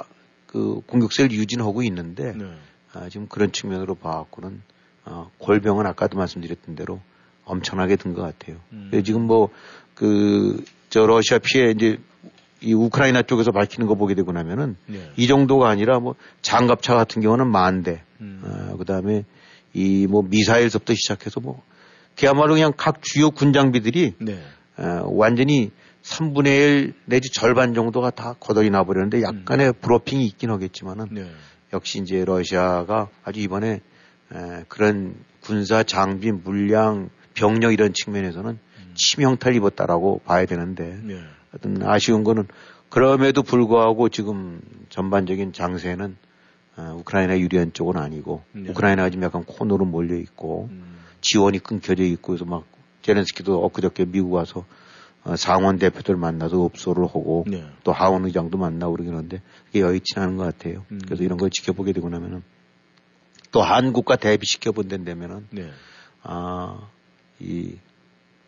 그 0.56 0.80
공격세를 0.88 1.34
유지하고 1.34 1.84
있는데 1.84 2.32
네. 2.32 2.46
아, 2.94 3.10
지금 3.10 3.28
그런 3.28 3.52
측면으로 3.52 3.96
봐갖고는 3.96 4.62
아, 5.06 5.28
골병은 5.38 5.86
아까도 5.86 6.18
말씀드렸던 6.18 6.76
대로 6.76 7.00
엄청나게 7.46 7.96
든 7.96 8.14
것 8.16 8.22
같아요. 8.22 8.58
음. 8.74 8.92
지금 9.04 9.22
뭐 9.24 9.50
그 9.96 10.64
저 10.90 11.06
러시아 11.06 11.40
피해 11.40 11.72
이제 11.72 11.98
이 12.62 12.74
우크라이나 12.74 13.22
쪽에서 13.24 13.52
밝히는 13.52 13.86
거 13.88 13.96
보게 13.96 14.14
되고 14.16 14.32
나면은 14.32 14.76
네. 14.88 15.12
이 15.18 15.28
정도가 15.28 15.68
아니라 15.70 16.00
뭐 16.00 16.16
장갑차 16.42 16.96
같은 16.96 17.22
경우는 17.22 17.48
만 17.52 17.84
대, 17.84 18.02
음. 18.22 18.42
어, 18.44 18.78
그 18.78 18.86
다음에 18.86 19.26
이 19.74 20.08
뭐 20.10 20.22
미사일서부터 20.24 20.94
시작해서 20.94 21.40
뭐 21.42 21.62
그야말로 22.18 22.54
그냥 22.54 22.72
각 22.78 23.02
주요 23.02 23.30
군 23.32 23.52
장비들이 23.52 24.14
네. 24.20 24.40
어, 24.78 25.02
완전히 25.12 25.72
3분의 26.04 26.46
1 26.48 26.94
내지 27.06 27.30
절반 27.32 27.74
정도가 27.74 28.12
다 28.12 28.36
거덜이 28.40 28.70
나버렸는데 28.70 29.22
약간의 29.22 29.68
음. 29.70 29.74
브로핑이 29.82 30.26
있긴 30.26 30.50
하겠지만은 30.52 31.08
네. 31.12 31.30
역시 31.74 32.00
이제 32.00 32.24
러시아가 32.24 33.10
아주 33.24 33.40
이번에 33.42 33.68
에, 33.70 33.82
그런 34.68 35.16
군사 35.42 35.84
장비 35.84 36.32
물량 36.32 37.10
병력 37.34 37.74
이런 37.74 37.94
측면에서는 37.94 38.52
음. 38.52 38.92
치명타를 38.96 39.56
입었다라고 39.58 40.22
봐야 40.26 40.46
되는데 40.46 41.00
네. 41.04 41.22
하여튼 41.52 41.88
아쉬운 41.88 42.24
거는 42.24 42.48
그럼에도 42.90 43.44
불구하고 43.44 44.10
지금 44.10 44.62
전반적인 44.90 45.54
장세는 45.54 46.16
어, 46.78 46.96
우크라이나 47.00 47.40
유리한 47.40 47.72
쪽은 47.74 47.98
아니고 47.98 48.44
네. 48.54 48.70
우크라이나가 48.70 49.10
지금 49.10 49.24
약간 49.24 49.44
코너로 49.46 49.86
몰려 49.86 50.16
있고 50.16 50.70
음. 50.72 50.96
지원이 51.22 51.60
끊겨져 51.60 52.04
있고 52.04 52.34
그래서 52.34 52.46
막 52.46 52.66
제렌스키도 53.02 53.64
엊그저께 53.66 54.06
미국 54.06 54.34
와서 54.34 54.66
어, 55.24 55.36
상원 55.36 55.78
대표들 55.78 56.16
만나서 56.16 56.62
업소를 56.62 57.06
하고 57.06 57.46
네. 57.48 57.66
또 57.84 57.92
하원 57.92 58.26
의장도 58.26 58.58
만나고 58.58 58.94
그러긴 58.94 59.16
하는데 59.16 59.42
그게 59.68 59.80
여의치 59.82 60.20
않은 60.20 60.38
것 60.38 60.44
같아요. 60.44 60.86
음. 60.92 61.00
그래서 61.06 61.24
이런 61.24 61.38
걸 61.38 61.50
지켜보게 61.50 61.94
되고 61.94 62.10
나면은 62.10 62.44
또 63.56 63.62
한국과 63.62 64.18
대비시켜 64.18 64.74
본다면은 64.74 65.48
네. 65.50 65.72
아이 66.24 67.78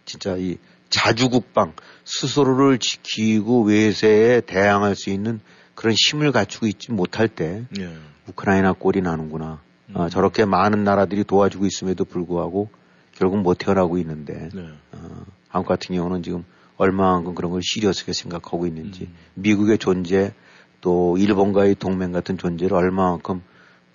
진짜 0.04 0.36
이 0.36 0.58
자주국방 0.90 1.76
스스로를 2.04 2.78
지키고 2.78 3.64
외세에 3.64 4.42
대항할 4.42 4.98
수 4.98 5.10
있는 5.10 5.40
그런 5.76 5.96
힘을 5.98 6.34
갖추고 6.34 6.68
있지 6.68 6.92
못할 6.92 7.30
때 7.30 7.64
예. 7.80 7.96
우크라이나 8.28 8.74
꼴이 8.74 9.00
나는구나. 9.00 9.62
음. 9.92 9.96
어, 9.96 10.10
저렇게 10.10 10.44
많은 10.44 10.84
나라들이 10.84 11.24
도와주고 11.24 11.66
있음에도 11.66 12.04
불구하고 12.04 12.68
결국 13.14 13.40
못 13.40 13.60
태어나고 13.60 14.00
있는데 14.00 14.50
네. 14.54 14.68
어, 14.92 15.26
한국 15.48 15.70
같은 15.70 15.96
경우는 15.96 16.22
지금 16.22 16.44
얼마만큼 16.76 17.34
그런 17.34 17.54
걸 17.54 17.62
시리어스하게 17.64 18.12
생각하고 18.12 18.68
있는지 18.68 19.04
음. 19.04 19.16
미국의 19.36 19.78
존재 19.78 20.34
또 20.82 21.16
일본과의 21.18 21.76
동맹 21.76 22.12
같은 22.12 22.38
존재를 22.38 22.76
얼마만큼 22.76 23.42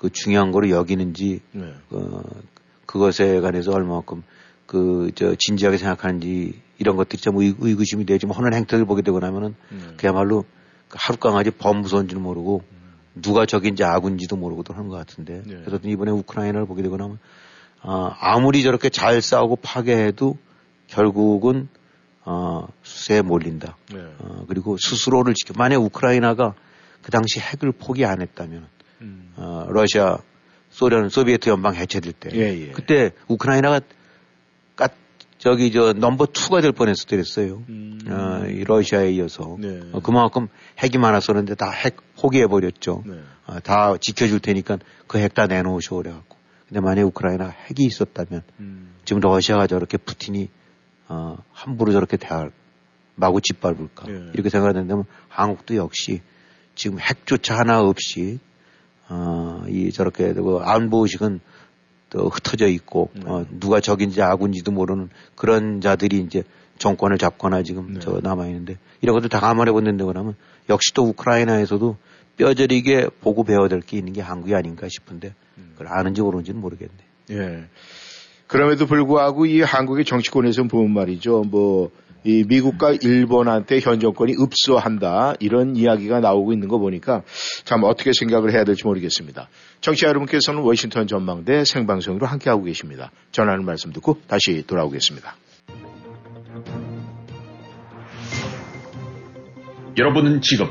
그 0.02 0.10
중요한 0.10 0.50
거로 0.50 0.68
여기는지 0.68 1.40
네. 1.52 1.72
어, 1.90 2.22
그것에 2.86 3.40
관해서 3.40 3.70
얼마만큼 3.70 4.24
그 4.66 5.12
저 5.14 5.36
진지하게 5.38 5.76
생각하는지 5.76 6.60
이런 6.78 6.96
것들이 6.96 7.22
좀 7.22 7.38
의, 7.38 7.54
의구심이 7.56 8.04
되지만 8.04 8.36
하는 8.36 8.52
행태를 8.54 8.84
보게 8.84 9.02
되고 9.02 9.20
나면은 9.20 9.54
음. 9.70 9.94
그야말로 9.96 10.44
그 10.88 10.96
하루 10.98 11.18
강아지 11.18 11.52
범무서운지는 11.52 12.20
모르고 12.20 12.62
음. 12.72 13.22
누가 13.22 13.46
적인지 13.46 13.84
아군지도 13.84 14.36
모르고도 14.36 14.74
하는 14.74 14.88
것 14.88 14.96
같은데 14.96 15.42
네. 15.46 15.62
그래서 15.64 15.78
이번에 15.84 16.10
우크라이나를 16.10 16.66
보게 16.66 16.82
되고 16.82 16.96
나면 16.96 17.20
아, 17.80 18.16
아무리 18.18 18.62
저렇게 18.64 18.88
잘 18.88 19.22
싸우고 19.22 19.56
파괴해도 19.56 20.36
결국은 20.88 21.68
어, 22.24 22.66
수세에 22.82 23.22
몰린다. 23.22 23.76
네. 23.92 24.00
어, 24.18 24.44
그리고 24.48 24.76
스스로를 24.78 25.34
지켜. 25.34 25.54
만약 25.56 25.78
우크라이나가 25.78 26.54
그 27.02 27.10
당시 27.10 27.40
핵을 27.40 27.72
포기 27.72 28.04
안 28.04 28.20
했다면, 28.20 28.66
음. 29.02 29.32
어, 29.36 29.66
러시아, 29.70 30.18
소련, 30.70 31.08
소비에트 31.08 31.50
연방 31.50 31.74
해체될 31.74 32.12
때, 32.14 32.30
예, 32.34 32.68
예. 32.68 32.70
그때 32.70 33.10
우크라이나가 33.28 33.80
까, 34.76 34.88
저기 35.38 35.70
저 35.72 35.92
넘버 35.92 36.26
투가 36.32 36.60
될 36.60 36.72
뻔했을 36.72 37.06
때랬어요. 37.06 37.62
음. 37.68 37.98
어, 38.08 38.46
이 38.48 38.64
러시아에 38.64 39.10
이어서 39.12 39.56
네. 39.58 39.80
어, 39.92 40.00
그만큼 40.00 40.48
핵이 40.78 40.96
많았었는데 40.98 41.56
다 41.56 41.72
핵 41.84 41.96
포기해 42.16 42.46
버렸죠. 42.46 43.02
네. 43.06 43.18
어, 43.46 43.60
다 43.60 43.96
지켜줄 44.00 44.40
테니까 44.40 44.78
그 45.08 45.18
핵 45.18 45.34
다 45.34 45.46
내놓으시오 45.46 45.96
그래갖고. 45.98 46.36
근데 46.68 46.80
만약 46.80 47.04
우크라이나 47.06 47.48
핵이 47.48 47.84
있었다면 47.86 48.42
음. 48.60 48.94
지금 49.04 49.20
러시아가 49.20 49.66
저렇게 49.66 49.98
푸틴이 49.98 50.48
어, 51.08 51.36
함부로 51.52 51.92
저렇게 51.92 52.16
대할 52.16 52.50
마구 53.14 53.42
짓밟을까 53.42 54.06
예. 54.08 54.30
이렇게 54.32 54.48
생각된다면 54.48 55.04
한국도 55.28 55.76
역시 55.76 56.22
지금 56.74 56.98
핵조차 56.98 57.58
하나 57.58 57.80
없이 57.82 58.38
어, 59.14 59.64
이 59.68 59.92
저렇게 59.92 60.32
그 60.32 60.58
안보 60.62 61.02
의식은 61.02 61.40
또 62.10 62.28
흩어져 62.28 62.66
있고 62.68 63.10
네. 63.14 63.22
어, 63.26 63.44
누가 63.60 63.80
적인지 63.80 64.22
악군지도 64.22 64.72
모르는 64.72 65.10
그런 65.34 65.80
자들이 65.82 66.18
이제 66.20 66.44
정권을 66.78 67.18
잡거나 67.18 67.62
지금 67.62 67.94
네. 67.94 68.00
저 68.00 68.20
남아 68.22 68.46
있는데 68.46 68.78
이런 69.02 69.14
것들 69.14 69.28
다 69.28 69.38
감안해 69.40 69.70
본다고 69.72 70.10
그러면 70.10 70.34
역시 70.68 70.94
또 70.94 71.04
우크라이나에서도 71.04 71.96
뼈저리게 72.38 73.08
보고 73.20 73.44
배워야 73.44 73.68
될 73.68 73.80
게 73.82 73.98
있는 73.98 74.14
게 74.14 74.22
한국이 74.22 74.54
아닌가 74.54 74.88
싶은데 74.88 75.34
음. 75.58 75.72
그걸 75.76 75.88
아는지 75.92 76.22
모르는지는 76.22 76.60
모르겠네. 76.60 76.94
예. 77.32 77.64
그럼에도 78.46 78.86
불구하고 78.86 79.46
이 79.46 79.60
한국의 79.62 80.04
정치권에서 80.04 80.64
보면 80.64 80.90
말이죠. 80.92 81.42
뭐, 81.44 81.90
이 82.24 82.44
미국과 82.46 82.92
일본한테 83.00 83.80
현 83.80 84.00
정권이 84.00 84.34
읍소한다 84.40 85.34
이런 85.40 85.76
이야기가 85.76 86.20
나오고 86.20 86.52
있는 86.52 86.68
거 86.68 86.78
보니까 86.78 87.22
참 87.64 87.82
어떻게 87.84 88.12
생각을 88.12 88.52
해야 88.52 88.64
될지 88.64 88.84
모르겠습니다. 88.84 89.48
청취자 89.80 90.08
여러분께서는 90.08 90.62
워싱턴 90.62 91.06
전망대 91.06 91.64
생방송으로 91.64 92.26
함께하고 92.26 92.64
계십니다. 92.64 93.10
전하는 93.32 93.64
말씀 93.64 93.92
듣고 93.92 94.18
다시 94.28 94.64
돌아오겠습니다. 94.66 95.34
여러분은 99.98 100.40
지금 100.40 100.66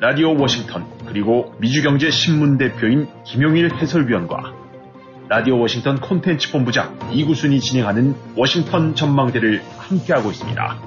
라디오 0.00 0.38
워싱턴 0.38 0.86
그리고 1.06 1.54
미주경제신문 1.60 2.58
대표인 2.58 3.08
김용일 3.24 3.74
해설위원과 3.76 4.57
라디오 5.30 5.60
워싱턴 5.60 6.00
콘텐츠 6.00 6.50
본부장 6.50 7.10
이구순이 7.12 7.60
진행하는 7.60 8.14
워싱턴 8.34 8.94
전망대를 8.94 9.62
함께하고 9.76 10.30
있습니다. 10.30 10.82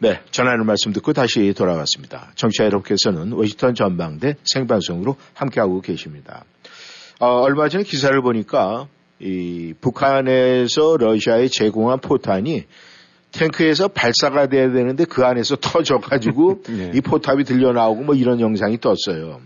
네, 0.00 0.20
전하는 0.32 0.66
말씀 0.66 0.92
듣고 0.92 1.12
다시 1.12 1.54
돌아왔습니다. 1.56 2.32
청취자 2.34 2.64
여러분께서는 2.64 3.30
워싱턴 3.32 3.76
전망대 3.76 4.34
생방송으로 4.42 5.16
함께하고 5.34 5.80
계십니다. 5.82 6.44
어, 7.20 7.26
얼마 7.26 7.68
전에 7.68 7.84
기사를 7.84 8.20
보니까 8.20 8.88
이 9.20 9.72
북한에서 9.80 10.96
러시아에 10.98 11.46
제공한 11.46 12.00
포탄이 12.00 12.64
탱크에서 13.30 13.86
발사가 13.86 14.48
돼야 14.48 14.72
되는데 14.72 15.04
그 15.04 15.24
안에서 15.24 15.54
터져가지고 15.54 16.62
네. 16.68 16.90
이 16.92 17.00
포탑이 17.00 17.44
들려 17.44 17.72
나오고 17.72 18.02
뭐 18.02 18.14
이런 18.16 18.40
영상이 18.40 18.78
떴어요. 18.80 19.40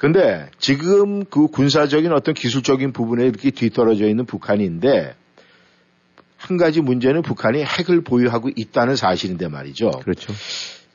근데 0.00 0.48
지금 0.58 1.26
그 1.26 1.48
군사적인 1.48 2.10
어떤 2.12 2.32
기술적인 2.32 2.92
부분에 2.92 3.26
이렇게 3.26 3.50
뒤떨어져 3.50 4.08
있는 4.08 4.24
북한인데 4.24 5.14
한 6.38 6.56
가지 6.56 6.80
문제는 6.80 7.20
북한이 7.20 7.62
핵을 7.62 8.00
보유하고 8.00 8.48
있다는 8.56 8.96
사실인데 8.96 9.48
말이죠. 9.48 9.90
그렇죠. 9.90 10.32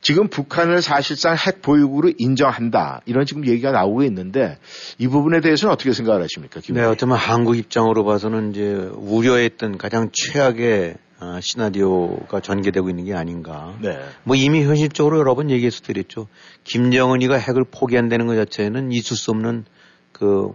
지금 0.00 0.26
북한을 0.26 0.82
사실상 0.82 1.36
핵 1.36 1.62
보유국으로 1.62 2.14
인정한다. 2.18 3.02
이런 3.06 3.26
지금 3.26 3.46
얘기가 3.46 3.70
나오고 3.70 4.02
있는데 4.02 4.58
이 4.98 5.06
부분에 5.06 5.40
대해서는 5.40 5.72
어떻게 5.72 5.92
생각을 5.92 6.24
하십니까? 6.24 6.60
네, 6.68 6.82
어쩌면 6.82 7.16
한국 7.16 7.56
입장으로 7.56 8.04
봐서는 8.04 8.50
이제 8.50 8.72
우려했던 8.72 9.78
가장 9.78 10.10
최악의 10.12 10.96
어, 11.18 11.38
시나리오가 11.40 12.40
전개되고 12.40 12.90
있는 12.90 13.04
게 13.06 13.14
아닌가. 13.14 13.74
네. 13.80 13.98
뭐 14.24 14.36
이미 14.36 14.62
현실적으로 14.64 15.18
여러 15.18 15.34
번 15.34 15.50
얘기해서 15.50 15.80
드렸죠. 15.82 16.28
김정은이가 16.64 17.36
핵을 17.36 17.64
포기한다는 17.70 18.26
것 18.26 18.34
자체는 18.36 18.92
있을 18.92 19.16
수 19.16 19.30
없는 19.30 19.64
그 20.12 20.52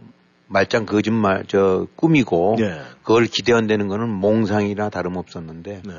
말짱 0.48 0.86
거짓말 0.86 1.46
저 1.48 1.88
꿈이고 1.96 2.58
네. 2.60 2.82
그걸 3.04 3.26
기대한다는 3.26 3.88
거는 3.88 4.10
몽상이나 4.10 4.90
다름없었는데 4.90 5.82
네. 5.84 5.94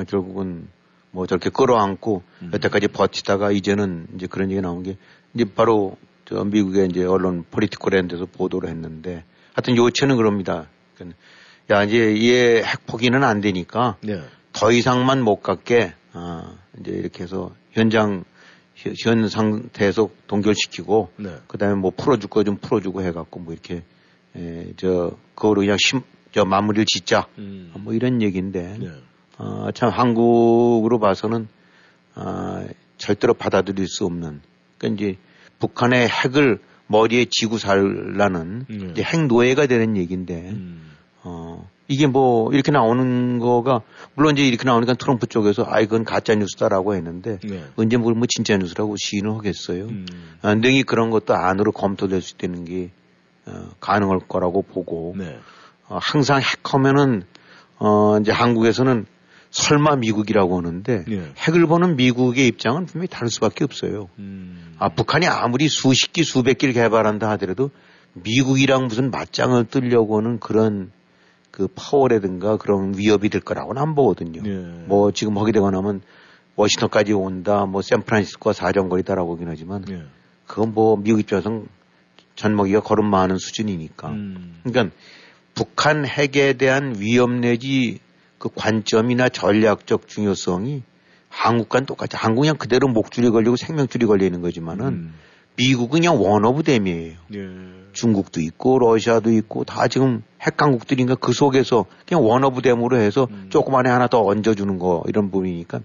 어, 0.00 0.04
결국은 0.04 0.68
뭐 1.10 1.26
저렇게 1.26 1.50
끌어안고 1.50 2.22
음. 2.42 2.50
여태까지 2.54 2.88
버티다가 2.88 3.50
이제는 3.50 4.06
이제 4.14 4.26
그런 4.26 4.50
얘기 4.50 4.60
나온 4.60 4.82
게 4.82 4.96
이제 5.34 5.44
바로 5.44 5.96
저 6.24 6.44
미국의 6.44 6.88
이제 6.90 7.04
언론 7.04 7.44
Politico란 7.50 7.99
데에서 7.99 8.26
보도를 8.26 8.70
했는데 8.70 9.24
하여튼 9.52 9.76
요체는 9.76 10.16
그럽니다. 10.16 10.68
그러니까 10.94 11.18
야, 11.70 11.84
이제 11.84 12.20
얘 12.22 12.62
핵포기는 12.62 13.22
안 13.22 13.40
되니까 13.40 13.96
네. 14.02 14.20
더 14.52 14.72
이상만 14.72 15.22
못 15.22 15.36
갖게, 15.40 15.94
어, 16.12 16.56
이제 16.80 16.90
이렇게 16.90 17.22
해서 17.22 17.54
현장, 17.70 18.24
현 19.04 19.28
상태에서 19.28 20.08
동결시키고, 20.26 21.10
네. 21.16 21.36
그 21.46 21.58
다음에 21.58 21.74
뭐 21.74 21.92
풀어줄 21.96 22.28
거 22.28 22.42
좀 22.42 22.56
풀어주고 22.56 23.02
해갖고 23.02 23.38
뭐 23.40 23.52
이렇게, 23.52 23.84
에, 24.34 24.72
저, 24.76 25.16
그거로 25.36 25.60
그냥 25.60 25.76
심, 25.78 26.00
저 26.32 26.44
마무리를 26.44 26.86
짓자. 26.86 27.26
음. 27.38 27.72
뭐 27.78 27.92
이런 27.92 28.20
얘기인데, 28.20 28.76
네. 28.80 28.88
어, 29.38 29.68
참 29.72 29.90
한국으로 29.90 30.98
봐서는, 30.98 31.46
어, 32.16 32.66
절대로 32.98 33.34
받아들일 33.34 33.86
수 33.86 34.06
없는, 34.06 34.40
그러니까 34.78 35.04
이제 35.04 35.18
북한의 35.60 36.08
핵을 36.08 36.58
머리에 36.88 37.26
지고 37.30 37.58
살라는 37.58 38.66
네. 38.68 38.88
이제 38.90 39.02
핵 39.04 39.26
노예가 39.26 39.66
되는 39.66 39.96
얘기인데, 39.96 40.50
음. 40.50 40.89
어, 41.90 41.92
이게 41.92 42.06
뭐 42.06 42.52
이렇게 42.52 42.70
나오는 42.70 43.38
거가 43.38 43.82
물론 44.14 44.36
이제 44.36 44.46
이렇게 44.46 44.64
나오니까 44.64 44.94
트럼프 44.94 45.26
쪽에서 45.26 45.64
아이 45.68 45.86
그건 45.86 46.04
가짜 46.04 46.34
뉴스다라고 46.34 46.94
했는데 46.94 47.38
네. 47.42 47.64
언제 47.76 47.96
뭘 47.96 48.14
뭐 48.14 48.26
진짜 48.28 48.56
뉴스라고 48.56 48.96
시인을 48.98 49.34
하겠어요. 49.36 49.84
음. 49.84 50.06
아, 50.42 50.54
능히 50.54 50.82
그런 50.82 51.10
것도 51.10 51.34
안으로 51.34 51.72
검토될 51.72 52.22
수 52.22 52.34
있다는 52.34 52.64
게 52.64 52.90
어, 53.46 53.70
가능할 53.80 54.20
거라고 54.28 54.62
보고 54.62 55.14
네. 55.18 55.38
어, 55.88 55.98
항상 56.00 56.40
핵하면은 56.40 57.24
어, 57.78 58.18
이제 58.20 58.30
한국에서는 58.30 59.06
설마 59.50 59.96
미국이라고 59.96 60.58
하는데 60.58 61.04
네. 61.08 61.32
핵을 61.38 61.66
보는 61.66 61.96
미국의 61.96 62.46
입장은 62.46 62.86
분명히 62.86 63.08
다를 63.08 63.28
수밖에 63.30 63.64
없어요. 63.64 64.08
음. 64.18 64.76
아 64.78 64.90
북한이 64.90 65.26
아무리 65.26 65.68
수십 65.68 66.12
기 66.12 66.22
수백 66.22 66.58
기를 66.58 66.72
개발한다 66.74 67.28
하더라도 67.30 67.70
미국이랑 68.12 68.86
무슨 68.86 69.10
맞짱을 69.10 69.64
뜨려고 69.64 70.18
하는 70.18 70.38
그런 70.38 70.92
그 71.60 71.68
파워라든가 71.74 72.56
그런 72.56 72.94
위협이 72.96 73.28
될 73.28 73.42
거라고는 73.42 73.82
안 73.82 73.94
보거든요. 73.94 74.40
예. 74.46 74.86
뭐 74.86 75.12
지금 75.12 75.36
하게 75.36 75.52
되거나 75.52 75.76
하면 75.76 76.00
워싱턴까지 76.56 77.12
온다, 77.12 77.66
뭐 77.66 77.82
샌프란시스코가 77.82 78.54
사정거리다라고 78.54 79.34
하긴 79.34 79.48
하지만 79.48 79.84
예. 79.90 80.04
그건 80.46 80.72
뭐 80.72 80.96
미국 80.96 81.20
입장에서는 81.20 81.66
젖먹이가 82.34 82.80
걸음마하는 82.80 83.36
수준이니까. 83.36 84.08
음. 84.08 84.56
그러니까 84.62 84.96
북한 85.54 86.06
핵에 86.06 86.54
대한 86.54 86.94
위험 86.98 87.42
내지 87.42 87.98
그 88.38 88.48
관점이나 88.54 89.28
전략적 89.28 90.08
중요성이 90.08 90.82
한국과는 91.28 91.84
똑같이 91.84 92.16
한국 92.16 92.40
그냥 92.40 92.56
그대로 92.56 92.88
목줄이 92.88 93.28
걸리고 93.28 93.56
생명줄이 93.56 94.06
걸려 94.06 94.24
있는 94.24 94.40
거지만은 94.40 94.86
음. 94.86 95.14
미국은 95.60 96.00
그냥 96.00 96.22
one 96.22 96.46
of 96.46 96.62
them이에요. 96.62 97.16
예. 97.34 97.48
중국도 97.92 98.40
있고 98.40 98.78
러시아도 98.78 99.30
있고 99.30 99.64
다 99.64 99.88
지금 99.88 100.22
핵강국들이니까 100.40 101.16
그 101.16 101.32
속에서 101.32 101.84
그냥 102.06 102.24
one 102.24 102.47
of 102.47 102.62
them으로 102.62 102.96
해서 102.96 103.28
음. 103.30 103.46
조그만에 103.50 103.90
하나 103.90 104.06
더 104.06 104.24
얹어주는 104.24 104.78
거 104.78 105.04
이런 105.06 105.30
부분이니까 105.30 105.80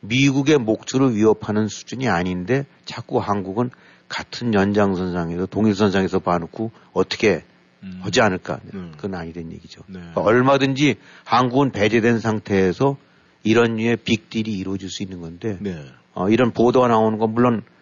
미국의 0.00 0.58
목줄을 0.58 1.14
위협하는 1.14 1.68
수준이 1.68 2.08
아닌데 2.08 2.66
자꾸 2.84 3.18
한국은 3.18 3.70
같은 4.08 4.52
연장선상에서 4.52 5.46
동일선상에서 5.46 6.18
봐놓고 6.18 6.70
어떻게 6.92 7.44
음. 7.82 8.00
하지 8.02 8.20
않을까 8.20 8.60
음. 8.74 8.92
그건 8.96 9.14
아니된 9.14 9.52
얘기죠. 9.52 9.82
네. 9.86 10.00
그러니까 10.00 10.20
얼마든지 10.20 10.96
한국은 11.24 11.70
배제된 11.70 12.18
상태에서 12.18 12.98
이런 13.42 13.76
류의 13.76 13.96
빅딜이 13.98 14.52
이루어질 14.52 14.90
수 14.90 15.02
있는 15.02 15.20
건데 15.20 15.56
네. 15.60 15.86
어, 16.12 16.28
이런 16.28 16.50
보도가 16.50 16.88
나오는 16.88 17.18
건 17.18 17.32
물론 17.32 17.62
어, 17.62 17.73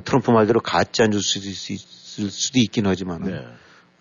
트럼프 0.00 0.30
말대로 0.30 0.60
가짜 0.60 1.06
뉴스일 1.06 1.54
수도, 1.54 2.28
수도 2.28 2.58
있긴 2.58 2.86
하지만 2.86 3.22
네. 3.22 3.44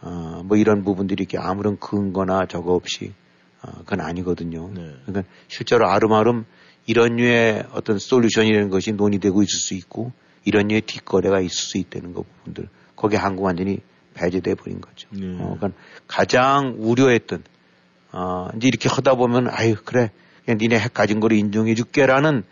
어, 0.01 0.41
뭐 0.45 0.57
이런 0.57 0.83
부분들이 0.83 1.23
이렇게 1.23 1.37
아무런 1.37 1.77
근거나 1.77 2.45
저거 2.47 2.73
없이 2.73 3.13
어, 3.61 3.71
그건 3.79 4.01
아니거든요. 4.01 4.71
네. 4.73 4.95
그러니까 5.05 5.31
실제로 5.47 5.89
아름아름 5.89 6.45
이런 6.85 7.15
류의 7.15 7.65
어떤 7.73 7.99
솔루션이라는 7.99 8.69
것이 8.69 8.91
논의되고 8.93 9.43
있을 9.43 9.59
수 9.59 9.73
있고 9.75 10.11
이런 10.43 10.67
류의 10.67 10.81
뒷거래가 10.81 11.39
있을 11.39 11.55
수 11.55 11.77
있다는 11.77 12.13
거 12.13 12.23
부분들 12.23 12.69
거기에 12.95 13.19
한국 13.19 13.43
완전히 13.43 13.79
배제돼 14.13 14.55
버린 14.55 14.81
거죠. 14.81 15.07
네. 15.11 15.37
어, 15.39 15.55
그러니까 15.57 15.79
가장 16.07 16.75
우려했던 16.77 17.43
어, 18.13 18.49
이제 18.55 18.67
이렇게 18.67 18.89
하다 18.89 19.15
보면 19.15 19.47
아유 19.49 19.75
그래 19.85 20.11
그냥 20.45 20.57
니네 20.57 20.79
핵 20.79 20.93
가진 20.93 21.19
거를 21.19 21.37
인정해 21.37 21.75
줄게라는 21.75 22.43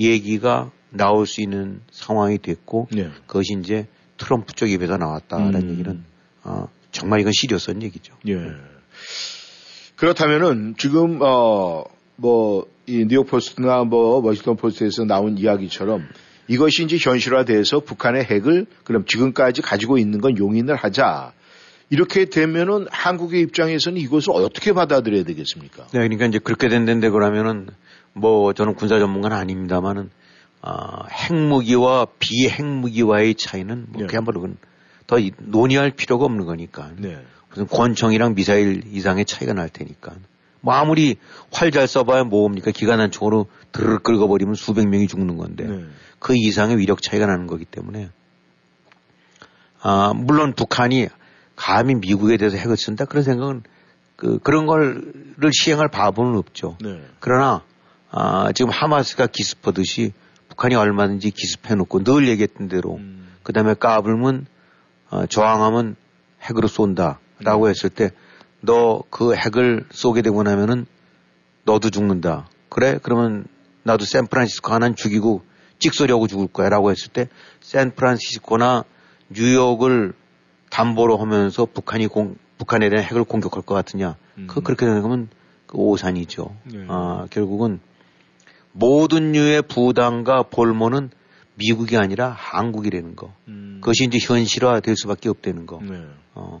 얘기가 0.00 0.72
나올 0.94 1.26
수 1.26 1.40
있는 1.40 1.80
상황이 1.90 2.38
됐고 2.38 2.88
네. 2.92 3.10
그것이 3.26 3.56
이제 3.60 3.86
트럼프 4.16 4.52
쪽 4.54 4.70
입에서 4.70 4.96
나왔다라는 4.96 5.62
음. 5.62 5.70
얘기는 5.70 6.04
어, 6.44 6.68
정말 6.92 7.20
이건 7.20 7.32
serious한 7.32 7.82
얘기죠. 7.82 8.14
예. 8.28 8.38
그렇다면은 9.96 10.74
지금 10.78 11.18
어 11.20 11.84
뭐 12.16 12.74
이 12.86 13.06
뉴욕 13.08 13.26
포스트나 13.26 13.84
뭐 13.84 14.20
워싱턴 14.20 14.56
포스트에서 14.56 15.04
나온 15.04 15.38
이야기처럼 15.38 16.06
이것이 16.48 16.84
이제 16.84 16.98
현실화돼서 17.00 17.80
북한의 17.80 18.24
핵을 18.24 18.66
그럼 18.84 19.06
지금까지 19.06 19.62
가지고 19.62 19.96
있는 19.96 20.20
건 20.20 20.36
용인을 20.36 20.76
하자. 20.76 21.32
이렇게 21.90 22.24
되면은 22.26 22.86
한국의 22.90 23.40
입장에서는 23.42 23.98
이것을 24.00 24.32
어떻게 24.32 24.72
받아들여야 24.72 25.24
되겠습니까? 25.24 25.84
네, 25.84 26.00
그러니까 26.00 26.26
이제 26.26 26.38
그렇게 26.38 26.68
된다는데 26.68 27.10
그러면은 27.10 27.68
뭐 28.12 28.52
저는 28.52 28.74
군사 28.74 28.98
전문가는 28.98 29.36
아닙니다만은 29.36 30.10
아, 30.66 31.06
핵무기와 31.10 32.06
비핵무기와의 32.18 33.34
차이는 33.34 33.86
뭐 33.90 34.00
네. 34.00 34.06
그야말로 34.06 34.48
더 35.06 35.18
논의할 35.38 35.90
필요가 35.90 36.24
없는 36.24 36.46
거니까. 36.46 36.90
네. 36.96 37.22
무슨 37.50 37.66
권총이랑 37.66 38.34
미사일 38.34 38.82
이상의 38.86 39.26
차이가 39.26 39.52
날 39.52 39.68
테니까. 39.68 40.14
뭐 40.62 40.72
아무리 40.72 41.16
활 41.52 41.70
잘 41.70 41.86
써봐야 41.86 42.24
뭐옵니까? 42.24 42.70
기관 42.70 42.98
한 42.98 43.10
총으로 43.10 43.46
드르륵 43.72 44.02
긁어버리면 44.04 44.54
수백 44.54 44.88
명이 44.88 45.06
죽는 45.06 45.36
건데 45.36 45.64
네. 45.64 45.84
그 46.18 46.32
이상의 46.34 46.78
위력 46.78 47.02
차이가 47.02 47.26
나는 47.26 47.46
거기 47.46 47.66
때문에 47.66 48.08
아 49.82 50.14
물론 50.14 50.54
북한이 50.54 51.08
감히 51.56 51.94
미국에 51.94 52.38
대해서 52.38 52.56
핵을 52.56 52.78
쓴다 52.78 53.04
그런 53.04 53.22
생각은 53.22 53.62
그 54.16 54.38
그런 54.38 54.64
걸를 54.64 55.50
시행할 55.52 55.88
바보는 55.88 56.38
없죠. 56.38 56.78
네. 56.80 57.02
그러나 57.20 57.62
아 58.10 58.50
지금 58.54 58.70
하마스가 58.70 59.26
기습하듯이 59.26 60.14
북한이 60.54 60.74
얼마든지 60.74 61.30
기습해놓고 61.30 62.04
늘 62.04 62.28
얘기했던 62.28 62.68
대로 62.68 62.96
음. 62.96 63.28
그 63.42 63.52
다음에 63.52 63.74
까불면 63.74 64.46
어, 65.10 65.26
저항하면 65.26 65.96
핵으로 66.42 66.68
쏜다라고 66.68 67.64
음. 67.64 67.68
했을 67.68 67.90
때 67.90 68.10
너 68.64 69.02
그 69.10 69.34
핵을 69.34 69.84
쏘게 69.90 70.22
되고 70.22 70.42
나면은 70.42 70.86
너도 71.64 71.90
죽는다. 71.90 72.48
그래? 72.68 72.98
그러면 73.02 73.46
나도 73.82 74.04
샌프란시스코 74.04 74.72
하나는 74.72 74.96
죽이고 74.96 75.42
찍소리하고 75.78 76.26
죽을 76.26 76.46
거야 76.46 76.68
라고 76.70 76.90
했을 76.90 77.12
때 77.12 77.28
샌프란시스코나 77.60 78.84
뉴욕을 79.28 80.14
담보로 80.70 81.18
하면서 81.18 81.66
북한이 81.66 82.06
공, 82.06 82.36
북한에 82.58 82.88
대한 82.88 83.04
핵을 83.04 83.24
공격할 83.24 83.62
것 83.62 83.74
같으냐. 83.74 84.16
음. 84.38 84.46
그, 84.48 84.60
그렇게 84.62 84.86
되는 84.86 85.02
거면 85.02 85.28
그 85.66 85.76
오산이죠. 85.76 86.56
네. 86.64 86.86
아, 86.88 87.26
결국은 87.30 87.80
모든 88.74 89.32
류의 89.32 89.62
부담과 89.62 90.42
볼모는 90.42 91.10
미국이 91.54 91.96
아니라 91.96 92.30
한국이라는 92.36 93.14
거. 93.14 93.32
음. 93.46 93.78
그것이 93.80 94.04
이제 94.04 94.18
현실화 94.20 94.80
될 94.80 94.96
수밖에 94.96 95.28
없다는 95.28 95.66
거. 95.66 95.80
네. 95.80 96.02
어. 96.34 96.60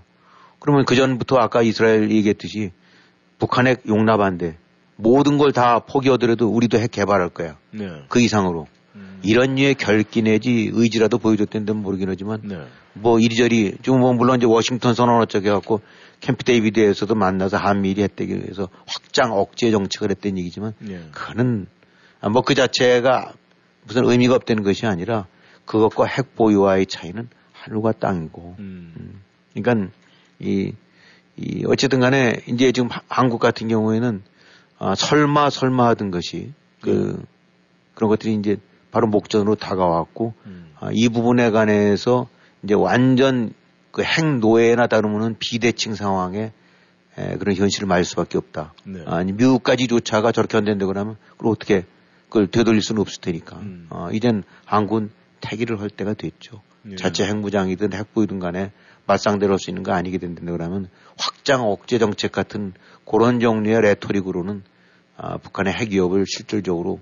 그러면 0.60 0.84
그 0.84 0.94
전부터 0.94 1.36
아까 1.36 1.62
이스라엘 1.62 2.10
얘기했듯이 2.10 2.70
북한 3.38 3.66
핵 3.66 3.82
용납 3.88 4.20
안 4.20 4.38
돼. 4.38 4.56
모든 4.96 5.38
걸 5.38 5.50
다 5.50 5.80
포기하더라도 5.80 6.48
우리도 6.48 6.78
핵 6.78 6.92
개발할 6.92 7.30
거야. 7.30 7.58
네. 7.72 8.04
그 8.08 8.20
이상으로. 8.20 8.68
음. 8.94 9.18
이런 9.24 9.56
류의 9.56 9.74
결기 9.74 10.22
내지 10.22 10.70
의지라도 10.72 11.18
보여줬던 11.18 11.64
데는 11.66 11.82
모르긴 11.82 12.08
하지만 12.08 12.40
네. 12.44 12.64
뭐 12.92 13.18
이리저리 13.18 13.78
지금 13.82 13.98
뭐 13.98 14.12
물론 14.12 14.36
이제 14.36 14.46
워싱턴 14.46 14.94
선언 14.94 15.20
어쩌게 15.20 15.50
갖고 15.50 15.80
캠프 16.20 16.44
데이비드에서도 16.44 17.12
만나서 17.16 17.56
한미일이 17.56 18.02
했대기 18.04 18.36
위해서 18.36 18.68
확장 18.86 19.32
억제 19.32 19.72
정책을 19.72 20.10
했던 20.10 20.38
얘기지만 20.38 20.74
네. 20.78 21.00
그거는 21.10 21.66
아, 21.66 21.83
뭐 22.32 22.42
그 22.42 22.54
자체가 22.54 23.32
무슨 23.84 24.04
의미가 24.04 24.34
없다는 24.34 24.62
것이 24.62 24.86
아니라 24.86 25.26
그것과 25.64 26.06
핵 26.06 26.34
보유와의 26.34 26.86
차이는 26.86 27.28
하늘과 27.52 27.92
땅이고. 27.92 28.56
음. 28.58 28.92
음. 28.96 29.22
그러니까 29.54 29.90
이, 30.38 30.72
이 31.36 31.64
어쨌든 31.66 32.00
간에 32.00 32.40
이제 32.46 32.72
지금 32.72 32.88
한국 33.08 33.38
같은 33.40 33.68
경우에는 33.68 34.22
아, 34.78 34.94
설마 34.94 35.50
설마 35.50 35.86
하던 35.88 36.10
것이 36.10 36.52
그 36.80 37.22
그런 37.94 38.08
것들이 38.08 38.34
이제 38.34 38.56
바로 38.90 39.06
목전으로 39.06 39.54
다가왔고 39.54 40.34
음. 40.46 40.72
아, 40.80 40.90
이 40.92 41.08
부분에 41.08 41.50
관해서 41.50 42.28
이제 42.62 42.74
완전 42.74 43.52
그 43.94 44.02
핵 44.02 44.38
노예나 44.38 44.88
다름없는 44.88 45.36
비대칭 45.38 45.94
상황에 45.94 46.52
에, 47.16 47.36
그런 47.36 47.54
현실을 47.54 47.86
말 47.86 48.04
수밖에 48.04 48.36
없다. 48.38 48.74
네. 48.84 49.04
아니 49.06 49.32
미국까지조차가 49.32 50.32
저렇게 50.32 50.56
한다고 50.56 50.92
그러면 50.92 51.16
그걸 51.36 51.52
어떻게 51.52 51.84
그걸 52.28 52.46
되돌릴 52.48 52.82
수는 52.82 53.00
없을 53.00 53.20
테니까. 53.20 53.56
음. 53.58 53.86
어, 53.90 54.08
이젠 54.12 54.42
한군 54.64 55.10
태기를 55.40 55.80
할 55.80 55.90
때가 55.90 56.14
됐죠. 56.14 56.62
예. 56.90 56.96
자체 56.96 57.24
핵무장이든 57.26 57.92
핵부이든 57.92 58.38
간에 58.40 58.72
맞상대로 59.06 59.52
할 59.52 59.58
수 59.58 59.70
있는 59.70 59.82
거 59.82 59.92
아니게 59.92 60.18
된다 60.18 60.42
그러면 60.44 60.88
확장 61.18 61.62
억제 61.62 61.98
정책 61.98 62.32
같은 62.32 62.72
그런 63.06 63.40
종류의 63.40 63.80
레토릭으로는 63.82 64.62
아, 65.16 65.36
북한의 65.38 65.72
핵 65.74 65.90
위협을 65.90 66.24
실질적으로 66.26 67.00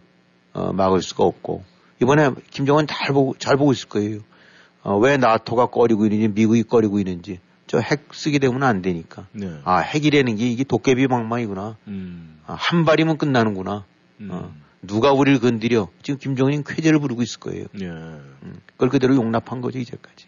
어, 0.52 0.72
막을 0.72 1.00
수가 1.02 1.24
없고 1.24 1.64
이번에 2.00 2.30
김정은 2.50 2.86
잘 2.86 3.12
보고 3.14 3.34
잘 3.38 3.56
보고 3.56 3.72
있을 3.72 3.88
거예요. 3.88 4.20
어, 4.82 4.98
왜 4.98 5.16
나토가 5.16 5.66
꺼리고 5.66 6.04
있는지 6.06 6.28
미국이 6.28 6.62
꺼리고 6.64 6.98
있는지 6.98 7.38
저 7.68 7.80
핵 7.80 8.08
쓰게 8.12 8.38
되면 8.38 8.62
안 8.64 8.82
되니까. 8.82 9.26
네. 9.32 9.48
아 9.64 9.78
핵이라는 9.78 10.36
게 10.36 10.46
이게 10.50 10.62
도깨비 10.64 11.06
방망이구나. 11.06 11.76
음. 11.88 12.40
아, 12.46 12.54
한 12.58 12.84
발이면 12.84 13.16
끝나는구나. 13.16 13.84
음. 14.20 14.28
어. 14.30 14.52
누가 14.82 15.12
우리를 15.12 15.40
건드려? 15.40 15.88
지금 16.02 16.18
김정은이 16.18 16.64
쾌재를 16.64 16.98
부르고 16.98 17.22
있을 17.22 17.40
거예요. 17.40 17.66
예. 17.80 17.86
음, 17.86 18.60
그걸 18.72 18.88
그대로 18.88 19.14
용납한 19.14 19.60
거죠, 19.60 19.78
이제까지. 19.78 20.26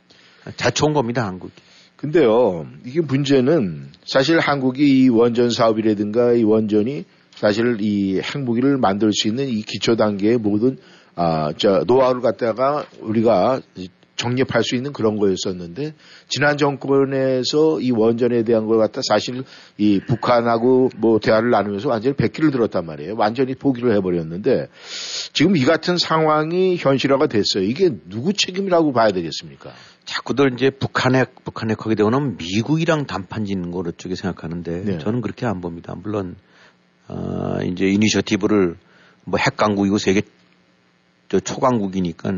자초한 0.56 0.94
겁니다, 0.94 1.26
한국이. 1.26 1.52
근데요, 1.96 2.66
이게 2.84 3.00
문제는 3.00 3.88
사실 4.04 4.38
한국이 4.38 5.04
이 5.04 5.08
원전 5.08 5.50
사업이라든가 5.50 6.34
이 6.34 6.42
원전이 6.42 7.04
사실 7.34 7.78
이 7.80 8.20
핵무기를 8.20 8.78
만들 8.78 9.12
수 9.12 9.28
있는 9.28 9.48
이 9.48 9.62
기초 9.62 9.96
단계의 9.96 10.38
모든 10.38 10.78
아, 11.16 11.52
저 11.56 11.84
노하우를 11.86 12.20
갖다가 12.20 12.86
우리가 13.00 13.60
정립할 14.24 14.62
수 14.62 14.74
있는 14.74 14.92
그런 14.92 15.16
거였었는데 15.18 15.94
지난 16.28 16.56
정권에서 16.56 17.80
이 17.80 17.90
원전에 17.90 18.42
대한 18.42 18.66
걸 18.66 18.78
갖다 18.78 19.00
사실 19.06 19.44
이 19.76 20.00
북한하고 20.06 20.88
뭐 20.96 21.18
대화를 21.18 21.50
나누면서 21.50 21.90
완전히 21.90 22.16
백기를 22.16 22.50
들었단 22.50 22.86
말이에요. 22.86 23.14
완전히 23.18 23.54
포기를 23.54 23.94
해버렸는데 23.96 24.68
지금 25.32 25.56
이 25.56 25.64
같은 25.64 25.98
상황이 25.98 26.76
현실화가 26.76 27.26
됐어요. 27.26 27.64
이게 27.64 27.90
누구 28.08 28.32
책임이라고 28.32 28.92
봐야 28.92 29.08
되겠습니까? 29.08 29.72
자꾸들 30.04 30.54
이제 30.54 30.70
북한핵 30.70 31.44
북한핵 31.44 31.84
하게 31.84 31.94
되고는 31.94 32.36
미국이랑 32.38 33.06
단판 33.06 33.44
짓는 33.44 33.70
거로 33.70 33.92
쪽에 33.92 34.14
생각하는데 34.14 34.84
네. 34.84 34.98
저는 34.98 35.20
그렇게 35.20 35.44
안 35.46 35.60
봅니다. 35.60 35.94
물론 35.96 36.36
어, 37.08 37.58
이제 37.64 37.86
이니셔티브를 37.86 38.76
뭐 39.26 39.38
핵 39.38 39.56
강국이고 39.56 39.98
세계 39.98 40.22
저 41.28 41.40
초강국이니까 41.40 42.32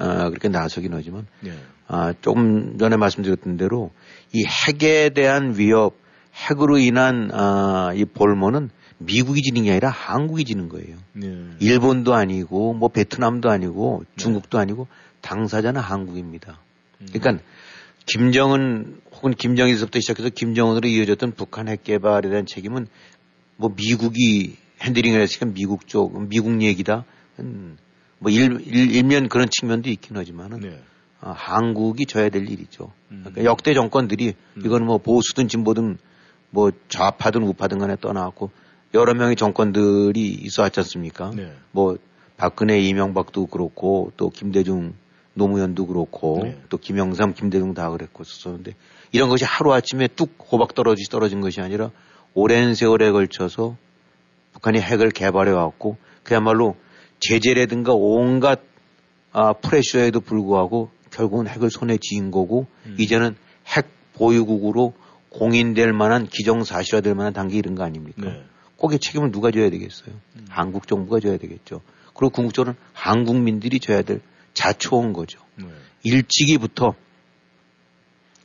어, 0.00 0.28
그렇게 0.30 0.48
나서긴 0.48 0.92
하지만 0.94 1.26
네. 1.40 1.52
아, 1.86 2.14
조금 2.20 2.78
전에 2.78 2.96
말씀드렸던 2.96 3.56
대로 3.56 3.90
이 4.32 4.44
핵에 4.44 5.10
대한 5.10 5.58
위협, 5.58 5.94
핵으로 6.34 6.78
인한 6.78 7.30
아, 7.32 7.92
이 7.94 8.04
볼모는 8.04 8.70
미국이 8.98 9.42
지는 9.42 9.64
게 9.64 9.72
아니라 9.72 9.90
한국이 9.90 10.44
지는 10.44 10.68
거예요. 10.68 10.96
네. 11.14 11.50
일본도 11.58 12.14
아니고 12.14 12.74
뭐 12.74 12.88
베트남도 12.88 13.50
아니고 13.50 14.04
네. 14.06 14.12
중국도 14.16 14.58
네. 14.58 14.62
아니고 14.62 14.88
당사자는 15.20 15.80
한국입니다. 15.80 16.60
음. 17.00 17.06
그러니까 17.12 17.42
김정은 18.06 19.00
혹은 19.12 19.34
김정일서부터 19.34 20.00
시작해서 20.00 20.28
김정은으로 20.30 20.88
이어졌던 20.88 21.32
북한 21.32 21.68
핵 21.68 21.84
개발에 21.84 22.28
대한 22.28 22.46
책임은 22.46 22.86
뭐 23.56 23.74
미국이 23.76 24.56
핸들링을 24.82 25.20
했으니까 25.20 25.54
미국 25.54 25.86
쪽, 25.86 26.28
미국 26.28 26.62
얘기다. 26.62 27.04
음, 27.40 27.76
뭐 28.20 28.30
일, 28.30 28.60
일, 28.66 28.94
일 28.94 29.02
면 29.02 29.28
그런 29.28 29.48
측면도 29.50 29.90
있긴 29.90 30.16
하지만은 30.16 30.60
네. 30.60 30.80
아, 31.20 31.32
한국이 31.32 32.06
져야 32.06 32.28
될 32.28 32.48
일이죠. 32.48 32.92
음. 33.10 33.20
그러니까 33.24 33.44
역대 33.44 33.74
정권들이 33.74 34.34
음. 34.56 34.62
이건 34.64 34.84
뭐 34.84 34.98
보수든 34.98 35.48
진보든 35.48 35.98
뭐 36.50 36.70
좌파든 36.88 37.42
우파든 37.42 37.78
간에 37.78 37.96
떠나갖고 38.00 38.50
여러 38.94 39.14
명의 39.14 39.36
정권들이 39.36 40.20
있어 40.20 40.62
왔지 40.62 40.80
않습니까? 40.80 41.30
네. 41.34 41.52
뭐 41.72 41.96
박근혜 42.36 42.78
이명박도 42.78 43.46
그렇고 43.46 44.12
또 44.16 44.30
김대중 44.30 44.94
노무현도 45.34 45.86
그렇고 45.86 46.40
네. 46.42 46.60
또 46.68 46.76
김영삼 46.76 47.34
김대중 47.34 47.74
다 47.74 47.90
그랬고 47.90 48.24
썼었는데 48.24 48.74
이런 49.12 49.28
것이 49.28 49.44
하루아침에 49.44 50.08
뚝 50.08 50.36
호박 50.50 50.74
떨어지 50.74 51.04
떨어진 51.10 51.40
것이 51.40 51.60
아니라 51.60 51.90
오랜 52.34 52.74
세월에 52.74 53.10
걸쳐서 53.12 53.76
북한이 54.52 54.80
핵을 54.80 55.10
개발해 55.10 55.52
왔고 55.52 55.96
그야말로 56.22 56.76
제재라든가 57.20 57.92
온갖 57.94 58.60
아, 59.32 59.52
프레셔에도 59.52 60.20
불구하고 60.20 60.90
결국은 61.10 61.46
핵을 61.46 61.70
손에 61.70 61.98
쥐인 62.00 62.30
거고 62.30 62.66
음. 62.86 62.96
이제는 62.98 63.36
핵 63.66 63.88
보유국으로 64.14 64.94
공인될 65.30 65.92
만한 65.92 66.26
기정사실화될 66.26 67.14
만한 67.14 67.32
단계 67.32 67.56
이런 67.56 67.74
거 67.74 67.84
아닙니까? 67.84 68.22
네. 68.22 68.42
거기에 68.78 68.98
책임을 68.98 69.30
누가 69.30 69.50
져야 69.50 69.70
되겠어요? 69.70 70.14
음. 70.36 70.46
한국 70.48 70.88
정부가 70.88 71.20
져야 71.20 71.36
되겠죠. 71.36 71.82
그리고 72.14 72.30
궁극적으로는 72.30 72.78
한국민들이 72.92 73.78
져야 73.78 74.02
될 74.02 74.20
자초온 74.54 75.12
거죠. 75.12 75.38
네. 75.56 75.66
일찍이부터 76.02 76.94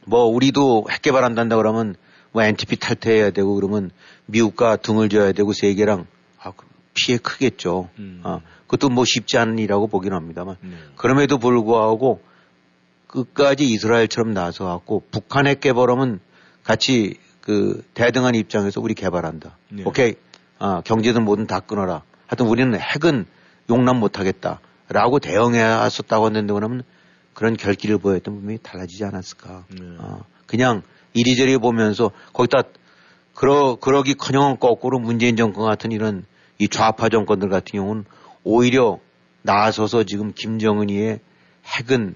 뭐 0.05 0.25
우리도 0.25 0.85
핵 0.91 1.01
개발한단다 1.01 1.55
그러면 1.55 1.95
뭐 2.31 2.43
NTP 2.43 2.75
탈퇴해야 2.77 3.31
되고 3.31 3.55
그러면 3.55 3.89
미국과 4.27 4.75
등을 4.77 5.09
져야 5.09 5.31
되고 5.31 5.53
세계랑 5.53 6.05
피해 6.95 7.19
크겠죠. 7.19 7.89
음. 7.99 8.21
아, 8.23 8.39
그것도 8.65 8.89
뭐 8.89 9.05
쉽지 9.05 9.37
않은 9.37 9.59
일이라고 9.59 9.87
보긴 9.87 10.13
합니다만 10.13 10.55
네. 10.61 10.71
그럼에도 10.95 11.37
불구하고 11.37 12.21
끝까지 13.07 13.65
이스라엘처럼 13.65 14.33
나서 14.33 14.65
갖고 14.65 15.03
북한 15.11 15.45
핵 15.45 15.59
개발하면 15.59 16.19
같이 16.63 17.17
그 17.41 17.85
대등한 17.93 18.33
입장에서 18.33 18.81
우리 18.81 18.95
개발한다. 18.95 19.57
네. 19.69 19.83
오케이. 19.85 20.15
아, 20.57 20.81
경제든 20.83 21.23
뭐든 21.23 21.45
다 21.45 21.59
끊어라. 21.59 22.01
하여튼 22.25 22.47
우리는 22.47 22.77
핵은 22.77 23.25
용납 23.69 23.97
못 23.97 24.19
하겠다. 24.19 24.59
라고 24.89 25.19
대응해왔었다고 25.19 26.27
했는데 26.27 26.53
그러면 26.53 26.83
그런 27.33 27.55
결기를 27.55 27.97
보였던 27.97 28.35
분명히 28.35 28.57
달라지지 28.61 29.03
않았을까. 29.03 29.65
네. 29.69 29.95
아, 29.99 30.21
그냥 30.47 30.81
이리저리 31.13 31.57
보면서 31.57 32.11
거기다 32.33 32.63
그러, 33.33 33.75
그러기 33.75 34.15
커녕 34.15 34.57
거꾸로 34.57 34.97
문재인 34.99 35.35
정권 35.35 35.65
같은 35.65 35.91
이런 35.91 36.25
이 36.57 36.67
좌파 36.67 37.09
정권들 37.09 37.49
같은 37.49 37.79
경우는 37.79 38.05
오히려 38.43 38.99
나서서 39.41 40.03
지금 40.03 40.33
김정은이의 40.33 41.19
핵은 41.65 42.15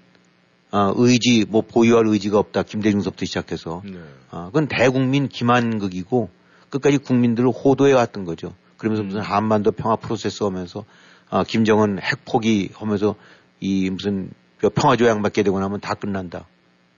어, 0.72 0.94
의지 0.96 1.46
뭐 1.48 1.62
보유할 1.62 2.06
의지가 2.08 2.38
없다 2.38 2.64
김대중서부터 2.64 3.26
시작해서 3.26 3.82
네. 3.84 4.00
어, 4.32 4.46
그건 4.46 4.68
대국민 4.68 5.28
기만극이고 5.28 6.30
끝까지 6.70 7.00
국민들을 7.00 7.50
호도해 7.50 7.94
왔던 7.94 8.26
거죠. 8.26 8.54
그러면서 8.78 9.04
음. 9.04 9.08
무슨 9.08 9.22
한반도 9.22 9.72
평화 9.72 9.96
프로세스 9.96 10.44
하면서 10.44 10.86
어, 11.30 11.44
김정은 11.44 12.00
핵 12.02 12.24
포기하면서 12.26 13.16
이 13.60 13.90
무슨 13.90 14.32
평화 14.76 14.96
조약 14.96 15.22
맺게 15.22 15.44
되고 15.44 15.60
나면 15.60 15.80
다 15.80 15.96
끝난다. 15.96 16.46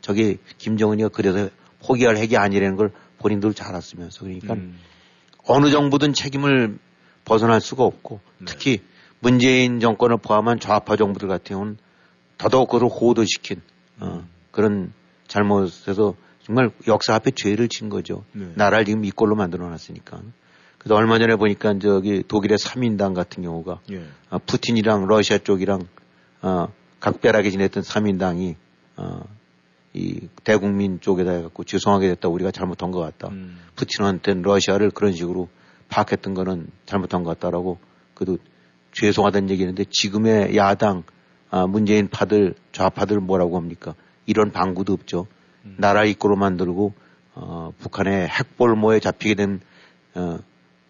저게 0.02 0.38
김정은이가 0.58 1.10
그래서 1.10 1.50
포기할 1.86 2.18
핵이 2.18 2.36
아니라는 2.38 2.76
걸 2.76 2.92
본인들 3.20 3.54
잘 3.54 3.70
알았으면서 3.70 4.22
그러니까 4.22 4.54
음. 4.54 4.78
어느 5.46 5.70
정부든 5.70 6.14
책임을 6.14 6.78
벗어날 7.26 7.62
수가 7.62 7.84
없고 7.84 8.20
네. 8.40 8.46
특히 8.46 8.80
문재인 9.20 9.80
정권을 9.80 10.18
포함한 10.18 10.60
좌파 10.60 10.96
정부들 10.96 11.28
같은 11.28 11.56
경우는 11.56 11.78
더더욱 12.38 12.70
그를 12.70 12.88
호도시킨 12.88 13.62
어, 14.00 14.26
그런 14.52 14.94
잘못에서 15.28 16.16
정말 16.44 16.72
역사 16.88 17.14
앞에 17.16 17.32
죄를 17.32 17.70
진 17.70 17.90
거죠. 17.90 18.26
네. 18.34 18.52
나라를 18.56 18.86
지금 18.86 19.06
이 19.06 19.12
꼴로 19.12 19.36
만들어 19.36 19.70
놨으니까. 19.70 20.22
그래서 20.80 20.96
얼마 20.96 21.20
전에 21.20 21.36
보니까 21.36 21.78
저기 21.78 22.24
독일의 22.28 22.58
3인당 22.58 23.14
같은 23.14 23.44
경우가 23.44 23.82
예. 23.92 24.04
어, 24.32 24.40
푸틴이랑 24.40 25.06
러시아 25.06 25.38
쪽이랑 25.38 25.88
어, 26.42 26.68
각별하게 27.00 27.52
지냈던 27.52 27.84
3인당이 27.84 28.56
어, 28.98 29.24
이 29.94 30.28
대국민 30.44 31.00
쪽에다 31.00 31.32
해갖고 31.32 31.66
죄송하게 31.66 32.08
됐다 32.10 32.30
우리가 32.30 32.50
잘못한 32.50 32.90
것 32.90 33.00
같다. 33.00 33.28
음. 33.30 33.60
푸틴한테는 33.76 34.42
러시아를 34.42 34.90
그런 34.90 35.14
식으로 35.14 35.50
파악했던 35.92 36.34
거는 36.34 36.68
잘못한 36.86 37.24
것 37.24 37.38
같다라고 37.38 37.78
그래도 38.16 38.38
죄송하다는 38.94 39.50
얘기했는데 39.52 39.84
지금의 39.90 40.56
야당 40.56 41.04
아, 41.52 41.68
문재인 41.68 42.08
파들 42.08 42.56
좌파들 42.72 43.20
뭐라고 43.20 43.58
합니까? 43.58 43.94
이런 44.26 44.52
방구도 44.52 44.94
없죠. 44.94 45.28
음. 45.66 45.76
나라 45.78 46.06
이끌어 46.06 46.36
만들고 46.36 46.94
어, 47.36 47.72
북한의 47.78 48.30
핵볼모에 48.30 49.00
잡히게 49.00 49.36
된 49.36 49.60
어, 50.16 50.40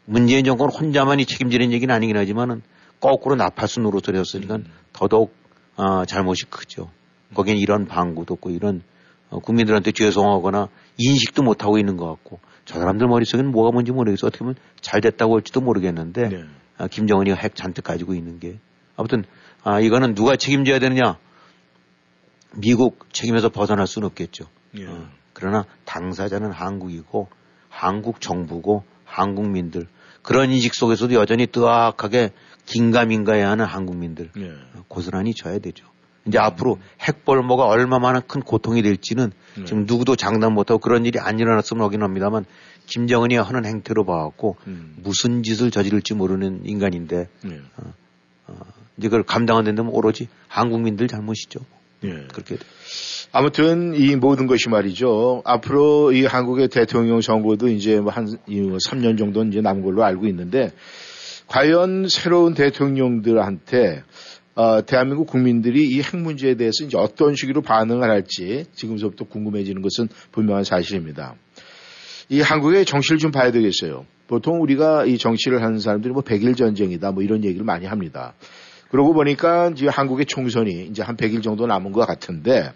문재인 0.05 0.45
정권 0.45 0.69
혼자만이 0.69 1.25
책임지는 1.25 1.71
얘기는 1.71 1.93
아니긴 1.93 2.15
하지만은 2.15 2.61
거꾸로 2.99 3.35
노릇을 3.35 4.15
했으니까 4.15 4.57
음. 4.57 4.65
더더욱 4.93 5.33
어, 5.77 6.05
잘못이 6.05 6.45
크죠. 6.45 6.91
거기엔 7.33 7.57
이런 7.57 7.87
방구도 7.87 8.35
없고 8.35 8.51
이런 8.51 8.83
어, 9.31 9.39
국민들한테 9.39 9.91
죄송하거나 9.91 10.67
인식도 10.97 11.41
못하고 11.41 11.79
있는 11.79 11.97
것 11.97 12.05
같고 12.07 12.39
저 12.71 12.79
사람들 12.79 13.07
머릿속에는 13.07 13.51
뭐가 13.51 13.71
뭔지 13.71 13.91
모르겠어. 13.91 14.27
어떻게 14.27 14.39
보면 14.39 14.55
잘 14.79 15.01
됐다고 15.01 15.35
할지도 15.35 15.59
모르겠는데 15.59 16.29
네. 16.29 16.45
아, 16.77 16.87
김정은이가 16.87 17.35
핵 17.35 17.53
잔뜩 17.53 17.83
가지고 17.83 18.13
있는 18.13 18.39
게 18.39 18.59
아무튼 18.95 19.25
아 19.63 19.81
이거는 19.81 20.15
누가 20.15 20.37
책임져야 20.37 20.79
되느냐 20.79 21.17
미국 22.55 23.13
책임에서 23.13 23.49
벗어날 23.49 23.87
수는 23.87 24.05
없겠죠. 24.07 24.45
예. 24.77 24.87
어, 24.87 25.05
그러나 25.33 25.65
당사자는 25.83 26.51
한국이고 26.51 27.27
한국 27.67 28.21
정부고 28.21 28.83
한국민들 29.03 29.87
그런 30.21 30.49
인식 30.51 30.73
속에서도 30.73 31.13
여전히 31.13 31.47
뜨악하게 31.47 32.31
긴가민가해야 32.65 33.49
하는 33.49 33.65
한국민들 33.65 34.31
예. 34.37 34.53
고스란히 34.87 35.33
져야 35.33 35.59
되죠. 35.59 35.85
이제 36.27 36.37
음. 36.37 36.43
앞으로 36.43 36.79
핵벌모가 37.01 37.65
얼마나 37.65 38.19
큰 38.19 38.41
고통이 38.41 38.81
될지는 38.81 39.31
네. 39.57 39.65
지금 39.65 39.85
누구도 39.85 40.15
장담 40.15 40.53
못하고 40.53 40.79
그런 40.79 41.05
일이 41.05 41.19
안 41.19 41.39
일어났으면 41.39 41.83
하긴 41.85 42.03
합니다만 42.03 42.45
김정은이 42.87 43.35
하는 43.35 43.65
행태로 43.65 44.05
봐갖고 44.05 44.57
음. 44.67 44.95
무슨 44.97 45.43
짓을 45.43 45.71
저지를지 45.71 46.13
모르는 46.13 46.61
인간인데 46.65 47.27
네. 47.43 47.59
어, 47.77 47.93
어, 48.47 48.59
이제 48.97 49.07
그걸 49.07 49.23
감당 49.23 49.57
안 49.57 49.63
된다면 49.63 49.91
오로지 49.93 50.27
한국민들 50.47 51.07
잘못이죠. 51.07 51.59
네. 52.01 52.27
그렇게 52.31 52.57
아무튼 53.31 53.93
이 53.95 54.15
모든 54.15 54.47
것이 54.47 54.69
말이죠. 54.69 55.43
앞으로 55.45 56.11
이 56.11 56.25
한국의 56.25 56.67
대통령 56.67 57.21
선거도 57.21 57.69
이제 57.69 57.99
뭐한 57.99 58.25
3년 58.47 59.07
뭐 59.07 59.15
정도 59.15 59.43
이제 59.43 59.61
남은 59.61 59.83
걸로 59.83 60.03
알고 60.03 60.27
있는데 60.27 60.71
과연 61.47 62.07
새로운 62.09 62.53
대통령들한테 62.53 64.03
어, 64.55 64.85
대한민국 64.85 65.27
국민들이 65.27 65.87
이 65.87 66.01
핵 66.01 66.17
문제에 66.17 66.55
대해서 66.55 66.83
이제 66.83 66.97
어떤 66.97 67.35
식으로 67.35 67.61
반응을 67.61 68.09
할지 68.09 68.65
지금서부터 68.73 69.25
궁금해지는 69.25 69.81
것은 69.81 70.09
분명한 70.31 70.63
사실입니다. 70.63 71.35
이 72.29 72.41
한국의 72.41 72.85
정치를 72.85 73.17
좀 73.17 73.31
봐야 73.31 73.51
되겠어요. 73.51 74.05
보통 74.27 74.61
우리가 74.61 75.05
이 75.05 75.17
정치를 75.17 75.61
하는 75.61 75.79
사람들이 75.79 76.13
뭐 76.13 76.21
백일 76.21 76.55
전쟁이다 76.55 77.11
뭐 77.11 77.23
이런 77.23 77.43
얘기를 77.43 77.65
많이 77.65 77.85
합니다. 77.85 78.33
그러고 78.89 79.13
보니까 79.13 79.69
이제 79.69 79.87
한국의 79.87 80.25
총선이 80.25 80.87
이제 80.87 81.01
한 81.01 81.15
100일 81.15 81.43
정도 81.43 81.65
남은 81.65 81.91
것 81.91 82.05
같은데 82.05 82.71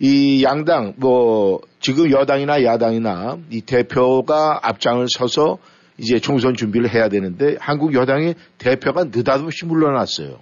이 0.00 0.42
양당 0.44 0.94
뭐 0.96 1.60
지금 1.80 2.10
여당이나 2.10 2.62
야당이나 2.64 3.38
이 3.50 3.60
대표가 3.62 4.60
앞장을 4.62 5.06
서서 5.08 5.58
이제 5.98 6.18
총선 6.18 6.54
준비를 6.54 6.92
해야 6.92 7.08
되는데 7.08 7.56
한국 7.60 7.94
여당의 7.94 8.34
대표가 8.58 9.04
느닷없이 9.04 9.64
물러났어요. 9.66 10.40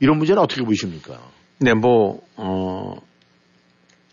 이런 0.00 0.18
문제는 0.18 0.40
어떻게 0.40 0.62
보십니까? 0.62 1.18
네, 1.58 1.74
뭐, 1.74 2.22
어, 2.36 2.96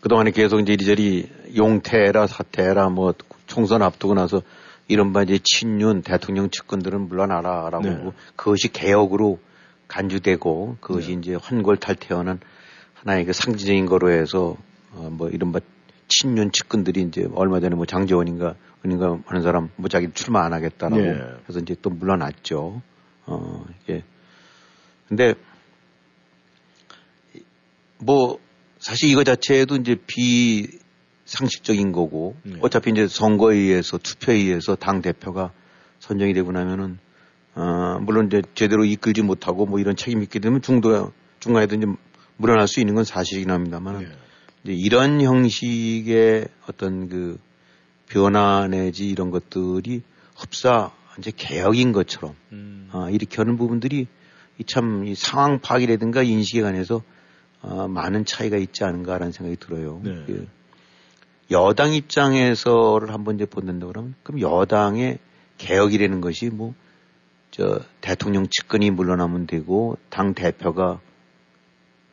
그동안에 0.00 0.30
계속 0.30 0.60
이제 0.60 0.72
이리저리 0.72 1.28
용태라 1.56 2.26
사태라 2.26 2.90
뭐 2.90 3.14
총선 3.46 3.82
앞두고 3.82 4.14
나서 4.14 4.42
이른바 4.88 5.22
이제 5.22 5.38
친윤 5.42 6.02
대통령 6.02 6.50
측근들은 6.50 7.08
물러나라라고 7.08 7.82
네. 7.82 7.90
하고 7.90 8.12
그것이 8.36 8.68
개혁으로 8.68 9.40
간주되고 9.88 10.76
그것이 10.80 11.08
네. 11.08 11.14
이제 11.14 11.34
환골탈태하는 11.34 12.38
하나의 12.94 13.24
그 13.24 13.32
상징적인 13.32 13.86
거로 13.86 14.10
해서 14.10 14.56
어, 14.92 15.08
뭐 15.10 15.28
이른바 15.28 15.60
친윤 16.08 16.52
측근들이 16.52 17.02
이제 17.02 17.26
얼마 17.34 17.58
전에 17.58 17.74
뭐 17.74 17.84
장재원인가 17.84 18.54
은인가 18.84 19.18
하는 19.26 19.42
사람 19.42 19.70
뭐 19.76 19.88
자기 19.88 20.08
출마 20.12 20.44
안 20.44 20.52
하겠다라고 20.52 21.02
네. 21.02 21.20
해서 21.48 21.58
이제 21.60 21.74
또 21.82 21.90
물러났죠. 21.90 22.80
어, 23.26 23.64
이게 23.82 24.04
근데 25.08 25.34
뭐 27.98 28.38
사실 28.78 29.10
이거 29.10 29.24
자체도 29.24 29.76
이제 29.76 29.96
비상식적인 31.24 31.92
거고 31.92 32.36
네. 32.42 32.58
어차피 32.60 32.90
이제 32.90 33.08
선거에 33.08 33.56
의해서 33.56 33.98
투표에 33.98 34.36
의해서 34.36 34.74
당 34.76 35.00
대표가 35.02 35.52
선정이 36.00 36.34
되고 36.34 36.52
나면은 36.52 36.98
어 37.54 37.98
물론 38.00 38.26
이제 38.26 38.42
제대로 38.54 38.84
이끌지 38.84 39.22
못하고 39.22 39.66
뭐 39.66 39.80
이런 39.80 39.96
책임 39.96 40.22
있게 40.22 40.38
되면 40.40 40.60
중도 40.60 41.12
중간에도 41.40 41.74
이제 41.76 41.86
물러날 42.36 42.68
수 42.68 42.80
있는 42.80 42.94
건 42.94 43.04
사실이긴 43.04 43.50
합니다만 43.50 43.98
네. 44.00 44.08
이제 44.64 44.72
이런 44.74 45.22
형식의 45.22 46.48
어떤 46.68 47.08
그 47.08 47.38
변화 48.08 48.68
내지 48.68 49.08
이런 49.08 49.30
것들이 49.30 50.02
흡사 50.36 50.92
이제 51.18 51.32
개혁인 51.34 51.92
것처럼 51.92 52.34
음. 52.52 52.90
아, 52.92 53.08
이렇게 53.10 53.38
하는 53.38 53.56
부분들이 53.56 54.06
참 54.66 55.04
이 55.06 55.14
상황 55.14 55.60
파악이라든가 55.60 56.22
인식에 56.22 56.62
관해서 56.62 57.02
어, 57.66 57.88
많은 57.88 58.24
차이가 58.24 58.56
있지 58.56 58.84
않은가라는 58.84 59.32
생각이 59.32 59.58
들어요. 59.58 60.00
네. 60.02 60.24
그 60.26 60.48
여당 61.50 61.94
입장에서를 61.94 63.12
한번 63.12 63.36
이제 63.36 63.44
본다고 63.44 63.92
그러면 63.92 64.14
그럼 64.22 64.40
여당의 64.40 65.18
개혁이라는 65.58 66.20
것이 66.20 66.50
뭐 66.50 66.74
저 67.56 67.80
대통령 68.02 68.48
측근이 68.50 68.90
물러나면 68.90 69.46
되고 69.46 69.96
당 70.10 70.34
대표가 70.34 71.00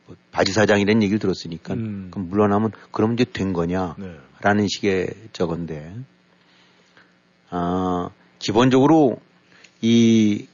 뭐 0.06 0.16
바지 0.32 0.52
사장이라는 0.52 1.02
얘기를 1.02 1.18
들었으니까 1.18 1.74
음. 1.74 2.08
그럼 2.10 2.30
물러나면 2.30 2.72
그럼 2.90 3.12
이제 3.12 3.26
된 3.30 3.52
거냐라는 3.52 3.96
네. 4.40 4.66
식의 4.66 5.14
저건데 5.34 5.96
아 7.50 8.08
기본적으로 8.38 9.20
이 9.82 10.46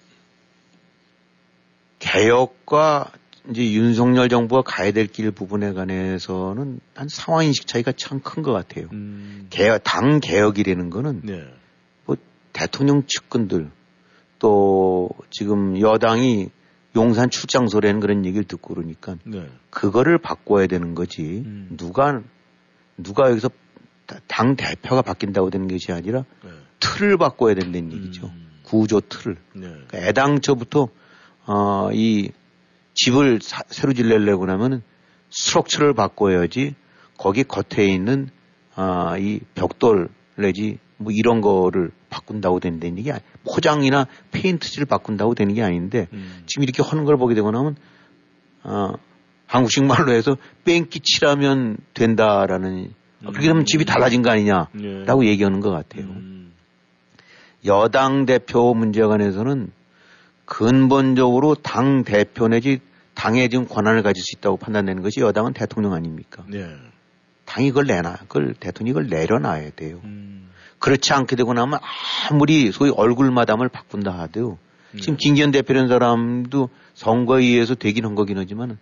개혁과 2.00 3.12
이제 3.48 3.72
윤석열 3.72 4.28
정부가 4.28 4.62
가야 4.64 4.92
될 4.92 5.06
길 5.06 5.30
부분에 5.30 5.72
관해서는 5.72 6.80
한 6.94 7.08
상황 7.08 7.44
인식 7.46 7.66
차이가 7.66 7.92
참 7.92 8.20
큰 8.20 8.42
것 8.42 8.52
같아요. 8.52 8.86
음. 8.92 9.46
개혁, 9.50 9.82
당 9.82 10.20
개혁이라는 10.20 10.90
거는 10.90 11.22
네. 11.24 11.44
뭐 12.04 12.16
대통령 12.52 13.04
측근들 13.06 13.70
또 14.38 15.08
지금 15.30 15.80
여당이 15.80 16.50
용산 16.96 17.30
출장소라는 17.30 18.00
그런 18.00 18.24
얘기를 18.26 18.44
듣고 18.44 18.74
그러니까 18.74 19.16
네. 19.24 19.48
그거를 19.70 20.18
바꿔야 20.18 20.66
되는 20.66 20.94
거지 20.94 21.42
음. 21.46 21.68
누가 21.76 22.20
누가 22.96 23.30
여기서 23.30 23.48
당 24.26 24.56
대표가 24.56 25.02
바뀐다고 25.02 25.50
되는 25.50 25.68
것이 25.68 25.92
아니라 25.92 26.24
네. 26.44 26.50
틀을 26.80 27.16
바꿔야 27.16 27.54
된다는 27.54 27.92
얘기죠. 27.92 28.26
음. 28.26 28.48
구조 28.64 29.00
틀을. 29.00 29.36
네. 29.54 29.68
그러니까 29.68 29.98
애당초부터 29.98 30.88
어, 31.46 31.90
이 31.92 32.30
집을 32.94 33.40
사, 33.42 33.62
새로 33.68 33.92
질려고 33.92 34.48
하면 34.48 34.82
스트럭처를 35.30 35.94
바꿔야지 35.94 36.74
거기 37.16 37.44
겉에 37.44 37.86
있는 37.86 38.30
아, 38.74 39.16
이 39.18 39.40
벽돌 39.54 40.08
내지 40.36 40.78
뭐 40.96 41.12
이런 41.12 41.40
거를 41.40 41.90
바꾼다고 42.10 42.60
된다는 42.60 42.98
얘기 42.98 43.10
아니 43.10 43.20
포장이나 43.44 44.06
페인트지를 44.32 44.86
바꾼다고 44.86 45.34
되는 45.34 45.54
게 45.54 45.62
아닌데 45.62 46.08
음. 46.12 46.42
지금 46.46 46.62
이렇게 46.64 46.82
하는 46.82 47.04
걸 47.04 47.16
보게 47.16 47.34
되고 47.34 47.50
나면 47.50 47.76
어, 48.64 48.92
한국식 49.46 49.84
말로 49.84 50.12
해서 50.12 50.36
뺑기 50.64 51.00
칠하면 51.00 51.78
된다라는 51.94 52.70
음. 52.78 52.94
그렇게 53.20 53.46
되면 53.46 53.64
집이 53.64 53.84
달라진 53.84 54.22
거 54.22 54.30
아니냐라고 54.30 55.24
예. 55.24 55.28
얘기하는 55.28 55.60
것 55.60 55.70
같아요. 55.70 56.04
음. 56.04 56.52
여당 57.64 58.26
대표 58.26 58.74
문제에 58.74 59.04
관해서는 59.04 59.72
근본적으로 60.50 61.54
당 61.54 62.02
대표 62.02 62.48
내지 62.48 62.80
당에 63.14 63.46
지금 63.46 63.68
권한을 63.68 64.02
가질 64.02 64.20
수 64.20 64.36
있다고 64.36 64.56
판단되는 64.56 65.00
것이 65.00 65.20
여당은 65.20 65.52
대통령 65.52 65.92
아닙니까? 65.92 66.44
네. 66.48 66.66
당이 67.44 67.68
그걸 67.68 67.86
내놔, 67.86 68.16
그걸 68.26 68.54
대통령이 68.54 68.92
그걸 68.92 69.16
내려놔야 69.16 69.70
돼요. 69.76 70.00
음. 70.02 70.50
그렇지 70.80 71.12
않게 71.12 71.36
되고 71.36 71.54
나면 71.54 71.78
아무리 72.28 72.72
소위 72.72 72.90
얼굴 72.90 73.30
마담을 73.30 73.68
바꾼다 73.68 74.10
해도 74.10 74.58
음. 74.92 74.98
지금 74.98 75.16
김기현 75.16 75.52
대표라는 75.52 75.88
사람도 75.88 76.68
선거에 76.94 77.44
의해서 77.44 77.76
되긴 77.76 78.04
한 78.04 78.16
거긴 78.16 78.36
하지만 78.36 78.76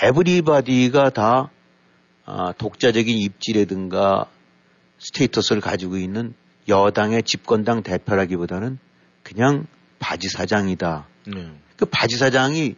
everybody가 0.00 1.10
다 1.10 1.50
아, 2.26 2.52
독자적인 2.52 3.18
입지라든가 3.18 4.26
status를 4.98 5.60
가지고 5.60 5.96
있는 5.96 6.34
여당의 6.68 7.24
집권당 7.24 7.82
대표라기보다는 7.82 8.78
그냥 9.24 9.66
바지 9.98 10.28
사장이다. 10.28 11.06
네. 11.26 11.52
그 11.76 11.86
바지 11.86 12.16
사장이 12.16 12.76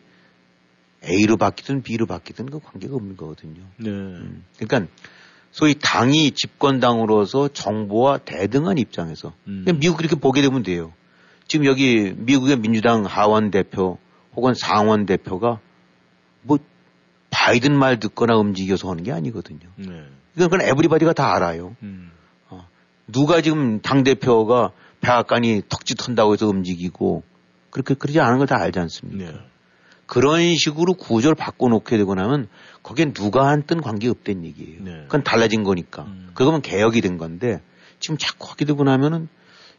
A로 1.04 1.36
바뀌든 1.36 1.82
B로 1.82 2.06
바뀌든 2.06 2.46
그 2.46 2.60
관계가 2.60 2.94
없는 2.94 3.16
거거든요. 3.16 3.62
네. 3.78 3.90
음. 3.90 4.44
그러니까 4.58 4.92
소위 5.50 5.74
당이 5.74 6.32
집권당으로서 6.32 7.48
정부와 7.48 8.18
대등한 8.18 8.78
입장에서 8.78 9.32
음. 9.48 9.64
미국 9.80 9.96
그렇게 9.96 10.16
보게 10.16 10.42
되면 10.42 10.62
돼요. 10.62 10.92
지금 11.48 11.66
여기 11.66 12.14
미국의 12.16 12.58
민주당 12.58 13.04
하원 13.04 13.50
대표 13.50 13.98
혹은 14.36 14.54
상원 14.54 15.06
대표가 15.06 15.58
뭐 16.42 16.58
바이든 17.30 17.76
말 17.76 17.98
듣거나 17.98 18.36
움직여서 18.36 18.90
하는 18.90 19.02
게 19.02 19.12
아니거든요. 19.12 19.68
네. 19.76 20.04
그건 20.36 20.60
에브리바디가 20.60 21.12
다 21.14 21.34
알아요. 21.34 21.74
음. 21.82 22.12
어. 22.48 22.66
누가 23.08 23.40
지금 23.40 23.80
당 23.80 24.04
대표가 24.04 24.70
백악관이 25.00 25.62
턱짓 25.68 26.06
한다고 26.06 26.32
해서 26.34 26.46
움직이고 26.48 27.22
그렇게 27.70 27.94
그러지 27.94 28.20
않은 28.20 28.38
걸 28.38 28.46
다 28.46 28.56
알지 28.56 28.78
않습니까? 28.80 29.30
네. 29.32 29.38
그런 30.06 30.54
식으로 30.56 30.94
구조를 30.94 31.36
바꿔놓게 31.36 31.96
되고 31.96 32.14
나면 32.14 32.48
거기에 32.82 33.12
누가 33.12 33.46
한뜬 33.48 33.80
관계없다는 33.80 34.44
얘기예요. 34.44 34.82
네. 34.82 35.02
그건 35.04 35.22
달라진 35.22 35.62
거니까. 35.62 36.02
음. 36.02 36.30
그거면 36.34 36.62
개혁이 36.62 37.00
된 37.00 37.16
건데 37.16 37.60
지금 38.00 38.16
자꾸 38.18 38.50
하게 38.50 38.64
되고 38.64 38.82
나면은 38.82 39.28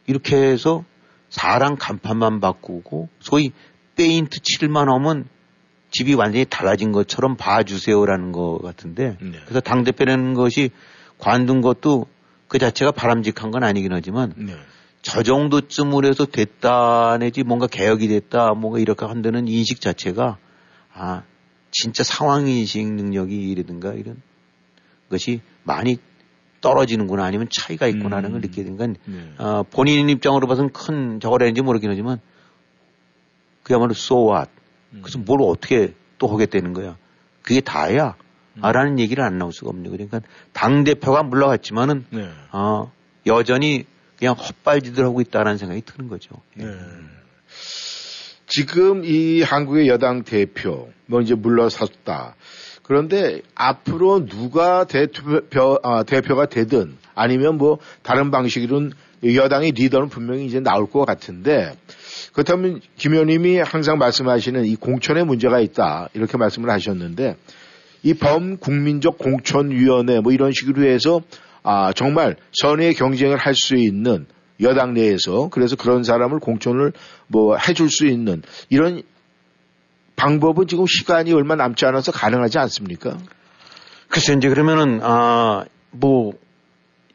이렇게 0.06 0.36
해서 0.36 0.84
사랑 1.28 1.76
간판만 1.78 2.40
바꾸고 2.40 3.08
소위 3.20 3.52
페인트 3.96 4.40
칠만 4.40 4.88
하면 4.88 5.26
집이 5.90 6.14
완전히 6.14 6.46
달라진 6.46 6.92
것처럼 6.92 7.36
봐주세요라는 7.36 8.32
것 8.32 8.60
같은데 8.62 9.18
네. 9.20 9.38
그래서 9.44 9.60
당대표라는 9.60 10.32
것이 10.32 10.70
관둔 11.18 11.60
것도 11.60 12.06
그 12.48 12.58
자체가 12.58 12.92
바람직한 12.92 13.50
건 13.50 13.64
아니긴 13.64 13.92
하지만 13.92 14.32
네. 14.36 14.54
저 15.02 15.22
정도쯤으로 15.22 16.08
해서 16.08 16.24
됐다 16.26 17.18
내지 17.18 17.42
뭔가 17.42 17.66
개혁이 17.66 18.08
됐다 18.08 18.54
뭔가 18.54 18.78
이렇게 18.78 19.04
한다는 19.04 19.48
인식 19.48 19.80
자체가 19.80 20.38
아 20.94 21.22
진짜 21.72 22.04
상황인식 22.04 22.92
능력이라든가 22.92 23.94
이런 23.94 24.22
것이 25.10 25.40
많이 25.64 25.98
떨어지는구나 26.60 27.24
아니면 27.24 27.48
차이가 27.50 27.88
있구나 27.88 28.18
하는 28.18 28.30
걸 28.30 28.42
음. 28.44 28.76
건, 28.76 28.96
네. 29.04 29.32
어, 29.38 29.64
본인 29.64 30.08
입장으로 30.08 30.46
봐서는 30.46 30.72
큰 30.72 31.18
저거라는지 31.20 31.60
모르긴 31.60 31.90
하지만 31.90 32.20
그야말로 33.64 33.90
so 33.90 34.30
what. 34.30 34.50
음. 34.92 35.00
그래서 35.02 35.18
뭘 35.18 35.40
어떻게 35.42 35.94
또 36.18 36.28
하겠다는 36.28 36.72
거야. 36.72 36.96
그게 37.42 37.60
다야. 37.60 38.16
음. 38.54 38.60
라는 38.62 38.98
얘기를 38.98 39.24
안 39.24 39.38
나올 39.38 39.52
수가 39.52 39.70
없네요. 39.70 39.90
그러니까 39.90 40.20
당 40.52 40.84
대표가 40.84 41.22
물러갔지만은, 41.22 42.06
네. 42.10 42.28
어, 42.52 42.92
여전히 43.26 43.86
그냥 44.22 44.36
헛발질들 44.36 45.04
하고 45.04 45.20
있다라는 45.20 45.58
생각이 45.58 45.82
드는 45.84 46.08
거죠. 46.08 46.36
네. 46.54 46.64
지금 48.46 49.04
이 49.04 49.42
한국의 49.42 49.88
여당 49.88 50.22
대표, 50.22 50.92
뭐 51.06 51.20
이제 51.20 51.34
물러섰다. 51.34 52.36
그런데 52.84 53.42
앞으로 53.56 54.26
누가 54.26 54.84
대표, 54.84 55.80
아, 55.82 56.04
대표가 56.04 56.46
되든 56.46 56.96
아니면 57.16 57.58
뭐 57.58 57.78
다른 58.04 58.30
방식으로는 58.30 58.92
여당의 59.24 59.72
리더는 59.72 60.08
분명히 60.08 60.46
이제 60.46 60.60
나올 60.60 60.88
것 60.88 61.04
같은데 61.04 61.74
그렇다면 62.32 62.80
김 62.96 63.14
의원님이 63.14 63.58
항상 63.58 63.98
말씀하시는 63.98 64.66
이 64.66 64.76
공천에 64.76 65.24
문제가 65.24 65.58
있다 65.58 66.10
이렇게 66.14 66.36
말씀을 66.36 66.70
하셨는데 66.70 67.36
이 68.04 68.14
범국민적 68.14 69.18
공천위원회 69.18 70.20
뭐 70.20 70.30
이런 70.30 70.52
식으로 70.52 70.86
해서 70.86 71.22
아, 71.62 71.92
정말 71.92 72.36
선의의 72.52 72.94
경쟁을 72.94 73.36
할 73.36 73.54
수 73.54 73.76
있는 73.76 74.26
여당 74.60 74.94
내에서 74.94 75.48
그래서 75.50 75.76
그런 75.76 76.04
사람을 76.04 76.38
공천을 76.38 76.92
뭐 77.26 77.56
해줄 77.56 77.90
수 77.90 78.06
있는 78.06 78.42
이런 78.68 79.02
방법은 80.16 80.66
지금 80.68 80.84
시간이 80.86 81.32
얼마 81.32 81.56
남지 81.56 81.84
않아서 81.86 82.12
가능하지 82.12 82.58
않습니까? 82.58 83.16
글쎄 84.08 84.34
이제 84.34 84.48
그러면은 84.48 85.00
아 85.02 85.64
뭐 85.92 86.32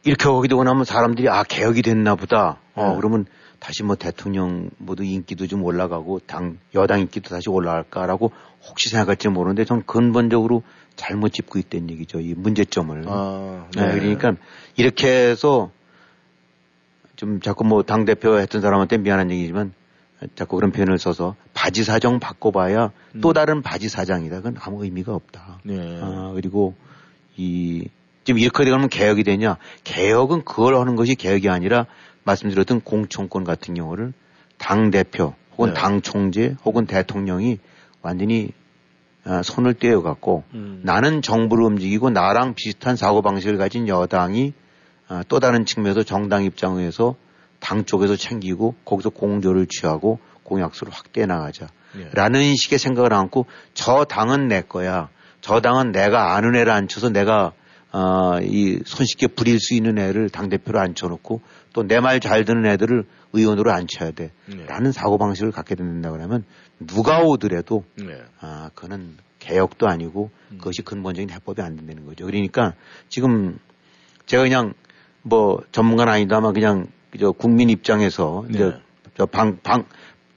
이렇게 0.04 0.30
하게 0.30 0.48
되고 0.48 0.64
나면 0.64 0.86
사람들이 0.86 1.28
아 1.28 1.44
개혁이 1.44 1.82
됐나 1.82 2.16
보다. 2.16 2.60
어 2.76 2.90
네. 2.90 2.96
그러면 2.96 3.26
다시 3.60 3.84
뭐 3.84 3.96
대통령 3.96 4.70
모두 4.78 5.04
인기도 5.04 5.48
좀 5.48 5.64
올라가고 5.64 6.20
당 6.20 6.60
여당 6.76 7.02
인기도 7.02 7.30
다시 7.30 7.50
올라갈까라고 7.50 8.32
혹시 8.70 8.90
생각할지 8.90 9.28
모르는데 9.30 9.66
전 9.66 9.84
근본적으로 9.86 10.62
잘못 10.98 11.32
짚고 11.32 11.60
있다는 11.60 11.90
얘기죠. 11.92 12.20
이 12.20 12.34
문제점을. 12.36 13.04
아, 13.08 13.68
네. 13.76 13.88
네. 13.88 14.00
그러니까 14.00 14.34
이렇게 14.76 15.08
해서 15.08 15.72
좀 17.16 17.40
자꾸 17.40 17.64
뭐 17.64 17.84
당 17.84 18.04
대표 18.04 18.38
했던 18.38 18.62
사람한테 18.62 18.98
미안한 18.98 19.32
얘기지만 19.32 19.74
자꾸 20.36 20.56
그런 20.58 20.72
표현을 20.72 20.98
써서 20.98 21.36
바지 21.54 21.84
사정 21.84 22.20
바꿔봐야 22.20 22.92
음. 23.16 23.22
또 23.22 23.34
다른 23.34 23.62
바지 23.62 23.88
사장이다. 23.88 24.38
그건 24.38 24.58
아무 24.60 24.84
의미가 24.84 25.14
없다. 25.14 25.60
네. 25.64 26.00
아, 26.02 26.32
그리고 26.36 26.76
이 27.38 27.88
지금 28.24 28.40
이렇게 28.40 28.66
되면 28.66 28.90
개혁이 28.90 29.24
되냐? 29.24 29.58
개혁은 29.84 30.44
그걸 30.44 30.76
하는 30.76 30.96
것이 30.96 31.16
개혁이 31.16 31.50
아니라 31.50 31.86
말씀드렸던 32.24 32.82
공천권 32.82 33.46
같은 33.46 33.74
경우를 33.74 34.12
당 34.58 34.92
대표 34.92 35.34
혹은 35.54 35.74
네. 35.74 35.80
당 35.80 36.02
총재 36.02 36.56
혹은 36.66 36.86
대통령이 36.88 37.60
완전히 38.02 38.50
어, 38.50 38.57
손을 39.44 39.74
떼어갖고 39.74 40.44
음. 40.54 40.82
나는 40.84 41.22
정부를 41.22 41.66
움직이고 41.66 42.10
나랑 42.10 42.54
비슷한 42.56 42.96
사고방식을 42.96 43.58
가진 43.58 43.88
여당이 43.88 44.54
어, 45.10 45.22
또 45.28 45.40
다른 45.40 45.66
측면에서 45.66 46.04
정당 46.04 46.44
입장에서 46.44 47.16
당 47.60 47.86
쪽에서 47.86 48.16
챙기고 48.16 48.76
거기서 48.86 49.10
공조를 49.10 49.68
취하고 49.68 50.20
공약수를 50.44 50.94
확대해 50.94 51.26
나가자. 51.28 51.68
예. 51.98 52.10
라는 52.14 52.56
식의 52.56 52.80
생각을 52.80 53.14
안고 53.14 53.46
저 53.74 54.04
당은 54.06 54.48
내 54.48 54.62
거야. 54.62 55.10
저 55.42 55.62
당은 55.62 55.92
내가 55.92 56.36
아는 56.36 56.56
애를 56.56 56.72
앉혀서 56.72 57.10
내가 57.10 57.54
어, 57.92 58.40
이 58.42 58.80
손쉽게 58.86 59.28
부릴 59.28 59.60
수 59.60 59.74
있는 59.74 59.98
애를 59.98 60.30
당대표로 60.30 60.80
앉혀놓고 60.80 61.42
또 61.74 61.84
내 61.84 62.00
말 62.00 62.20
잘 62.20 62.44
듣는 62.44 62.66
애들을 62.66 63.06
의원으로 63.34 63.72
앉혀야 63.72 64.12
돼. 64.12 64.32
네. 64.48 64.66
라는 64.68 64.92
사고방식을 64.92 65.52
갖게 65.52 65.76
된다 65.76 66.12
그러면 66.12 66.44
누가 66.80 67.22
오더라도 67.22 67.84
네. 67.96 68.22
아, 68.40 68.70
그거는 68.76 69.18
개혁도 69.40 69.88
아니고 69.88 70.30
음. 70.52 70.58
그것이 70.58 70.82
근본적인 70.82 71.30
해법이 71.30 71.62
안 71.62 71.76
된다는 71.76 72.06
거죠. 72.06 72.26
그러니까 72.26 72.74
지금 73.10 73.60
제가 74.26 74.44
그냥 74.44 74.74
뭐 75.22 75.62
전문가는 75.72 76.12
아니다만 76.12 76.54
그냥 76.54 76.88
저 77.20 77.32
국민 77.32 77.70
입장에서 77.70 78.46
네. 78.48 78.56
이제 78.56 78.78
저 79.18 79.26
방, 79.26 79.58
방, 79.64 79.86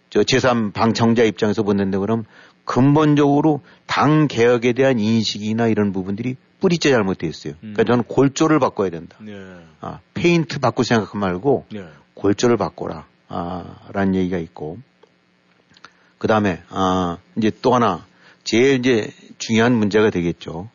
저 0.08 0.20
제3 0.20 0.72
방청자 0.72 1.24
입장에서 1.24 1.62
보는데 1.62 1.98
그럼 1.98 2.24
근본적으로 2.64 3.62
당 3.86 4.28
개혁에 4.28 4.72
대한 4.72 4.98
인식이나 4.98 5.66
이런 5.68 5.92
부분들이 5.92 6.36
뿌리째 6.60 6.90
잘못되어 6.90 7.28
있어요. 7.28 7.54
그러니까 7.60 7.66
음. 7.66 7.74
그러니까 7.74 7.84
저는 7.92 8.04
골조를 8.04 8.58
바꿔야 8.60 8.90
된다. 8.90 9.16
네. 9.20 9.32
아, 9.80 9.98
페인트 10.14 10.60
바꿀 10.60 10.84
생각 10.84 11.16
말고 11.16 11.66
네. 11.72 11.84
골조를 12.14 12.56
바꿔라. 12.56 13.06
아, 13.28 13.76
라는 13.92 14.14
얘기가 14.14 14.38
있고. 14.38 14.78
그 16.20 16.28
다음에, 16.28 16.62
아, 16.68 17.16
이제 17.36 17.50
또 17.62 17.74
하나, 17.74 18.04
제일 18.44 18.78
이제 18.78 19.10
중요한 19.38 19.74
문제가 19.74 20.10
되겠죠. 20.10 20.68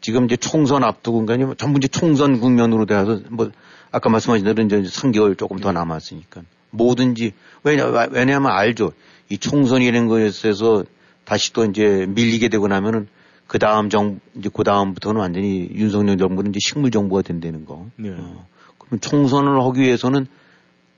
지금 0.00 0.26
이제 0.26 0.36
총선 0.36 0.84
앞두고, 0.84 1.26
그러니까 1.26 1.54
전부 1.58 1.78
이제 1.78 1.88
총선 1.88 2.38
국면으로 2.38 2.86
돼서 2.86 3.20
뭐, 3.28 3.50
아까 3.90 4.08
말씀하신 4.08 4.44
대로 4.44 4.62
이제 4.62 4.80
3개월 4.82 5.36
조금 5.36 5.58
더 5.58 5.72
남았으니까. 5.72 6.42
뭐든지, 6.70 7.32
왜냐, 7.64 7.86
왜냐하면 8.12 8.52
알죠. 8.52 8.92
이 9.28 9.38
총선이라는 9.38 10.06
것에서 10.06 10.84
다시 11.24 11.52
또 11.52 11.64
이제 11.64 12.06
밀리게 12.08 12.48
되고 12.48 12.68
나면은 12.68 13.08
그 13.48 13.58
다음 13.58 13.90
정, 13.90 14.20
이제 14.36 14.48
그 14.54 14.62
다음부터는 14.62 15.20
완전히 15.20 15.68
윤석열 15.74 16.18
정부는 16.18 16.52
이제 16.52 16.60
식물 16.62 16.92
정부가 16.92 17.22
된다는 17.22 17.64
거. 17.64 17.88
네. 17.96 18.10
어. 18.16 18.46
그럼 18.78 19.00
총선을 19.00 19.60
하기 19.60 19.80
위해서는 19.80 20.28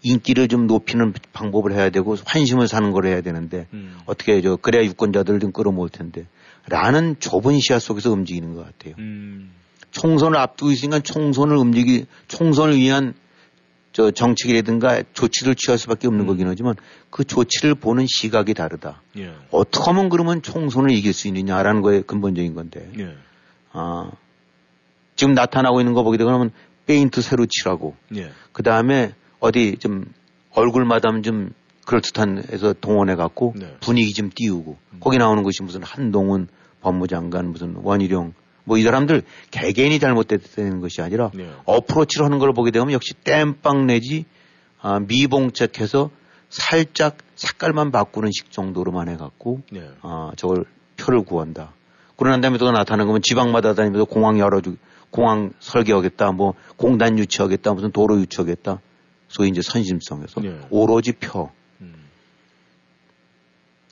인기를 0.03 0.48
좀 0.48 0.66
높이는 0.66 1.12
방법을 1.32 1.72
해야 1.72 1.90
되고 1.90 2.16
환심을 2.24 2.68
사는 2.68 2.90
걸 2.90 3.07
해야 3.07 3.20
되는데 3.20 3.66
음. 3.72 3.98
어떻게 4.07 4.34
해죠 4.34 4.57
그래야 4.57 4.82
유권자들 4.84 5.40
좀 5.40 5.53
끌어모을 5.53 5.90
텐데 5.90 6.26
라는 6.68 7.16
좁은 7.18 7.59
시야 7.61 7.78
속에서 7.78 8.11
움직이는 8.11 8.55
것 8.55 8.64
같아요. 8.64 8.94
음. 8.98 9.53
총선을 9.90 10.38
앞두고 10.38 10.70
있으니까 10.70 11.01
총선을 11.01 11.57
움직이 11.57 12.07
총선을 12.28 12.76
위한 12.76 13.14
저 13.92 14.11
정책이라든가 14.12 15.03
조치를 15.14 15.57
취할 15.57 15.76
수밖에 15.76 16.07
없는 16.07 16.24
음. 16.24 16.26
거긴 16.28 16.46
하지만 16.46 16.76
그 17.11 17.24
조치를 17.24 17.74
보는 17.74 18.07
시각이 18.09 18.55
다르다. 18.55 19.03
예. 19.18 19.34
어떻게 19.51 19.84
하면 19.84 20.09
그러면 20.09 20.42
총선을 20.42 20.92
이길 20.92 21.12
수 21.12 21.26
있느냐라는 21.26 21.82
거에 21.82 22.03
근본적인 22.03 22.55
건데. 22.55 22.88
예. 22.98 23.16
아, 23.72 24.12
지금 25.16 25.34
나타나고 25.34 25.80
있는 25.80 25.94
거 25.94 26.05
보게 26.05 26.18
되면 26.18 26.53
페인트 26.86 27.20
새로 27.20 27.46
칠하고. 27.46 27.96
예. 28.14 28.30
그 28.53 28.62
다음에 28.62 29.12
어디 29.41 29.76
좀 29.78 30.05
얼굴마담 30.53 31.22
좀 31.22 31.53
그럴듯한 31.86 32.45
해서 32.53 32.74
동원해 32.80 33.14
갖고 33.16 33.55
네. 33.57 33.74
분위기 33.80 34.12
좀 34.12 34.30
띄우고 34.34 34.76
음. 34.93 34.97
거기 35.01 35.18
나오는 35.18 35.43
것이 35.43 35.62
무슨 35.62 35.82
한동훈 35.82 36.49
법무장관 36.82 37.51
무슨 37.51 37.74
원희룡 37.76 38.34
뭐 38.64 38.78
이 38.78 38.82
사람들 38.82 39.22
개개인이 39.51 39.99
잘못됐다는 39.99 40.80
것이 40.80 41.03
아니라 41.03 41.30
네. 41.34 41.51
어프로치를 41.64 42.24
하는 42.24 42.38
걸 42.38 42.53
보게 42.53 42.70
되면 42.70 42.93
역시 42.93 43.14
땜빵 43.24 43.86
내지 43.86 44.26
아, 44.80 45.01
미봉책해서 45.01 46.11
살짝 46.49 47.18
색깔만 47.36 47.91
바꾸는 47.91 48.30
식 48.32 48.51
정도로만 48.51 49.09
해갖고 49.09 49.61
네. 49.72 49.88
아, 50.03 50.32
저걸 50.36 50.64
표를 50.97 51.24
구한다. 51.24 51.72
그러난 52.16 52.41
다음에 52.41 52.59
또 52.59 52.70
나타나는 52.70 53.07
거면 53.07 53.22
지방마다 53.22 53.74
다니면서 53.74 54.05
공항 54.05 54.38
열어주 54.38 54.76
공항 55.11 55.53
설계하겠다 55.59 56.32
뭐 56.32 56.55
공단 56.76 57.18
유치하겠다 57.18 57.72
무슨 57.72 57.91
도로 57.91 58.20
유치하겠다 58.20 58.80
소위 59.31 59.49
이제 59.49 59.62
선심성에서 59.62 60.41
네. 60.41 60.61
오로지 60.70 61.12
표. 61.12 61.51
음. 61.81 61.95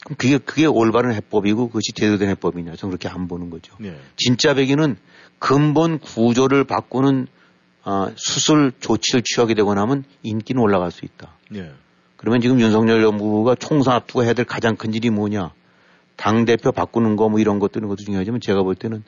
그럼 0.04 0.16
그게 0.18 0.38
그게 0.38 0.66
올바른 0.66 1.14
해법이고 1.14 1.68
그것이 1.68 1.92
제대로 1.94 2.18
된 2.18 2.28
해법이냐 2.30 2.74
저는 2.74 2.90
그렇게 2.90 3.08
안 3.08 3.28
보는 3.28 3.48
거죠. 3.48 3.74
네. 3.78 3.96
진짜 4.16 4.52
배기는 4.54 4.96
근본 5.38 6.00
구조를 6.00 6.64
바꾸는 6.64 7.28
어, 7.84 8.08
수술 8.16 8.72
조치를 8.80 9.22
취하게 9.24 9.54
되고 9.54 9.72
나면 9.72 10.04
인기는 10.24 10.60
올라갈 10.60 10.90
수 10.90 11.04
있다. 11.04 11.36
네. 11.50 11.72
그러면 12.16 12.40
지금 12.40 12.60
윤석열 12.60 13.00
정부가 13.00 13.54
총선 13.54 13.94
앞두고 13.94 14.24
해야 14.24 14.32
될 14.32 14.44
가장 14.44 14.74
큰 14.74 14.92
일이 14.92 15.08
뭐냐? 15.08 15.52
당 16.16 16.44
대표 16.44 16.72
바꾸는 16.72 17.14
거 17.14 17.28
뭐 17.28 17.38
이런 17.38 17.60
것들 17.60 17.84
은 17.84 17.88
것도 17.88 18.02
중요하지만 18.04 18.40
제가 18.40 18.64
볼 18.64 18.74
때는 18.74 19.04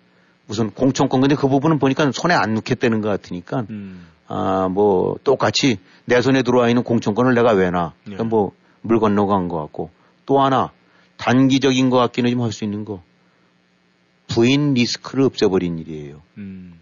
무슨 0.46 0.70
공천권 0.70 1.20
근데 1.20 1.34
그 1.34 1.48
부분은 1.48 1.80
보니까 1.80 2.12
손에 2.12 2.34
안 2.34 2.54
넣겠다는 2.54 3.00
것 3.00 3.08
같으니까 3.08 3.66
음. 3.70 4.06
아, 4.32 4.68
뭐, 4.68 5.16
똑같이 5.24 5.78
내 6.04 6.22
손에 6.22 6.42
들어와 6.42 6.68
있는 6.68 6.84
공천권을 6.84 7.34
내가 7.34 7.50
왜 7.50 7.68
놔. 7.70 7.94
그러니까 8.04 8.22
네. 8.22 8.28
뭐물 8.28 9.00
건너간 9.00 9.48
것 9.48 9.56
같고. 9.56 9.90
또 10.24 10.40
하나, 10.40 10.70
단기적인 11.16 11.90
것 11.90 11.96
같기는 11.98 12.30
좀 12.30 12.40
할 12.42 12.52
수 12.52 12.62
있는 12.62 12.84
거. 12.84 13.02
부인 14.28 14.74
리스크를 14.74 15.24
없애버린 15.24 15.78
일이에요. 15.80 16.22
음. 16.38 16.74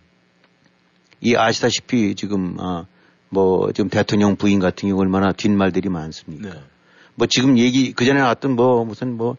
이 1.22 1.34
아시다시피 1.36 2.14
지금, 2.14 2.56
아, 2.60 2.84
뭐, 3.30 3.72
지금 3.72 3.88
대통령 3.88 4.36
부인 4.36 4.60
같은 4.60 4.90
경우 4.90 5.00
얼마나 5.00 5.32
뒷말들이 5.32 5.88
많습니까? 5.88 6.50
네. 6.52 6.60
뭐 7.14 7.26
지금 7.26 7.56
얘기, 7.56 7.92
그 7.92 8.04
전에 8.04 8.20
나왔던 8.20 8.56
뭐, 8.56 8.84
무슨 8.84 9.16
뭐, 9.16 9.38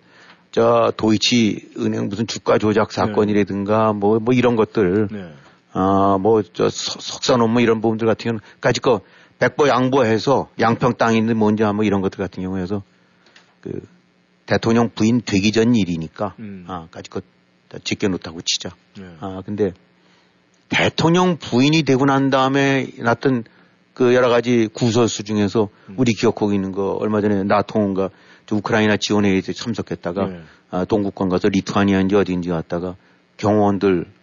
저 0.51 0.91
도이치 0.97 1.74
은행 1.78 2.10
무슨 2.10 2.26
주가 2.26 2.57
조작 2.57 2.91
사건이라든가 2.91 3.93
네. 3.93 3.99
뭐, 3.99 4.20
뭐 4.20 4.34
이런 4.34 4.55
것들. 4.55 5.10
네. 5.12 5.32
아, 5.80 6.17
뭐, 6.17 6.41
저, 6.41 6.69
석사 6.69 7.38
논문 7.38 7.63
이런 7.63 7.80
부분들 7.80 8.05
같은 8.05 8.23
경우는 8.23 8.41
까짓 8.59 8.84
거 8.84 9.01
백보 9.39 9.69
양보해서 9.69 10.49
양평 10.59 10.95
있는 11.15 11.38
뭔지 11.38 11.63
뭐 11.63 11.86
이런 11.86 12.01
것들 12.01 12.17
같은 12.17 12.43
경우에서 12.43 12.84
그 13.61 13.82
대통령 14.45 14.89
부인 14.93 15.21
되기 15.25 15.53
전 15.53 15.75
일이니까 15.75 16.36
음. 16.39 16.65
아, 16.67 16.88
까짓 16.91 17.09
거 17.09 17.21
지켜놓다고 17.84 18.41
치자. 18.41 18.75
네. 18.97 19.05
아, 19.21 19.41
근데 19.45 19.71
대통령 20.67 21.38
부인이 21.38 21.84
되고 21.84 22.03
난 22.05 22.30
다음에 22.30 22.88
났던 22.97 23.45
그 23.93 24.13
여러 24.13 24.27
가지 24.30 24.67
구설수 24.73 25.23
중에서 25.23 25.69
음. 25.88 25.95
우리 25.97 26.13
기억하고 26.13 26.53
있는 26.53 26.73
거 26.73 26.91
얼마 26.99 27.21
전에 27.21 27.43
나통인가 27.43 28.09
우크라이나 28.51 28.97
지원회의에 28.97 29.41
참석했다가 29.41 30.25
네. 30.25 30.41
아, 30.71 30.86
동국권 30.86 31.30
가서 31.30 31.47
리투아니아인지 31.47 32.15
어디인지 32.15 32.49
갔다가 32.49 32.95
경호원들 33.38 34.18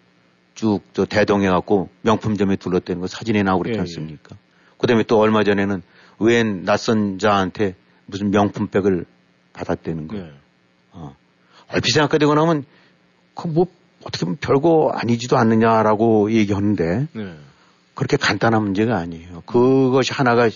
쭉 0.56 0.82
저 0.92 1.04
대동해 1.04 1.48
갖고 1.48 1.88
명품점에 2.02 2.56
둘렀다는 2.56 3.00
거 3.00 3.06
사진에 3.06 3.44
나오고 3.44 3.62
그랬지 3.62 3.76
예, 3.76 3.78
예. 3.78 3.80
않습니까? 3.82 4.30
예. 4.32 4.38
그 4.78 4.86
다음에 4.88 5.04
또 5.04 5.18
얼마 5.20 5.44
전에는 5.44 5.82
웬 6.18 6.64
낯선 6.64 7.18
자한테 7.20 7.76
무슨 8.06 8.30
명품백을 8.30 9.04
받았다는 9.52 10.08
거. 10.08 10.16
예. 10.16 10.32
어. 10.92 11.14
얼핏 11.68 11.92
생각하되고 11.92 12.34
나면 12.34 12.64
그 13.34 13.48
뭐 13.48 13.66
어떻게 14.06 14.24
보면 14.24 14.38
별거 14.40 14.92
아니지도 14.94 15.36
않느냐라고 15.36 16.30
얘기하는데 16.32 17.08
예. 17.16 17.34
그렇게 17.94 18.16
간단한 18.16 18.62
문제가 18.62 18.96
아니에요. 18.98 19.42
그것이 19.46 20.12
하나가 20.12 20.48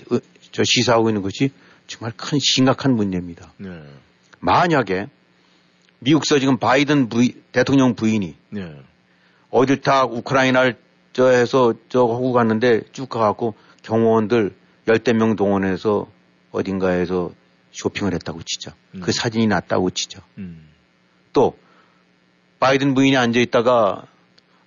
저 0.53 0.63
시사하고 0.65 1.09
있는 1.11 1.23
것이 1.23 1.51
정말 1.87 2.13
큰 2.17 2.39
심각한 2.41 2.95
문제입니다. 2.95 3.53
예. 3.65 3.83
만약에 4.39 5.09
미국서 5.99 6.39
지금 6.39 6.59
바이든 6.59 7.09
부이, 7.09 7.35
대통령 7.53 7.95
부인이 7.95 8.35
예. 8.57 8.77
어딜 9.51 9.81
다 9.81 10.05
우크라이나를 10.05 10.77
저 11.13 11.29
해서 11.29 11.75
저 11.89 12.01
하고 12.01 12.33
갔는데 12.33 12.83
쭉 12.93 13.09
가갖고 13.09 13.55
경호원들 13.83 14.55
열대 14.89 15.13
명 15.13 15.37
동원해서 15.37 16.07
어딘가에서 16.53 17.31
쇼핑을 17.73 18.15
했다고 18.15 18.43
치죠. 18.43 18.73
음. 18.95 19.01
그 19.01 19.13
사진이 19.13 19.47
났다고 19.47 19.91
치죠. 19.91 20.21
음. 20.39 20.69
또 21.33 21.57
바이든 22.59 22.95
부인이 22.95 23.17
앉아 23.17 23.41
있다가 23.41 24.07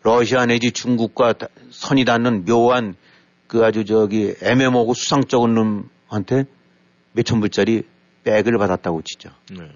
러시아 0.01 0.45
내지 0.45 0.71
중국과 0.71 1.33
선이 1.71 2.05
닿는 2.05 2.45
묘한 2.45 2.95
그 3.47 3.63
아주 3.63 3.85
저기 3.85 4.33
애매모고 4.41 4.93
수상쩍은 4.93 5.53
놈한테 6.09 6.45
몇천 7.13 7.39
불짜리 7.39 7.83
백을 8.23 8.57
받았다고 8.57 9.01
치죠. 9.03 9.29
네. 9.51 9.69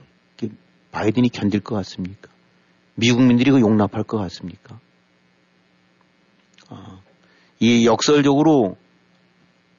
바이든이 0.91 1.29
견딜 1.29 1.59
것 1.59 1.75
같습니까? 1.75 2.29
미국민들이 2.95 3.51
그 3.51 3.59
용납할 3.59 4.03
것 4.03 4.17
같습니까? 4.17 4.79
어, 6.69 7.01
이 7.59 7.85
역설적으로 7.85 8.77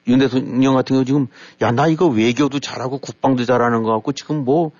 윤 0.07 0.19
대통령 0.19 0.73
같은 0.73 0.95
경우 0.95 1.05
지금 1.05 1.27
야 1.61 1.71
나 1.71 1.87
이거 1.87 2.07
외교도 2.07 2.59
잘하고 2.59 2.97
국방도 2.99 3.45
잘하는 3.45 3.83
것 3.83 3.91
같고 3.93 4.11
지금 4.13 4.43
뭐 4.45 4.71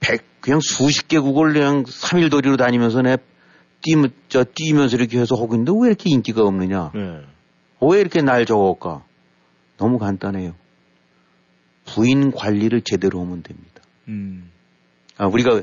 백 0.00 0.22
그냥 0.40 0.60
수십 0.60 1.08
개국을 1.08 1.52
그냥 1.54 1.82
3일 1.82 2.30
도리로 2.30 2.56
다니면서 2.56 3.02
내 3.02 3.16
뛰면 3.82 4.10
저 4.28 4.44
뛰면서 4.44 4.96
이렇게 4.96 5.18
해서 5.18 5.34
하고 5.34 5.54
있는데 5.54 5.72
왜 5.80 5.88
이렇게 5.88 6.08
인기가 6.10 6.42
없느냐? 6.44 6.92
네. 6.94 7.20
왜 7.80 8.00
이렇게 8.00 8.22
날 8.22 8.46
적을까? 8.46 9.02
너무 9.76 9.98
간단해요. 9.98 10.54
부인 11.86 12.30
관리를 12.30 12.82
제대로 12.82 13.20
하면 13.22 13.42
됩니다. 13.42 13.82
음. 14.08 14.50
아, 15.16 15.26
우리가 15.26 15.62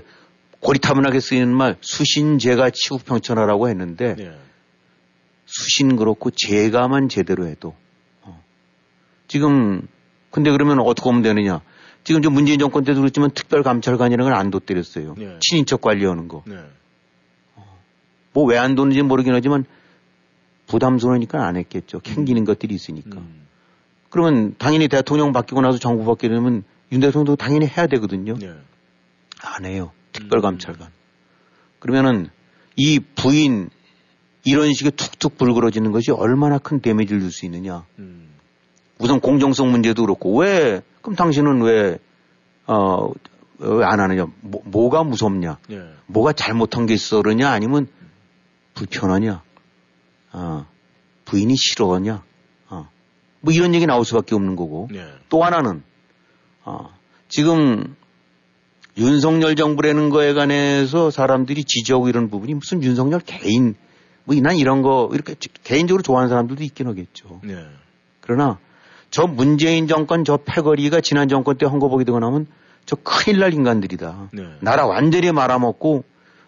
고리타분하게 0.60 1.20
쓰이는 1.20 1.56
말 1.56 1.78
수신제가 1.82 2.72
치우평천하라고 2.72 3.70
했는데 3.70 4.16
네. 4.16 4.38
수신 5.46 5.96
그렇고 5.96 6.32
제가만 6.32 7.10
제대로 7.10 7.48
해도 7.48 7.76
어. 8.22 8.44
지금 9.28 9.88
근데 10.32 10.52
그러면 10.52 10.80
어떻게 10.80 11.10
하면 11.10 11.22
되느냐? 11.22 11.62
지금 12.04 12.22
저 12.22 12.30
문재인 12.30 12.60
정권 12.60 12.84
때도 12.84 13.00
그렇지만 13.00 13.32
특별감찰관이라는 13.32 14.32
걸 14.32 14.38
안 14.38 14.52
뒀더랬어요. 14.52 15.16
네. 15.18 15.38
친인척 15.40 15.82
관리하는 15.82 16.28
거. 16.28 16.44
네. 16.46 16.58
뭐왜안 18.34 18.76
도는지 18.76 19.02
모르긴 19.02 19.34
하지만 19.34 19.66
부담스러우니까 20.68 21.46
안 21.46 21.56
했겠죠. 21.56 22.00
캥기는 22.02 22.42
음. 22.42 22.46
것들이 22.46 22.76
있으니까. 22.76 23.18
음. 23.18 23.48
그러면 24.10 24.56
당연히 24.58 24.88
대통령 24.88 25.32
바뀌고 25.32 25.62
나서 25.62 25.78
정부 25.78 26.06
바뀌려면 26.06 26.64
윤 26.92 27.00
대통령도 27.00 27.38
당연히 27.38 27.66
해야 27.66 27.88
되거든요. 27.88 28.36
네. 28.38 28.54
안 29.42 29.66
해요. 29.66 29.92
특별감찰관. 30.12 30.88
음. 30.88 30.94
그러면은 31.80 32.30
이 32.76 33.00
부인 33.00 33.70
이런 34.46 34.72
식의 34.74 34.94
툭툭 34.94 35.38
불그러지는 35.38 35.92
것이 35.92 36.12
얼마나 36.12 36.58
큰 36.58 36.80
데미지를 36.80 37.20
줄 37.22 37.32
수 37.32 37.46
있느냐. 37.46 37.86
음. 38.00 38.30
우선 39.00 39.20
공정성 39.20 39.72
문제도 39.72 40.02
그렇고 40.02 40.40
왜 40.40 40.82
그럼 41.02 41.16
당신은 41.16 41.62
왜 41.64 42.00
어, 42.68 43.12
왜 43.60 43.86
안 43.86 44.00
하느냐? 44.00 44.28
뭐, 44.42 44.90
가 44.90 45.04
무섭냐? 45.04 45.58
예. 45.72 45.84
뭐가 46.08 46.34
잘못한 46.34 46.86
게 46.86 46.94
있어 46.94 47.22
그러냐? 47.22 47.50
아니면 47.50 47.88
불편하냐? 48.74 49.42
어, 50.34 50.66
부인이 51.26 51.56
싫어하냐? 51.56 52.24
어, 52.70 52.90
뭐 53.42 53.54
이런 53.54 53.74
얘기 53.74 53.86
나올 53.86 54.04
수밖에 54.06 54.36
없는 54.36 54.56
거고. 54.56 54.90
예. 54.94 55.06
또 55.30 55.44
하나는 55.44 55.84
어, 56.66 56.90
지금 57.30 57.96
윤석열 58.98 59.56
정부라는 59.56 60.10
거에 60.10 60.34
관해서 60.34 61.12
사람들이 61.12 61.64
지지하고 61.64 62.10
이런 62.10 62.30
부분이 62.30 62.54
무슨 62.54 62.84
윤석열 62.84 63.20
개인 63.22 63.76
뭐난 64.26 64.58
이런 64.58 64.82
거 64.82 65.10
이렇게 65.14 65.36
개인적으로 65.64 66.02
좋아하는 66.04 66.30
사람들도 66.30 66.64
있긴 66.64 66.88
하겠죠. 66.88 67.42
예. 67.48 67.66
그러나 68.22 68.60
저 69.12 69.28
문재인 69.28 69.88
정권 69.88 70.26
저 70.26 70.38
패거리가 70.38 71.02
지난 71.02 71.30
정권 71.30 71.58
때 71.58 71.66
헝거 71.66 71.88
보게 71.88 72.04
되고 72.04 72.20
나면 72.20 72.48
저 72.86 72.96
큰일 72.98 73.40
날 73.40 73.54
인간들이다. 73.54 74.30
네. 74.34 74.44
나라 74.60 74.86
완전히 74.86 75.32
말아먹고 75.32 76.04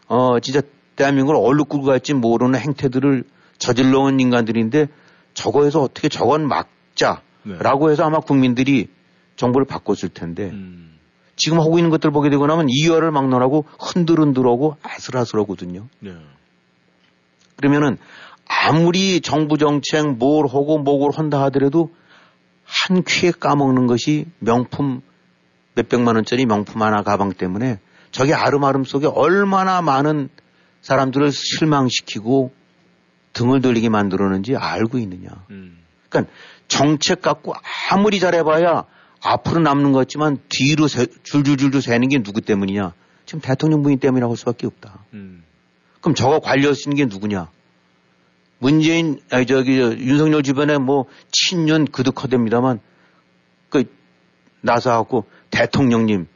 어 0.07 0.39
진짜 0.39 0.61
대한민국을 0.95 1.39
얼룩 1.39 1.69
굴고 1.69 1.85
갈지 1.85 2.13
모르는 2.13 2.59
행태들을 2.59 3.23
저질러 3.57 4.01
온 4.01 4.19
인간들인데 4.19 4.87
저거에서 5.33 5.81
어떻게 5.81 6.09
저건 6.09 6.47
막자라고 6.47 7.87
네. 7.87 7.91
해서 7.91 8.03
아마 8.03 8.19
국민들이 8.19 8.89
정부를 9.35 9.65
바꿨을 9.65 10.09
텐데 10.13 10.49
음. 10.49 10.97
지금 11.35 11.59
하고 11.59 11.77
있는 11.77 11.91
것들 11.91 12.09
보게 12.11 12.29
되고 12.29 12.47
나면 12.47 12.67
이화를 12.69 13.11
막론하고 13.11 13.65
흔들흔들하고 13.79 14.77
아슬아슬하거든요. 14.81 15.87
네. 15.99 16.15
그러면은 17.57 17.97
아무리 18.47 19.19
정부 19.19 19.57
정책 19.57 20.17
뭘 20.17 20.45
하고 20.45 20.77
뭐를 20.79 21.17
한다 21.17 21.43
하더라도 21.43 21.91
한 22.63 23.03
퀴에 23.03 23.31
까먹는 23.31 23.87
것이 23.87 24.25
명품 24.39 25.01
몇백만 25.75 26.15
원짜리 26.15 26.45
명품 26.45 26.81
하나 26.81 27.03
가방 27.03 27.33
때문에 27.33 27.79
저게 28.11 28.33
아름아름 28.33 28.83
속에 28.83 29.07
얼마나 29.07 29.81
많은 29.81 30.29
사람들을 30.81 31.31
실망시키고 31.31 32.51
등을 33.33 33.61
돌리게 33.61 33.89
만들었는지 33.89 34.55
알고 34.55 34.97
있느냐. 34.99 35.29
음. 35.51 35.77
그러니까 36.09 36.33
정책 36.67 37.21
갖고 37.21 37.53
아무리 37.91 38.19
잘해봐야 38.19 38.85
앞으로 39.21 39.59
남는 39.59 39.91
것 39.91 39.99
같지만 39.99 40.37
뒤로 40.49 40.87
세, 40.87 41.07
줄줄줄줄 41.23 41.81
새는 41.81 42.09
게 42.09 42.23
누구 42.23 42.41
때문이냐. 42.41 42.93
지금 43.25 43.41
대통령 43.41 43.83
부인 43.83 43.99
때문이라고 43.99 44.31
할 44.31 44.37
수밖에 44.37 44.65
없다. 44.65 45.05
음. 45.13 45.43
그럼 46.01 46.15
저거 46.15 46.39
관리할 46.39 46.75
수 46.75 46.89
있는 46.89 46.97
게 46.97 47.13
누구냐. 47.13 47.49
문재인, 48.59 49.19
아니, 49.29 49.45
저기, 49.45 49.77
윤석열 49.77 50.41
주변에 50.41 50.77
뭐, 50.77 51.05
친년 51.31 51.85
그득하됩니다만, 51.85 52.79
그, 53.69 53.83
나서갖고, 54.61 55.25
대통령님, 55.51 56.27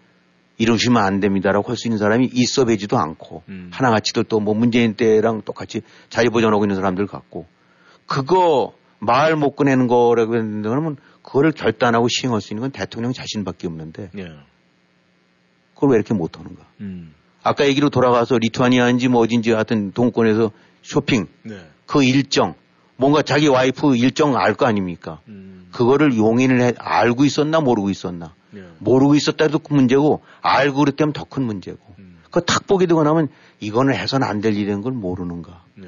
이러시면 0.57 1.01
안 1.01 1.20
됩니다라고 1.20 1.70
할 1.70 1.78
수 1.78 1.88
있는 1.88 1.97
사람이 1.97 2.30
있어 2.34 2.66
배지도 2.66 2.97
않고, 2.99 3.41
음. 3.49 3.72
하나같이들 3.74 4.26
또뭐 4.26 4.53
문재인 4.53 4.93
때랑 4.93 5.41
똑같이 5.41 5.82
자리 6.09 6.30
보존하고 6.30 6.64
있는 6.64 6.76
사람들 6.76 7.07
같고, 7.07 7.47
그거 8.05 8.74
말 8.99 9.36
못 9.36 9.55
꺼내는 9.55 9.88
거라고 9.88 10.36
했는데, 10.36 10.70
그러면 10.70 10.97
그거를 11.24 11.51
결단하고 11.53 12.07
시행할 12.07 12.41
수 12.41 12.53
있는 12.53 12.62
건 12.62 12.72
대통령 12.72 13.14
자신밖에 13.14 13.66
없는데, 13.66 14.12
예. 14.20 14.32
그걸 15.74 15.89
왜 15.89 15.95
이렇게 15.95 16.14
못 16.14 16.38
하는가? 16.38 16.64
음. 16.82 17.16
아까 17.43 17.65
얘기로 17.67 17.89
돌아가서 17.89 18.37
리투아니아인지 18.37 19.07
뭐 19.07 19.21
어딘지 19.21 19.51
하여튼 19.51 19.91
동권에서 19.91 20.51
쇼핑. 20.83 21.27
네. 21.43 21.55
그 21.85 22.03
일정 22.03 22.53
뭔가 22.97 23.21
자기 23.21 23.47
와이프 23.47 23.95
일정 23.95 24.37
알 24.37 24.53
거 24.55 24.65
아닙니까? 24.65 25.19
음. 25.27 25.67
그거를 25.71 26.17
용인을 26.17 26.61
해 26.61 26.73
알고 26.77 27.25
있었나 27.25 27.59
모르고 27.61 27.89
있었나? 27.89 28.33
네. 28.51 28.63
모르고 28.79 29.15
있었다 29.15 29.45
해도 29.45 29.59
큰 29.59 29.75
문제고 29.75 30.21
알고 30.41 30.79
그랬다면 30.79 31.13
더 31.13 31.23
큰 31.25 31.43
문제고. 31.43 31.79
음. 31.99 32.19
그탁 32.29 32.67
보게 32.67 32.85
되고 32.85 33.03
나면 33.03 33.29
이거는 33.59 33.93
해서는 33.95 34.27
안 34.27 34.41
될 34.41 34.55
일인 34.55 34.81
걸 34.81 34.91
모르는가? 34.93 35.63
네. 35.75 35.87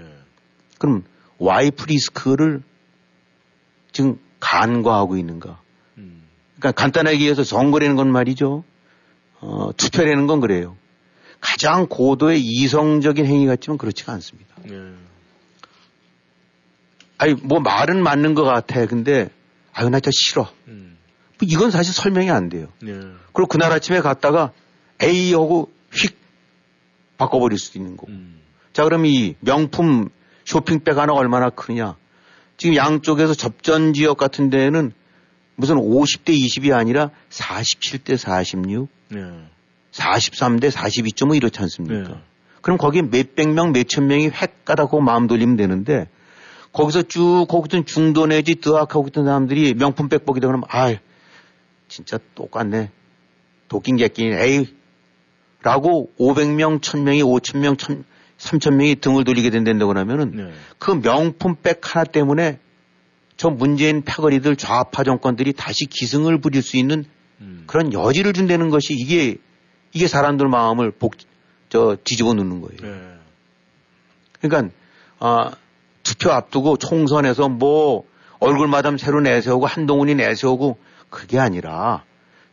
그럼 0.80 1.04
와이프 1.38 1.86
리스크를 1.88 2.62
지금 3.92 4.18
간과하고 4.40 5.18
있는가? 5.18 5.60
음. 5.98 6.24
그러니까 6.58 6.72
간단하게 6.82 7.16
얘기해서 7.16 7.44
선거라는 7.44 7.96
건 7.96 8.12
말이죠. 8.12 8.64
어, 9.40 9.70
투표라는 9.78 10.26
건 10.28 10.40
그래요. 10.40 10.76
가장 11.44 11.88
고도의 11.88 12.40
이성적인 12.42 13.26
행위 13.26 13.46
같지만 13.46 13.78
그렇지가 13.78 14.14
않습니다. 14.14 14.56
네. 14.64 14.94
아니 17.18 17.34
뭐 17.34 17.60
말은 17.60 18.02
맞는 18.02 18.34
것 18.34 18.44
같아. 18.44 18.86
근데 18.86 19.30
아유 19.74 19.90
나 19.90 20.00
진짜 20.00 20.12
싫어. 20.14 20.50
음. 20.70 20.98
뭐 21.38 21.38
이건 21.42 21.70
사실 21.70 21.94
설명이 21.94 22.32
안 22.32 22.48
돼요. 22.48 22.70
예. 22.88 22.94
그리고 23.34 23.48
그날 23.48 23.74
아침에 23.74 24.00
갔다가 24.00 24.54
A하고 25.02 25.70
휙 25.92 26.18
바꿔버릴 27.18 27.60
수도 27.60 27.78
있는 27.78 27.98
거고. 27.98 28.10
음. 28.10 28.40
자 28.72 28.86
그럼 28.86 29.06
이 29.06 29.36
명품 29.42 30.10
쇼핑백 30.46 30.98
하나 30.98 31.12
얼마나 31.12 31.50
크냐. 31.50 31.98
지금 32.56 32.78
양쪽에서 32.78 33.34
접전 33.34 33.94
지역 33.94 34.16
같은 34.16 34.50
데는 34.50 34.94
무슨 35.56 35.76
50대 35.76 36.30
20이 36.30 36.74
아니라 36.74 37.10
47대 37.30 38.16
46, 38.16 38.88
예. 39.16 39.53
43대 39.94 40.72
42.5 40.72 41.36
이렇지 41.36 41.60
않습니까? 41.62 42.12
예. 42.12 42.16
그럼 42.62 42.78
거기에 42.78 43.04
몇백 43.04 43.50
명, 43.54 43.72
몇천 43.72 44.08
명이 44.08 44.30
획 44.30 44.66
까다고 44.66 45.02
마음 45.02 45.28
돌리면 45.28 45.58
되는데 45.58 46.08
거기서 46.72 47.04
쭉 47.04 47.46
거기든 47.48 47.86
중도 47.86 48.26
내지 48.26 48.56
드악하고 48.56 49.08
있던 49.10 49.26
사람들이 49.26 49.76
명품백 49.76 50.26
보기도 50.26 50.48
그러면 50.48 50.66
아 50.70 50.96
진짜 51.88 52.18
똑같네. 52.36 52.90
도끼인 53.68 53.98
개끼인 53.98 54.34
에이 54.34 54.74
라고 55.62 56.10
500명, 56.20 56.82
1000명이 56.82 57.24
5000명, 57.24 57.78
1000, 57.78 58.04
3000명이 58.38 59.02
등을 59.02 59.24
돌리게 59.24 59.50
된다고 59.50 59.94
그러면은 59.94 60.32
네. 60.36 60.52
그 60.80 61.02
명품 61.02 61.56
백 61.62 61.96
하나 61.96 62.04
때문에 62.04 62.60
저 63.38 63.50
문재인 63.50 64.04
패거리들 64.04 64.56
좌파 64.56 65.04
정권들이 65.04 65.54
다시 65.54 65.86
기승을 65.86 66.40
부릴 66.40 66.62
수 66.62 66.78
있는 66.78 67.06
음. 67.42 67.64
그런 67.68 67.94
여지를 67.94 68.34
준다는 68.34 68.70
것이 68.70 68.94
이게 68.94 69.38
이게 69.94 70.08
사람들 70.08 70.48
마음을 70.48 70.92
복, 70.92 71.16
저 71.70 71.98
뒤집어 72.04 72.34
놓는 72.34 72.62
거예요. 72.62 72.82
네. 72.82 73.14
그러니까 74.42 74.74
아 75.20 75.52
투표 76.04 76.32
앞두고 76.32 76.78
총선에서 76.78 77.50
뭐 77.50 78.04
얼굴마담 78.40 78.98
새로 78.98 79.22
내세우고 79.22 79.66
한동훈이 79.68 80.16
내세우고 80.16 80.78
그게 81.10 81.40
아니라 81.40 82.04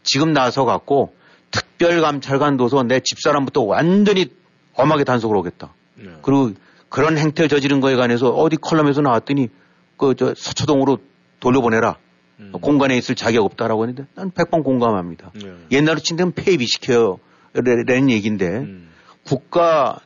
지금 0.03 0.33
나서 0.33 0.65
갖고 0.65 1.15
특별감찰관 1.51 2.57
둬서 2.57 2.83
내 2.85 3.01
집사람부터 3.01 3.63
완전히 3.63 4.27
엄하게 4.75 5.05
단속을 5.05 5.37
하겠다. 5.37 5.75
네. 5.97 6.11
그리고 6.23 6.53
그런 6.89 7.19
행태를 7.19 7.49
저지른 7.49 7.81
거에 7.81 7.97
관해서 7.97 8.31
어디 8.31 8.57
컬럼에서 8.57 9.01
나왔더니 9.01 9.49
그 9.97 10.15
저 10.15 10.35
서초동으로 10.37 10.99
돌려보내라. 11.41 11.97
음. 12.41 12.53
공간에 12.53 12.97
있을 12.97 13.15
자격 13.15 13.45
없다라고 13.45 13.87
했는데 13.87 14.09
난 14.15 14.31
100번 14.31 14.65
공감합니다. 14.65 15.31
네. 15.35 15.53
옛날로 15.73 15.99
친다면 15.99 16.33
폐위시켜요. 16.33 17.19
라는 17.53 18.11
얘기인데 18.11 18.47
음. 18.49 18.89
국가 19.25 19.99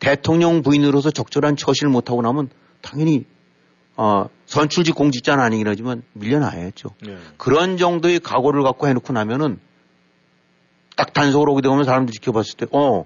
대통령 0.00 0.62
부인으로서 0.62 1.10
적절한 1.10 1.56
처신을 1.56 1.90
못하고 1.90 2.22
나면 2.22 2.48
당연히 2.80 3.24
어, 3.96 4.28
선출직 4.46 4.94
공직자는 4.94 5.42
아니긴 5.42 5.66
하지만 5.66 6.02
밀려나야죠. 6.12 6.90
네. 7.04 7.16
그런 7.36 7.76
정도의 7.76 8.20
각오를 8.20 8.62
갖고 8.62 8.86
해놓고 8.86 9.12
나면은 9.12 9.58
딱 10.96 11.12
단속으로 11.12 11.52
오게 11.52 11.62
되면 11.62 11.84
사람들이 11.84 12.14
지켜봤을 12.14 12.56
때, 12.56 12.66
어, 12.72 13.04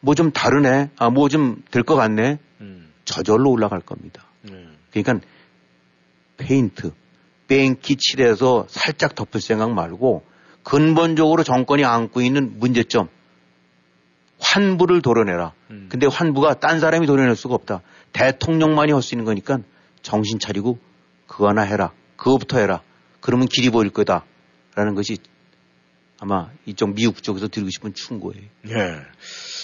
뭐 0.00 0.14
좀 0.14 0.30
다르네. 0.30 0.90
아, 0.96 1.10
뭐 1.10 1.28
좀 1.28 1.62
될 1.72 1.82
것 1.82 1.96
같네. 1.96 2.38
음. 2.60 2.92
저절로 3.04 3.50
올라갈 3.50 3.80
겁니다. 3.80 4.24
네. 4.42 4.64
그러니까 4.92 5.26
페인트, 6.36 6.92
뺑기 7.48 7.96
칠해서 7.96 8.66
살짝 8.68 9.16
덮을 9.16 9.40
생각 9.40 9.72
말고 9.72 10.24
근본적으로 10.62 11.42
정권이 11.42 11.84
안고 11.84 12.20
있는 12.20 12.58
문제점, 12.60 13.08
환부를 14.40 15.02
도려내라. 15.02 15.52
음. 15.70 15.86
근데 15.90 16.06
환부가 16.06 16.54
딴 16.54 16.80
사람이 16.80 17.06
도려낼 17.06 17.36
수가 17.36 17.54
없다. 17.54 17.82
대통령만이 18.12 18.92
할 18.92 19.02
수 19.02 19.14
있는 19.14 19.24
거니까 19.24 19.58
정신 20.02 20.38
차리고 20.38 20.78
그거 21.26 21.48
하나 21.48 21.62
해라. 21.62 21.92
그거부터 22.16 22.58
해라. 22.58 22.82
그러면 23.20 23.46
길이 23.48 23.70
보일 23.70 23.90
거다. 23.90 24.24
라는 24.74 24.94
것이 24.94 25.18
아마 26.20 26.48
이쪽 26.66 26.94
미국 26.94 27.22
쪽에서 27.22 27.46
드리고 27.48 27.70
싶은 27.70 27.94
충고예요. 27.94 28.42
예. 28.68 28.96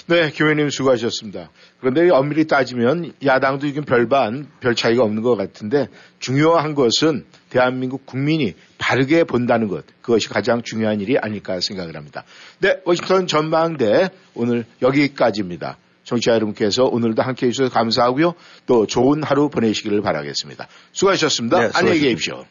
네, 0.07 0.31
교회님 0.31 0.71
수고하셨습니다. 0.71 1.51
그런데 1.81 2.09
엄밀히 2.11 2.47
따지면 2.47 3.15
야당도 3.25 3.67
지금 3.67 3.85
별반, 3.85 4.49
별 4.61 4.75
차이가 4.77 5.03
없는 5.03 5.23
것 5.23 5.35
같은데 5.35 5.89
중요한 6.21 6.75
것은 6.75 7.25
대한민국 7.55 8.05
국민이 8.05 8.55
바르게 8.79 9.23
본다는 9.23 9.69
것, 9.69 9.85
그것이 10.03 10.29
가장 10.29 10.63
중요한 10.63 11.01
일이 11.01 11.17
아닐까 11.17 11.61
생각을 11.61 11.95
합니다. 11.95 12.25
네, 12.59 12.81
워싱턴 12.85 13.29
전망대 13.29 14.09
오늘 14.35 14.65
여기까지입니다. 14.83 15.79
청취자 16.03 16.33
여러분께서 16.33 16.83
오늘도 16.83 17.23
함께 17.23 17.47
해 17.47 17.53
주셔서 17.53 17.73
감사하고요. 17.73 18.35
또 18.67 18.89
좋은 18.89 19.23
하루 19.23 19.51
보내시기를 19.51 20.03
바라겠습니다. 20.03 20.67
수고하셨습니다. 20.91 21.61
네, 21.61 21.71
안녕히 21.75 22.01
계십시오. 22.01 22.45